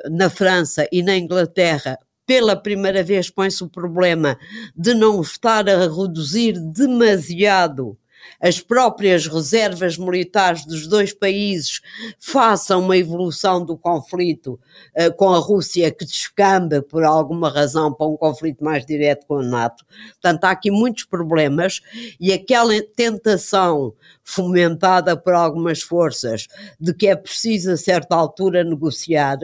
na 0.10 0.28
França 0.28 0.88
e 0.92 1.04
na 1.04 1.16
Inglaterra 1.16 2.00
pela 2.26 2.56
primeira 2.56 3.04
vez 3.04 3.30
põe-se 3.30 3.64
o 3.64 3.68
problema 3.68 4.38
de 4.76 4.94
não 4.94 5.20
estar 5.20 5.68
a 5.68 5.88
reduzir 5.88 6.54
demasiado 6.60 7.98
as 8.40 8.60
próprias 8.60 9.28
reservas 9.28 9.98
militares 9.98 10.66
dos 10.66 10.88
dois 10.88 11.14
países 11.14 11.82
façam 12.20 12.82
uma 12.82 12.98
evolução 12.98 13.64
do 13.66 13.78
conflito 13.78 14.60
uh, 14.98 15.14
com 15.16 15.30
a 15.30 15.40
Rússia 15.40 15.92
que 15.92 16.06
descamba 16.06 16.82
por 16.82 17.04
alguma 17.04 17.50
razão 17.50 17.94
para 17.94 18.08
um 18.08 18.16
conflito 18.16 18.64
mais 18.64 18.86
direto 18.86 19.26
com 19.28 19.40
a 19.40 19.44
NATO. 19.44 19.86
Portanto, 20.12 20.44
há 20.46 20.52
aqui 20.52 20.72
muitos 20.72 21.04
problemas 21.04 21.82
e 22.20 22.32
aquela 22.32 22.74
tentação 22.96 23.94
fomentada 24.24 25.18
por 25.18 25.34
algumas 25.34 25.82
forças 25.82 26.48
de 26.80 26.94
que 26.94 27.08
é 27.08 27.16
preciso 27.16 27.72
a 27.72 27.78
certa 27.78 28.16
altura 28.16 28.64
negociar, 28.64 29.38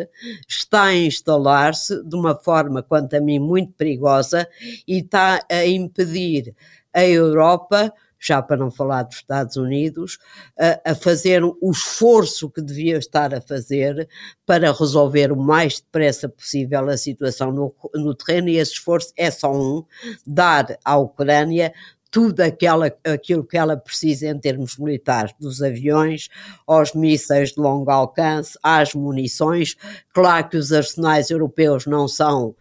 está 0.48 0.84
a 0.84 0.96
instalar-se 0.96 2.04
de 2.04 2.16
uma 2.16 2.36
forma, 2.36 2.84
quanto 2.84 3.16
a 3.16 3.20
mim, 3.20 3.40
muito 3.40 3.74
perigosa 3.74 4.48
e 4.88 5.00
está 5.00 5.44
a 5.50 5.66
impedir 5.66 6.56
a 6.94 7.04
Europa 7.04 7.92
já 8.26 8.42
para 8.42 8.58
não 8.58 8.72
falar 8.72 9.04
dos 9.04 9.18
Estados 9.18 9.56
Unidos, 9.56 10.18
a, 10.58 10.92
a 10.92 10.96
fazer 10.96 11.44
o 11.44 11.72
esforço 11.72 12.50
que 12.50 12.62
devia 12.62 12.98
estar 12.98 13.34
a 13.34 13.42
fazer 13.42 14.10
para 14.46 14.72
resolver 14.72 15.32
o 15.32 15.38
mais 15.38 15.80
depressa 15.80 16.28
possível 16.28 16.90
a 16.90 16.98
situação 16.98 17.52
no, 17.52 17.76
no 17.94 18.16
terreno, 18.16 18.50
e 18.50 18.58
esse 18.58 18.74
esforço 18.74 19.14
é 19.16 19.30
só 19.30 19.54
um: 19.54 19.84
dar 20.26 20.78
à 20.84 20.98
Ucrânia 20.98 21.74
tudo 22.16 22.40
aquela, 22.40 22.88
aquilo 23.04 23.44
que 23.44 23.58
ela 23.58 23.76
precisa 23.76 24.28
em 24.28 24.40
termos 24.40 24.78
militares, 24.78 25.34
dos 25.38 25.62
aviões 25.62 26.30
aos 26.66 26.94
mísseis 26.94 27.52
de 27.52 27.60
longo 27.60 27.92
alcance, 27.92 28.58
às 28.64 28.94
munições. 28.94 29.76
Claro 30.14 30.48
que 30.48 30.56
os 30.56 30.72
arsenais 30.72 31.30
europeus 31.30 31.86
não 31.86 32.08
são 32.08 32.56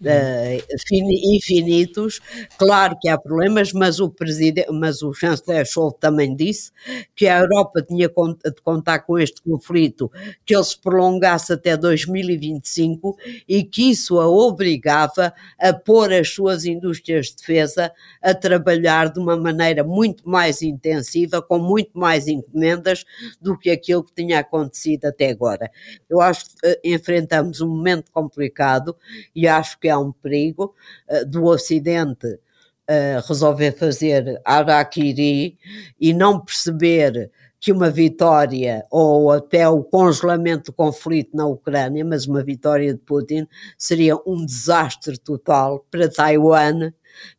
uh, 0.00 1.34
infinitos. 1.34 2.20
Claro 2.56 2.96
que 3.00 3.08
há 3.08 3.18
problemas, 3.18 3.72
mas 3.72 4.00
o, 4.00 4.10
presidente, 4.10 4.70
mas 4.70 5.02
o 5.02 5.12
chanceler 5.12 5.66
Scholz 5.66 5.94
também 6.00 6.34
disse 6.34 6.70
que 7.14 7.26
a 7.26 7.40
Europa 7.40 7.82
tinha 7.82 8.08
de 8.08 8.62
contar 8.62 9.00
com 9.00 9.18
este 9.18 9.42
conflito, 9.42 10.10
que 10.44 10.54
ele 10.54 10.64
se 10.64 10.78
prolongasse 10.78 11.52
até 11.52 11.76
2025 11.76 13.16
e 13.48 13.64
que 13.64 13.90
isso 13.90 14.18
a 14.20 14.28
obrigava 14.28 15.32
a 15.58 15.72
pôr 15.72 16.12
as 16.12 16.28
suas 16.30 16.64
indústrias 16.64 17.26
de 17.26 17.36
defesa 17.36 17.92
a 18.22 18.34
trabalhar 18.34 19.10
de 19.12 19.18
uma 19.18 19.36
maneira 19.36 19.82
muito 19.82 20.28
mais 20.28 20.62
intensiva, 20.62 21.42
com 21.42 21.58
muito 21.58 21.98
mais 21.98 22.28
encomendas 22.28 23.04
do 23.40 23.58
que 23.58 23.70
aquilo 23.70 24.04
que 24.04 24.14
tinha 24.14 24.40
acontecido 24.40 25.06
até 25.06 25.30
agora. 25.30 25.70
Eu 26.08 26.20
acho 26.20 26.46
que 26.46 26.68
uh, 26.68 26.76
enfrentamos 26.84 27.60
um 27.60 27.68
momento 27.68 28.10
complicado 28.12 28.96
e 29.34 29.46
acho 29.46 29.78
que 29.78 29.87
que 29.88 29.90
há 29.90 29.98
um 29.98 30.12
perigo 30.12 30.74
uh, 31.08 31.24
do 31.24 31.46
Ocidente 31.46 32.26
uh, 32.26 33.26
resolver 33.26 33.72
fazer 33.72 34.38
araquiri 34.44 35.56
e 35.98 36.12
não 36.12 36.44
perceber 36.44 37.30
que 37.58 37.72
uma 37.72 37.90
vitória 37.90 38.84
ou 38.90 39.32
até 39.32 39.68
o 39.68 39.82
congelamento 39.82 40.70
do 40.70 40.74
conflito 40.74 41.34
na 41.34 41.46
Ucrânia, 41.46 42.04
mas 42.04 42.26
uma 42.26 42.44
vitória 42.44 42.92
de 42.92 43.00
Putin, 43.00 43.48
seria 43.76 44.14
um 44.26 44.44
desastre 44.44 45.18
total 45.18 45.84
para 45.90 46.08
Taiwan, 46.08 46.92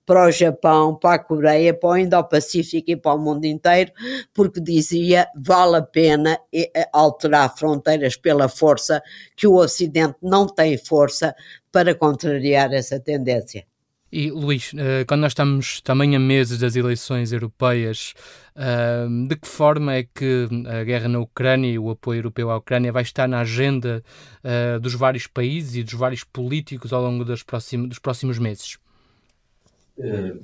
para 0.06 0.28
o 0.28 0.32
Japão, 0.32 0.96
para 0.96 1.16
a 1.16 1.24
Coreia, 1.24 1.74
para 1.74 1.90
o 1.90 1.98
Indo-Pacífico 1.98 2.92
e 2.92 2.98
para 2.98 3.14
o 3.14 3.20
mundo 3.20 3.46
inteiro, 3.46 3.92
porque 4.34 4.60
dizia 4.60 5.28
vale 5.36 5.78
a 5.78 5.82
pena 5.82 6.38
eh, 6.54 6.90
alterar 6.92 7.56
fronteiras 7.56 8.18
pela 8.18 8.50
força, 8.50 9.02
que 9.38 9.48
o 9.48 9.56
Ocidente 9.56 10.16
não 10.22 10.48
tem 10.48 10.78
força 10.78 11.34
para 11.72 11.96
contrariar 11.96 12.74
essa 12.74 13.00
tendência. 13.00 13.66
E 14.12 14.32
Luís, 14.32 14.72
eh, 14.76 15.06
quando 15.06 15.22
nós 15.22 15.32
estamos 15.34 15.82
também 15.82 16.16
a 16.16 16.20
meses 16.20 16.58
das 16.58 16.76
eleições 16.76 17.32
europeias, 17.32 18.16
eh, 18.56 19.06
de 19.28 19.36
que 19.36 19.48
forma 19.48 19.94
é 19.94 20.04
que 20.04 20.48
a 20.68 20.84
guerra 20.84 21.08
na 21.08 21.20
Ucrânia 21.20 21.70
e 21.70 21.78
o 21.78 21.92
apoio 21.92 22.18
europeu 22.18 22.50
à 22.50 22.58
Ucrânia 22.58 22.92
vai 22.92 23.04
estar 23.04 23.28
na 23.28 23.42
agenda 23.42 24.04
eh, 24.44 24.80
dos 24.80 24.96
vários 24.96 25.28
países 25.28 25.76
e 25.76 25.84
dos 25.84 25.94
vários 25.94 26.24
políticos 26.24 26.92
ao 26.92 27.04
longo 27.04 27.24
dos 27.24 27.44
próximos, 27.44 27.90
dos 27.90 28.00
próximos 28.00 28.40
meses? 28.40 28.80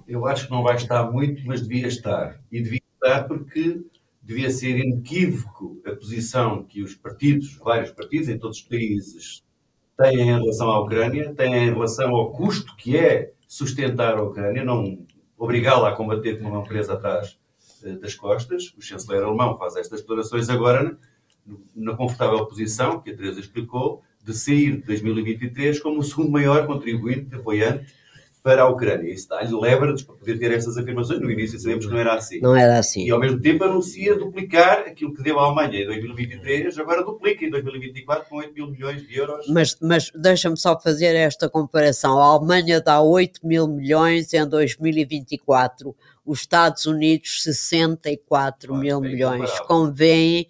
Eu 0.05 0.25
acho 0.27 0.45
que 0.45 0.51
não 0.51 0.61
vai 0.61 0.75
estar 0.75 1.09
muito, 1.09 1.41
mas 1.45 1.65
devia 1.65 1.87
estar. 1.87 2.39
E 2.51 2.61
devia 2.61 2.81
estar 2.93 3.23
porque 3.23 3.81
devia 4.21 4.49
ser 4.49 4.77
inequívoco 4.77 5.81
a 5.85 5.95
posição 5.95 6.63
que 6.63 6.83
os 6.83 6.93
partidos, 6.93 7.55
vários 7.55 7.91
partidos 7.91 8.27
em 8.27 8.37
todos 8.37 8.57
os 8.57 8.63
países, 8.63 9.43
têm 9.97 10.21
em 10.21 10.39
relação 10.39 10.69
à 10.69 10.79
Ucrânia, 10.79 11.33
têm 11.33 11.53
em 11.53 11.73
relação 11.73 12.15
ao 12.15 12.31
custo 12.31 12.75
que 12.75 12.97
é 12.97 13.33
sustentar 13.47 14.17
a 14.17 14.23
Ucrânia, 14.23 14.63
não 14.63 15.05
obrigá-la 15.37 15.89
a 15.89 15.95
combater 15.95 16.39
com 16.39 16.49
uma 16.49 16.61
empresa 16.61 16.93
atrás 16.93 17.37
eh, 17.83 17.93
das 17.93 18.15
costas. 18.15 18.73
O 18.77 18.81
chanceler 18.81 19.23
alemão 19.23 19.57
faz 19.57 19.75
estas 19.75 20.01
declarações 20.01 20.49
agora 20.49 20.97
na 21.75 21.95
confortável 21.95 22.45
posição, 22.45 22.99
que 22.99 23.11
a 23.11 23.15
Teresa 23.15 23.39
explicou, 23.39 24.01
de 24.23 24.33
sair 24.33 24.77
de 24.77 24.83
2023 24.87 25.79
como 25.79 25.99
o 25.99 26.03
segundo 26.03 26.31
maior 26.31 26.65
contribuinte, 26.65 27.35
apoiante 27.35 27.93
para 28.45 28.61
a 28.61 28.69
Ucrânia. 28.69 29.11
Isso 29.11 29.27
dá-lhe 29.27 29.51
leverage 29.51 30.05
para 30.05 30.13
poder 30.17 30.37
ter 30.37 30.51
estas 30.51 30.77
afirmações. 30.77 31.19
No 31.19 31.31
início 31.31 31.59
sabemos 31.59 31.87
que 31.87 31.91
não 31.91 31.97
era 31.99 32.13
assim. 32.13 32.39
Não 32.39 32.55
era 32.55 32.77
assim. 32.77 33.03
E 33.03 33.09
ao 33.09 33.19
mesmo 33.19 33.41
tempo 33.41 33.63
anuncia 33.63 34.15
duplicar 34.15 34.81
aquilo 34.81 35.15
que 35.15 35.23
deu 35.23 35.39
à 35.39 35.45
Alemanha 35.47 35.81
em 35.81 35.85
2023, 35.87 36.77
agora 36.77 37.03
duplica 37.03 37.43
em 37.43 37.49
2024 37.49 38.29
com 38.29 38.35
8 38.37 38.53
mil 38.53 38.67
milhões 38.69 39.01
de 39.01 39.17
euros. 39.17 39.47
Mas, 39.47 39.75
mas 39.81 40.11
deixa-me 40.13 40.55
só 40.55 40.79
fazer 40.79 41.15
esta 41.15 41.49
comparação. 41.49 42.19
A 42.19 42.25
Alemanha 42.25 42.79
dá 42.79 43.01
8 43.01 43.39
mil 43.43 43.67
milhões 43.67 44.31
em 44.31 44.47
2024, 44.47 45.95
os 46.23 46.41
Estados 46.41 46.85
Unidos 46.85 47.41
64 47.41 48.67
Claro, 48.67 48.79
mil 48.79 49.01
milhões. 49.01 49.49
comparável. 49.49 49.65
Convém, 49.67 50.47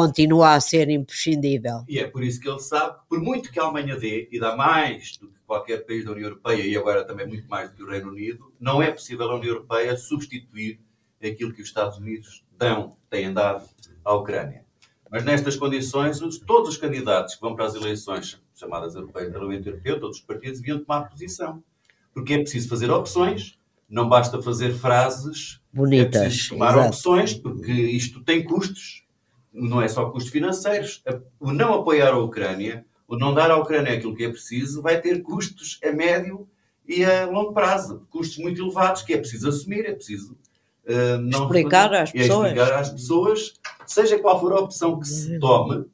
continua 0.00 0.54
a 0.54 0.60
ser 0.60 0.88
imprescindível. 0.88 1.84
E 1.88 1.98
é 1.98 2.06
por 2.06 2.22
isso 2.22 2.40
que 2.40 2.48
ele 2.48 2.60
sabe 2.60 2.98
que, 3.00 3.08
por 3.08 3.20
muito 3.20 3.50
que 3.50 3.58
a 3.58 3.64
Alemanha 3.64 3.96
dê, 3.96 4.28
e 4.30 4.38
dá 4.38 4.56
mais 4.56 5.16
do 5.16 5.28
que 5.28 5.38
qualquer 5.46 5.84
país 5.86 6.04
da 6.04 6.12
União 6.12 6.28
Europeia, 6.28 6.62
e 6.66 6.76
agora 6.76 7.04
também 7.04 7.26
muito 7.26 7.48
mais 7.48 7.70
do 7.70 7.76
que 7.76 7.82
o 7.82 7.88
Reino 7.90 8.08
Unido, 8.08 8.52
não 8.60 8.82
é 8.82 8.90
possível 8.90 9.28
a 9.30 9.34
União 9.36 9.54
Europeia 9.54 9.96
substituir 9.96 10.80
aquilo 11.22 11.52
que 11.52 11.62
os 11.62 11.68
Estados 11.68 11.98
Unidos 11.98 12.44
dão, 12.56 12.96
têm 13.10 13.32
dado 13.32 13.64
à 14.04 14.14
Ucrânia. 14.14 14.64
Mas 15.10 15.24
nestas 15.24 15.56
condições, 15.56 16.20
os- 16.20 16.38
todos 16.38 16.68
os 16.68 16.76
candidatos 16.76 17.34
que 17.34 17.40
vão 17.40 17.56
para 17.56 17.64
as 17.66 17.74
eleições 17.74 18.40
chamadas 18.54 18.94
europeias, 18.94 19.32
Parlamento 19.32 19.66
Europeu, 19.68 19.98
todos 19.98 20.18
os 20.18 20.22
partidos 20.22 20.60
deviam 20.60 20.78
tomar 20.84 21.08
posição. 21.08 21.62
Porque 22.12 22.34
é 22.34 22.38
preciso 22.38 22.68
fazer 22.68 22.90
opções, 22.90 23.58
não 23.88 24.06
basta 24.08 24.42
fazer 24.42 24.74
frases, 24.74 25.60
é 25.72 25.76
Bonitas. 25.76 26.20
preciso 26.22 26.48
tomar 26.50 26.72
exato. 26.72 26.88
opções, 26.88 27.32
porque 27.34 27.72
isto 27.72 28.22
tem 28.22 28.44
custos, 28.44 29.04
não 29.58 29.82
é 29.82 29.88
só 29.88 30.10
custos 30.10 30.32
financeiros. 30.32 31.02
O 31.40 31.52
não 31.52 31.74
apoiar 31.74 32.12
a 32.12 32.18
Ucrânia, 32.18 32.84
o 33.06 33.16
não 33.16 33.34
dar 33.34 33.50
à 33.50 33.56
Ucrânia 33.56 33.94
aquilo 33.94 34.14
que 34.14 34.24
é 34.24 34.28
preciso, 34.28 34.82
vai 34.82 35.00
ter 35.00 35.22
custos 35.22 35.78
a 35.84 35.92
médio 35.92 36.48
e 36.86 37.04
a 37.04 37.26
longo 37.26 37.52
prazo. 37.52 38.06
Custos 38.10 38.38
muito 38.38 38.62
elevados 38.62 39.02
que 39.02 39.12
é 39.12 39.18
preciso 39.18 39.48
assumir, 39.48 39.84
é 39.84 39.92
preciso 39.92 40.36
eh, 40.88 41.18
não 41.18 41.42
Explicar 41.42 41.92
às 41.94 42.08
é 42.08 42.12
pessoas. 42.12 42.46
explicar 42.48 42.72
às 42.72 42.88
pessoas, 42.88 43.52
seja 43.86 44.18
qual 44.18 44.40
for 44.40 44.52
a 44.52 44.60
opção 44.60 44.98
que 44.98 45.06
se 45.06 45.38
tome 45.38 45.84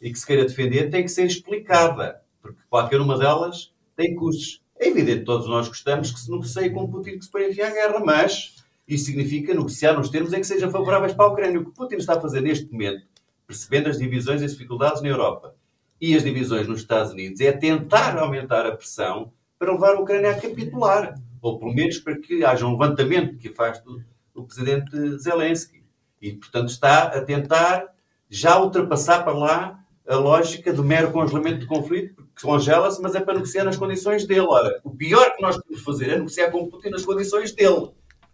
e 0.00 0.10
que 0.10 0.18
se 0.18 0.26
queira 0.26 0.46
defender, 0.46 0.88
tem 0.90 1.02
que 1.02 1.10
ser 1.10 1.26
explicada, 1.26 2.22
porque 2.40 2.58
qualquer 2.70 2.98
uma 2.98 3.18
delas 3.18 3.72
tem 3.94 4.14
custos. 4.16 4.62
É 4.80 4.88
evidente, 4.88 5.24
todos 5.24 5.46
nós 5.48 5.68
gostamos 5.68 6.10
que 6.10 6.18
se 6.18 6.30
negocie 6.30 6.70
com 6.70 6.88
Putin 6.88 7.18
que 7.18 7.24
se 7.24 7.30
fim 7.30 7.60
à 7.60 7.70
guerra, 7.70 8.00
mas 8.00 8.64
isso 8.86 9.04
significa 9.04 9.52
negociar 9.52 9.92
nos 9.92 10.08
termos 10.08 10.32
em 10.32 10.40
que 10.40 10.46
sejam 10.46 10.70
favoráveis 10.70 11.12
para 11.12 11.26
a 11.26 11.28
Ucrânia. 11.28 11.60
O 11.60 11.64
que 11.66 11.72
Putin 11.72 11.96
está 11.96 12.14
a 12.14 12.20
fazer 12.20 12.40
neste 12.40 12.72
momento, 12.72 13.04
percebendo 13.48 13.88
as 13.88 13.98
divisões 13.98 14.42
e 14.42 14.44
as 14.44 14.52
dificuldades 14.52 15.00
na 15.00 15.08
Europa 15.08 15.54
e 15.98 16.14
as 16.14 16.22
divisões 16.22 16.68
nos 16.68 16.80
Estados 16.80 17.12
Unidos, 17.12 17.40
é 17.40 17.50
tentar 17.50 18.16
aumentar 18.18 18.66
a 18.66 18.76
pressão 18.76 19.32
para 19.58 19.72
levar 19.72 19.96
a 19.96 20.00
Ucrânia 20.00 20.30
a 20.30 20.40
capitular, 20.40 21.14
ou 21.40 21.58
pelo 21.58 21.74
menos 21.74 21.98
para 21.98 22.16
que 22.16 22.44
haja 22.44 22.66
um 22.66 22.72
levantamento 22.72 23.38
que 23.38 23.48
afaste 23.48 23.88
o, 23.88 24.04
o 24.34 24.44
presidente 24.44 25.18
Zelensky. 25.18 25.82
E, 26.20 26.34
portanto, 26.34 26.68
está 26.68 27.04
a 27.04 27.22
tentar 27.22 27.86
já 28.28 28.60
ultrapassar 28.60 29.24
para 29.24 29.32
lá 29.32 29.80
a 30.06 30.16
lógica 30.16 30.72
do 30.72 30.84
mero 30.84 31.10
congelamento 31.10 31.60
do 31.60 31.66
conflito, 31.66 32.14
porque 32.14 32.42
congela-se, 32.42 33.00
mas 33.00 33.14
é 33.14 33.20
para 33.20 33.34
negociar 33.34 33.64
nas 33.64 33.76
condições 33.76 34.26
dele. 34.26 34.46
Ora, 34.48 34.80
o 34.84 34.90
pior 34.90 35.34
que 35.34 35.42
nós 35.42 35.56
podemos 35.56 35.82
fazer 35.82 36.10
é 36.10 36.16
negociar 36.16 36.50
com 36.50 36.68
Putin 36.68 36.90
nas 36.90 37.04
condições 37.04 37.52
dele. 37.52 37.90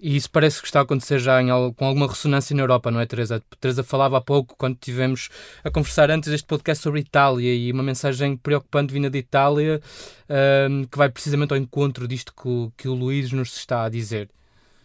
E 0.07 0.17
isso 0.17 0.31
parece 0.31 0.61
que 0.61 0.67
está 0.67 0.81
a 0.81 0.83
acontecer 0.83 1.19
já 1.19 1.41
em 1.41 1.49
com 1.73 1.87
alguma 1.87 2.07
ressonância 2.07 2.55
na 2.55 2.63
Europa, 2.63 2.91
não 2.91 3.01
é, 3.01 3.07
Teresa? 3.07 3.43
Teresa 3.59 3.83
falava 3.83 4.19
há 4.19 4.21
pouco, 4.21 4.55
quando 4.55 4.77
tivemos 4.77 5.31
a 5.65 5.71
conversar 5.71 6.11
antes 6.11 6.31
deste 6.31 6.47
podcast 6.47 6.83
sobre 6.83 7.01
Itália 7.01 7.55
e 7.55 7.73
uma 7.73 7.83
mensagem 7.83 8.37
preocupante 8.37 8.93
vinda 8.93 9.09
de 9.09 9.17
Itália 9.17 9.81
ahm, 10.29 10.85
que 10.85 10.99
vai 10.99 11.09
precisamente 11.09 11.55
ao 11.55 11.57
encontro 11.57 12.07
disto 12.07 12.35
que, 12.35 12.71
que 12.77 12.87
o 12.87 12.93
Luís 12.93 13.33
nos 13.33 13.57
está 13.57 13.85
a 13.85 13.89
dizer. 13.89 14.29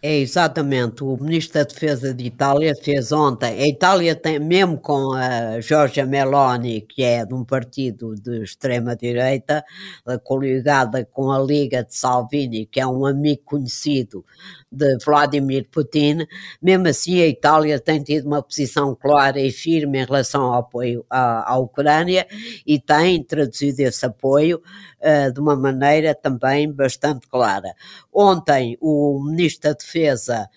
É 0.01 0.15
exatamente. 0.17 1.03
O 1.03 1.17
Ministro 1.17 1.55
da 1.55 1.65
Defesa 1.65 2.13
de 2.13 2.24
Itália 2.24 2.74
fez 2.74 3.11
ontem. 3.11 3.61
A 3.61 3.67
Itália 3.67 4.15
tem, 4.15 4.39
mesmo 4.39 4.78
com 4.78 5.11
a 5.11 5.59
Giorgia 5.59 6.05
Meloni, 6.05 6.80
que 6.80 7.03
é 7.03 7.26
de 7.26 7.34
um 7.34 7.43
partido 7.43 8.15
de 8.15 8.41
extrema-direita, 8.41 9.61
eh, 10.07 10.17
coligada 10.20 11.03
com 11.03 11.30
a 11.30 11.39
Liga 11.39 11.84
de 11.84 11.93
Salvini, 11.93 12.65
que 12.65 12.80
é 12.80 12.88
um 12.88 13.05
amigo 13.05 13.41
conhecido 13.43 14.24
de 14.72 14.97
Vladimir 15.03 15.67
Putin, 15.72 16.28
mesmo 16.61 16.88
assim 16.88 17.22
a 17.22 17.28
Itália 17.28 17.80
tem 17.80 18.03
tido 18.03 18.28
uma 18.28 18.43
posição 18.43 18.95
clara 18.95 19.39
e 19.39 19.51
firme 19.51 19.99
em 19.99 20.05
relação 20.05 20.43
ao 20.43 20.59
apoio 20.59 21.05
à, 21.09 21.53
à 21.53 21.57
Ucrânia 21.57 22.28
e 22.65 22.80
tem 22.80 23.24
traduzido 23.24 23.80
esse 23.82 24.05
apoio 24.05 24.61
eh, 25.01 25.32
de 25.32 25.39
uma 25.39 25.55
maneira 25.55 26.13
também 26.13 26.72
bastante 26.72 27.28
clara. 27.28 27.74
Ontem, 28.13 28.78
o 28.80 29.20
Ministro 29.24 29.70
da 29.70 29.76
Defesa 29.76 30.49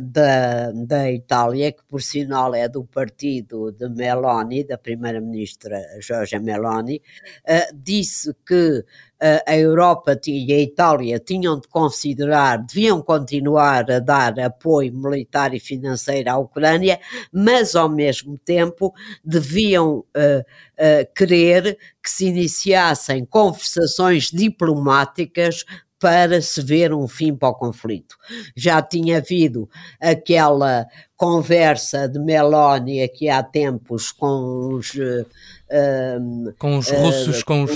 da, 0.00 0.72
da 0.72 1.10
Itália, 1.10 1.72
que 1.72 1.82
por 1.88 2.02
sinal 2.02 2.54
é 2.54 2.68
do 2.68 2.84
partido 2.84 3.72
de 3.72 3.88
Meloni, 3.88 4.64
da 4.64 4.78
Primeira-Ministra 4.78 5.80
Giorgia 6.00 6.40
Meloni, 6.40 7.02
eh, 7.44 7.68
disse 7.74 8.34
que 8.46 8.84
eh, 9.18 9.42
a 9.46 9.56
Europa 9.56 10.18
e 10.26 10.52
a 10.52 10.60
Itália 10.60 11.18
tinham 11.18 11.58
de 11.58 11.66
considerar, 11.68 12.58
deviam 12.58 13.00
continuar 13.00 13.90
a 13.90 13.98
dar 13.98 14.38
apoio 14.38 14.92
militar 14.94 15.54
e 15.54 15.60
financeiro 15.60 16.30
à 16.30 16.36
Ucrânia, 16.36 17.00
mas 17.32 17.74
ao 17.74 17.88
mesmo 17.88 18.36
tempo 18.36 18.92
deviam 19.24 20.04
eh, 20.14 20.44
eh, 20.76 21.04
querer 21.16 21.78
que 22.02 22.10
se 22.10 22.26
iniciassem 22.26 23.24
conversações 23.24 24.30
diplomáticas 24.30 25.64
para 26.06 26.40
se 26.40 26.62
ver 26.62 26.94
um 26.94 27.08
fim 27.08 27.34
para 27.34 27.48
o 27.48 27.54
conflito. 27.54 28.16
Já 28.54 28.80
tinha 28.80 29.18
havido 29.18 29.68
aquela 30.00 30.86
conversa 31.16 32.08
de 32.08 32.20
Meloni 32.20 33.02
aqui 33.02 33.28
há 33.28 33.42
tempos 33.42 34.12
com 34.12 34.74
os. 34.74 34.94
eh, 34.94 35.26
ehm, 35.68 36.54
Com 36.60 36.78
os 36.78 36.88
eh, 36.92 36.96
russos, 36.96 37.42
com 37.42 37.64
os. 37.64 37.72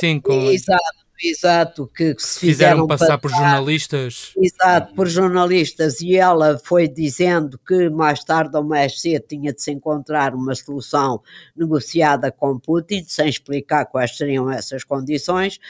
Sim, 0.00 0.18
com. 0.18 0.50
Exato, 0.50 0.82
exato, 1.22 1.90
que, 1.94 2.12
que 2.12 2.22
se 2.22 2.40
Fizeram 2.40 2.78
fizeram 2.78 2.86
passar 2.88 3.18
por 3.18 3.30
jornalistas. 3.30 4.32
Exato, 4.36 4.94
por 4.96 5.06
jornalistas, 5.06 6.00
e 6.00 6.16
ela 6.16 6.58
foi 6.64 6.88
dizendo 6.88 7.56
que 7.56 7.88
mais 7.88 8.24
tarde 8.24 8.56
ou 8.56 8.64
mais 8.64 9.00
cedo 9.00 9.26
tinha 9.28 9.52
de 9.52 9.62
se 9.62 9.70
encontrar 9.70 10.34
uma 10.34 10.56
solução 10.56 11.22
negociada 11.54 12.32
com 12.32 12.58
Putin, 12.58 13.04
sem 13.06 13.28
explicar 13.28 13.86
quais 13.86 14.16
seriam 14.16 14.50
essas 14.50 14.82
condições. 14.82 15.60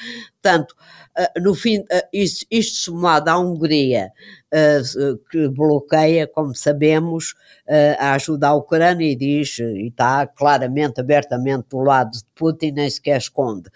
Portanto, 0.43 0.75
eh, 1.17 1.33
no 1.39 1.55
fim, 1.55 1.85
eh, 1.91 2.09
isto, 2.15 2.47
isto 2.51 2.77
somado 2.77 3.29
à 3.29 3.39
Hungria, 3.39 4.11
eh, 4.51 4.81
que 5.31 5.49
bloqueia, 5.49 6.27
como 6.27 6.55
sabemos, 6.55 7.35
a 8.01 8.15
ajuda 8.15 8.49
à 8.49 8.55
Ucrânia 8.55 9.07
e 9.07 9.15
diz, 9.15 9.61
e 9.61 9.89
está 9.89 10.27
claramente, 10.27 11.01
abertamente 11.01 11.69
do 11.69 11.79
lado 11.79 12.11
de 12.11 12.25
Putin, 12.35 12.73
nem 12.73 12.91
sequer 12.91 13.19
esconde, 13.19 13.71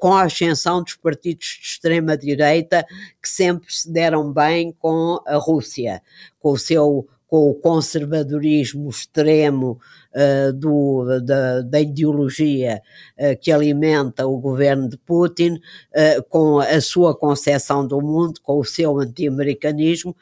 com 0.00 0.12
a 0.12 0.24
ascensão 0.24 0.82
dos 0.82 0.96
partidos 0.96 1.46
de 1.60 1.66
extrema-direita 1.68 2.84
que 3.22 3.28
sempre 3.28 3.72
se 3.72 3.92
deram 3.92 4.32
bem 4.32 4.72
com 4.72 5.20
a 5.24 5.36
Rússia, 5.36 6.02
com 6.40 6.50
o 6.50 6.58
seu 6.58 7.06
com 7.28 7.50
o 7.50 7.54
conservadorismo 7.54 8.88
extremo 8.88 9.78
uh, 10.14 10.52
do, 10.52 11.20
da, 11.20 11.62
da 11.62 11.80
ideologia 11.80 12.80
uh, 13.18 13.38
que 13.40 13.52
alimenta 13.52 14.26
o 14.26 14.38
governo 14.38 14.88
de 14.88 14.96
Putin, 14.98 15.54
uh, 15.54 16.22
com 16.28 16.58
a 16.58 16.80
sua 16.80 17.16
concepção 17.16 17.86
do 17.86 18.00
mundo, 18.00 18.40
com 18.42 18.58
o 18.58 18.64
seu 18.64 18.98
anti-americanismo, 18.98 20.16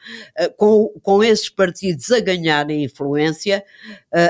com, 0.55 0.93
com 1.01 1.23
esses 1.23 1.49
partidos 1.49 2.11
a 2.11 2.19
ganharem 2.19 2.83
influência, 2.83 3.63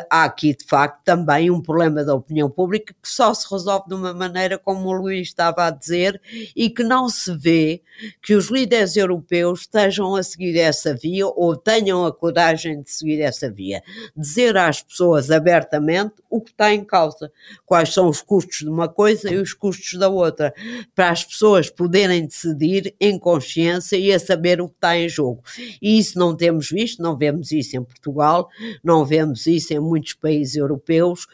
há 0.10 0.26
aqui 0.26 0.56
de 0.56 0.66
facto 0.66 1.04
também 1.04 1.50
um 1.50 1.62
problema 1.62 2.04
da 2.04 2.14
opinião 2.14 2.50
pública 2.50 2.94
que 3.02 3.10
só 3.10 3.34
se 3.34 3.48
resolve 3.50 3.88
de 3.88 3.96
uma 3.96 4.14
maneira 4.14 4.58
como 4.58 4.88
o 4.88 4.92
Luís 4.92 5.28
estava 5.28 5.66
a 5.66 5.72
dizer 5.72 6.22
e 6.56 6.70
que 6.70 6.84
não 6.84 7.10
se 7.10 7.36
vê 7.38 7.82
que 8.22 8.36
os 8.36 8.50
líderes 8.50 8.96
europeus 8.96 9.62
estejam 9.62 10.16
a 10.16 10.24
seguir 10.24 10.58
essa 10.58 10.94
via 10.94 11.28
ou 11.28 11.56
tenham 11.56 12.06
a 12.06 12.12
coragem 12.12 12.82
de 12.82 12.92
seguir 12.92 13.22
essa 13.22 13.50
via. 13.50 13.82
Dizer 14.16 14.58
às 14.58 14.82
pessoas 14.82 15.30
abertamente 15.48 16.16
o 16.30 16.42
que 16.42 16.52
está 16.52 16.74
em 16.74 16.84
causa, 16.84 17.32
quais 17.66 17.94
são 17.94 18.10
os 18.10 18.22
custos 18.22 18.58
de 18.60 18.70
uma 18.70 18.90
coisa 18.90 19.32
e 19.34 19.38
os 19.38 19.54
custos 19.54 19.98
da 19.98 20.10
outra, 20.10 20.54
para 20.94 21.10
as 21.10 21.24
pessoas 21.24 21.70
poderem 21.70 22.26
decidir 22.26 22.94
em 23.00 23.18
consciência 23.18 23.96
e 23.96 24.12
a 24.12 24.20
saber 24.20 24.60
o 24.60 24.68
que 24.68 24.76
está 24.76 24.98
em 24.98 25.08
jogo. 25.08 25.42
E 25.82 25.98
isso 25.98 26.20
não 26.20 26.36
temos 26.36 26.70
visto, 26.70 27.02
não 27.02 27.18
vemos 27.18 27.52
isso 27.52 27.78
em 27.78 27.84
Portugal, 27.84 28.50
não 28.84 29.06
vemos 29.06 29.48
isso 29.48 29.74
em 29.74 29.80
muitos 29.80 30.14
países 30.14 30.56
europeus, 30.58 31.28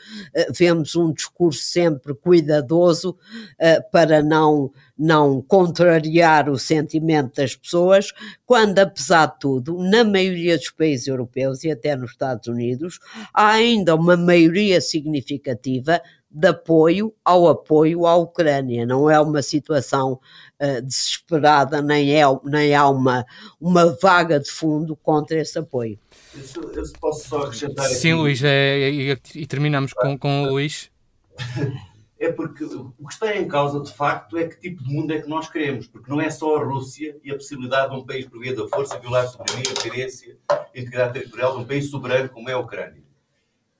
vemos 0.51 0.95
um 0.95 1.11
discurso 1.11 1.61
sempre 1.65 2.13
cuidadoso 2.13 3.17
para 3.91 4.21
não 4.21 4.71
não 4.97 5.41
contrariar 5.41 6.49
o 6.49 6.57
sentimento 6.57 7.37
das 7.37 7.55
pessoas, 7.55 8.11
quando, 8.45 8.77
apesar 8.77 9.25
de 9.25 9.39
tudo, 9.39 9.77
na 9.79 10.03
maioria 10.03 10.55
dos 10.55 10.69
países 10.69 11.07
europeus 11.07 11.63
e 11.63 11.71
até 11.71 11.95
nos 11.95 12.11
Estados 12.11 12.47
Unidos, 12.47 12.99
há 13.33 13.53
ainda 13.53 13.95
uma 13.95 14.02
maioria 14.17 14.81
significativa 14.81 16.01
de 16.33 16.47
apoio 16.47 17.13
ao 17.23 17.47
apoio 17.47 18.07
à 18.07 18.15
Ucrânia. 18.15 18.85
Não 18.85 19.09
é 19.09 19.19
uma 19.19 19.41
situação 19.43 20.19
uh, 20.59 20.81
desesperada, 20.81 21.81
nem, 21.81 22.19
é, 22.19 22.23
nem 22.43 22.73
há 22.73 22.89
uma, 22.89 23.23
uma 23.61 23.95
vaga 24.01 24.39
de 24.39 24.49
fundo 24.49 24.95
contra 24.95 25.39
esse 25.39 25.59
apoio. 25.59 25.99
Eu, 26.33 26.71
eu 26.71 26.83
posso 26.99 27.29
só 27.29 27.43
acrescentar 27.43 27.85
Sim, 27.85 28.13
aqui. 28.13 28.21
Luís, 28.21 28.43
é, 28.43 28.89
e, 28.89 29.17
e, 29.35 29.45
terminamos 29.45 29.93
com, 29.93 30.17
com 30.17 30.43
o 30.43 30.49
Luís. 30.49 30.89
É 32.19 32.31
porque 32.31 32.63
o 32.63 33.05
que 33.05 33.13
está 33.13 33.35
em 33.35 33.45
causa, 33.49 33.81
de 33.81 33.91
facto, 33.91 34.37
é 34.37 34.47
que 34.47 34.57
tipo 34.57 34.81
de 34.81 34.89
mundo 34.89 35.11
é 35.11 35.21
que 35.21 35.27
nós 35.27 35.49
queremos. 35.49 35.87
Porque 35.87 36.09
não 36.09 36.21
é 36.21 36.29
só 36.29 36.55
a 36.55 36.63
Rússia 36.63 37.17
e 37.21 37.29
a 37.29 37.35
possibilidade 37.35 37.91
de 37.91 37.99
um 37.99 38.05
país, 38.05 38.25
por 38.25 38.39
via 38.39 38.55
da 38.55 38.65
força, 38.69 38.97
violar 38.97 39.25
a 39.25 39.27
soberania, 39.27 39.73
a 39.77 39.81
coerência, 39.81 40.37
a 40.49 40.65
integridade 40.73 41.13
territorial 41.13 41.57
de 41.57 41.63
um 41.63 41.65
país 41.65 41.89
soberano 41.89 42.29
como 42.29 42.49
é 42.49 42.53
a 42.53 42.59
Ucrânia. 42.59 43.02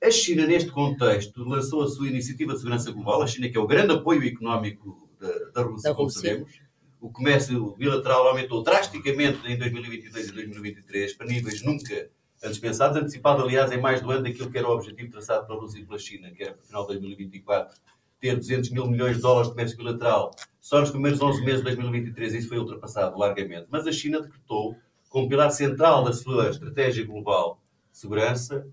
A 0.03 0.11
China, 0.11 0.45
neste 0.45 0.69
contexto, 0.69 1.43
lançou 1.47 1.83
a 1.83 1.87
sua 1.87 2.09
iniciativa 2.09 2.53
de 2.53 2.59
segurança 2.59 2.91
global. 2.91 3.21
A 3.21 3.27
China, 3.27 3.47
que 3.49 3.57
é 3.57 3.61
o 3.61 3.65
grande 3.65 3.93
apoio 3.93 4.27
económico 4.27 5.09
da, 5.17 5.29
da 5.53 5.61
Rússia, 5.61 5.89
da 5.89 5.95
como 5.95 6.07
Rússia. 6.07 6.29
sabemos. 6.29 6.61
O 6.99 7.09
comércio 7.09 7.75
bilateral 7.77 8.27
aumentou 8.27 8.61
drasticamente 8.61 9.39
em 9.45 9.57
2022 9.57 10.27
e 10.27 10.31
2023 10.31 11.13
para 11.13 11.27
níveis 11.27 11.63
nunca 11.63 12.09
antes 12.43 12.59
pensados, 12.59 12.97
antecipado, 12.97 13.41
aliás, 13.41 13.71
em 13.71 13.79
mais 13.79 14.01
do 14.01 14.11
ano 14.11 14.23
daquilo 14.23 14.51
que 14.51 14.57
era 14.57 14.67
o 14.67 14.73
objetivo 14.73 15.11
traçado 15.11 15.47
pela 15.47 15.59
Rússia 15.59 15.79
e 15.79 15.85
pela 15.85 15.97
China, 15.97 16.29
que 16.31 16.43
era 16.43 16.53
para 16.53 16.63
o 16.63 16.65
final 16.65 16.81
de 16.81 16.87
2024 16.93 17.77
ter 18.19 18.35
200 18.35 18.69
mil 18.71 18.87
milhões 18.87 19.17
de 19.17 19.21
dólares 19.21 19.47
de 19.47 19.53
comércio 19.53 19.77
bilateral. 19.77 20.31
Só 20.59 20.79
nos 20.79 20.91
primeiros 20.91 21.21
11 21.21 21.43
meses 21.43 21.59
de 21.59 21.63
2023 21.63 22.33
isso 22.35 22.49
foi 22.49 22.57
ultrapassado 22.57 23.17
largamente. 23.17 23.67
Mas 23.69 23.87
a 23.87 23.91
China 23.91 24.21
decretou, 24.21 24.77
como 25.09 25.27
pilar 25.27 25.51
central 25.51 26.03
da 26.03 26.13
sua 26.13 26.49
estratégia 26.49 27.05
global 27.05 27.61
de 27.91 27.97
segurança, 27.97 28.65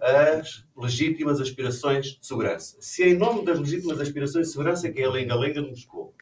as 0.00 0.64
legítimas 0.76 1.40
aspirações 1.40 2.06
de 2.06 2.26
segurança. 2.26 2.76
Se 2.80 3.04
em 3.04 3.16
nome 3.16 3.44
das 3.44 3.58
legítimas 3.58 4.00
aspirações 4.00 4.46
de 4.46 4.52
segurança, 4.52 4.90
que 4.90 5.00
é 5.00 5.04
a 5.04 5.10
lenga-lenga 5.10 5.62
de 5.62 5.68
Moscou, 5.68 6.14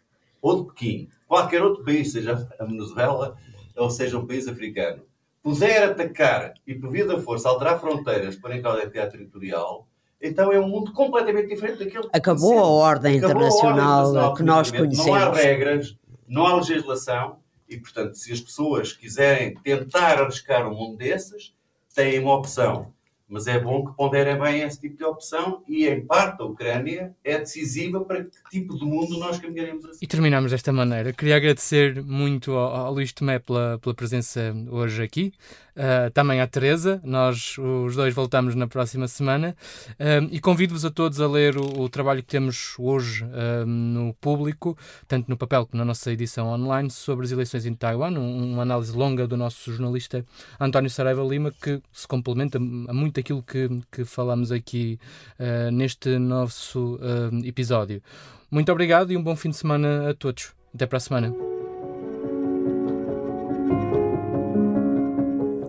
ou 0.42 0.62
de 0.62 0.66
Pequim, 0.68 1.08
qualquer 1.26 1.62
outro 1.62 1.84
país, 1.84 2.12
seja 2.12 2.48
a 2.58 2.64
Venezuela 2.64 3.36
ou 3.76 3.90
seja 3.90 4.18
um 4.18 4.26
país 4.26 4.46
africano, 4.46 5.02
puder 5.42 5.90
atacar 5.90 6.54
e, 6.66 6.74
por 6.74 6.90
via 6.90 7.06
da 7.06 7.20
força, 7.20 7.48
alterar 7.48 7.80
fronteiras 7.80 8.36
para 8.36 8.56
em 8.56 8.62
causa 8.62 8.86
da 8.86 9.06
territorial, 9.06 9.88
então 10.20 10.50
é 10.52 10.58
um 10.58 10.68
mundo 10.68 10.92
completamente 10.92 11.48
diferente 11.48 11.84
daquele 11.84 12.08
que 12.08 12.16
Acabou 12.16 12.58
a 12.58 12.66
ordem 12.66 13.18
Acabou 13.18 13.36
internacional, 13.36 13.76
a 13.76 14.06
ordem 14.06 14.12
internacional 14.12 14.34
que 14.34 14.42
nós 14.42 14.70
conhecemos. 14.70 15.06
Não 15.06 15.14
há 15.14 15.32
regras, 15.32 15.96
não 16.26 16.46
há 16.46 16.56
legislação 16.56 17.38
e, 17.68 17.76
portanto, 17.76 18.14
se 18.14 18.32
as 18.32 18.40
pessoas 18.40 18.92
quiserem 18.92 19.54
tentar 19.56 20.20
arriscar 20.20 20.66
um 20.66 20.74
mundo 20.74 20.96
desses, 20.96 21.54
têm 21.94 22.20
uma 22.20 22.34
opção 22.34 22.93
mas 23.34 23.48
é 23.48 23.58
bom 23.58 23.84
que 23.84 23.96
ponderem 23.96 24.38
bem 24.38 24.62
esse 24.62 24.80
tipo 24.80 24.96
de 24.96 25.02
opção 25.02 25.64
e, 25.66 25.88
em 25.88 26.06
parte, 26.06 26.40
a 26.40 26.44
Ucrânia 26.44 27.12
é 27.24 27.36
decisiva 27.36 28.04
para 28.04 28.22
que 28.22 28.30
tipo 28.48 28.78
de 28.78 28.84
mundo 28.84 29.18
nós 29.18 29.40
caminharemos 29.40 29.84
assim. 29.86 29.98
E 30.00 30.06
terminamos 30.06 30.52
desta 30.52 30.72
maneira. 30.72 31.12
Queria 31.12 31.34
agradecer 31.34 32.00
muito 32.00 32.52
ao, 32.52 32.86
ao 32.86 32.94
Luís 32.94 33.12
Tomé 33.12 33.40
pela, 33.40 33.76
pela 33.80 33.92
presença 33.92 34.54
hoje 34.70 35.02
aqui, 35.02 35.32
uh, 35.76 36.10
também 36.12 36.40
à 36.40 36.46
Teresa. 36.46 37.00
Nós, 37.02 37.56
os 37.58 37.96
dois, 37.96 38.14
voltamos 38.14 38.54
na 38.54 38.66
próxima 38.66 39.08
semana 39.08 39.56
uh, 39.92 40.28
e 40.30 40.38
convido-vos 40.38 40.84
a 40.84 40.90
todos 40.90 41.20
a 41.20 41.26
ler 41.26 41.56
o, 41.56 41.82
o, 41.82 41.88
trabalho 41.88 42.22
que 42.22 42.28
temos 42.28 42.74
hoje 42.78 43.24
uh, 43.24 43.64
no 43.64 44.12
público, 44.14 44.76
tanto 45.08 45.30
no 45.30 45.36
papel 45.36 45.66
como 45.66 45.78
na 45.78 45.84
nossa 45.84 46.12
edição 46.12 46.48
online, 46.48 46.90
sobre 46.90 47.24
as 47.24 47.32
eleições 47.32 47.64
em 47.64 47.74
Taiwan, 47.74 48.18
um, 48.18 48.52
uma 48.52 48.62
análise 48.62 48.94
longa 48.94 49.26
do 49.26 49.36
nosso 49.36 49.72
jornalista 49.72 50.24
António 50.60 50.90
Saraiva 50.90 51.22
Lima, 51.22 51.50
que 51.50 51.80
se 51.90 52.06
complementa 52.06 52.58
a 52.58 52.60
muito 52.60 53.14
muito 53.14 53.20
aquilo 53.20 53.42
que, 53.42 53.68
que 53.92 54.04
falamos 54.04 54.50
aqui 54.50 54.98
uh, 55.38 55.70
neste 55.70 56.18
nosso 56.18 56.96
uh, 56.96 57.46
episódio. 57.46 58.02
Muito 58.50 58.70
obrigado 58.72 59.12
e 59.12 59.16
um 59.16 59.22
bom 59.22 59.36
fim 59.36 59.50
de 59.50 59.56
semana 59.56 60.10
a 60.10 60.14
todos. 60.14 60.52
Até 60.74 60.86
para 60.86 60.96
a 60.96 61.00
semana. 61.00 61.53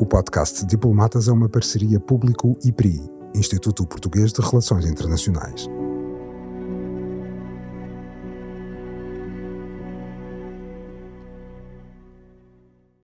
O 0.05 0.07
podcast 0.07 0.63
Diplomatas 0.67 1.27
é 1.27 1.31
uma 1.31 1.49
parceria 1.49 1.99
público-IPRI, 1.99 3.01
Instituto 3.33 3.87
Português 3.87 4.31
de 4.31 4.39
Relações 4.39 4.85
Internacionais. 4.85 5.67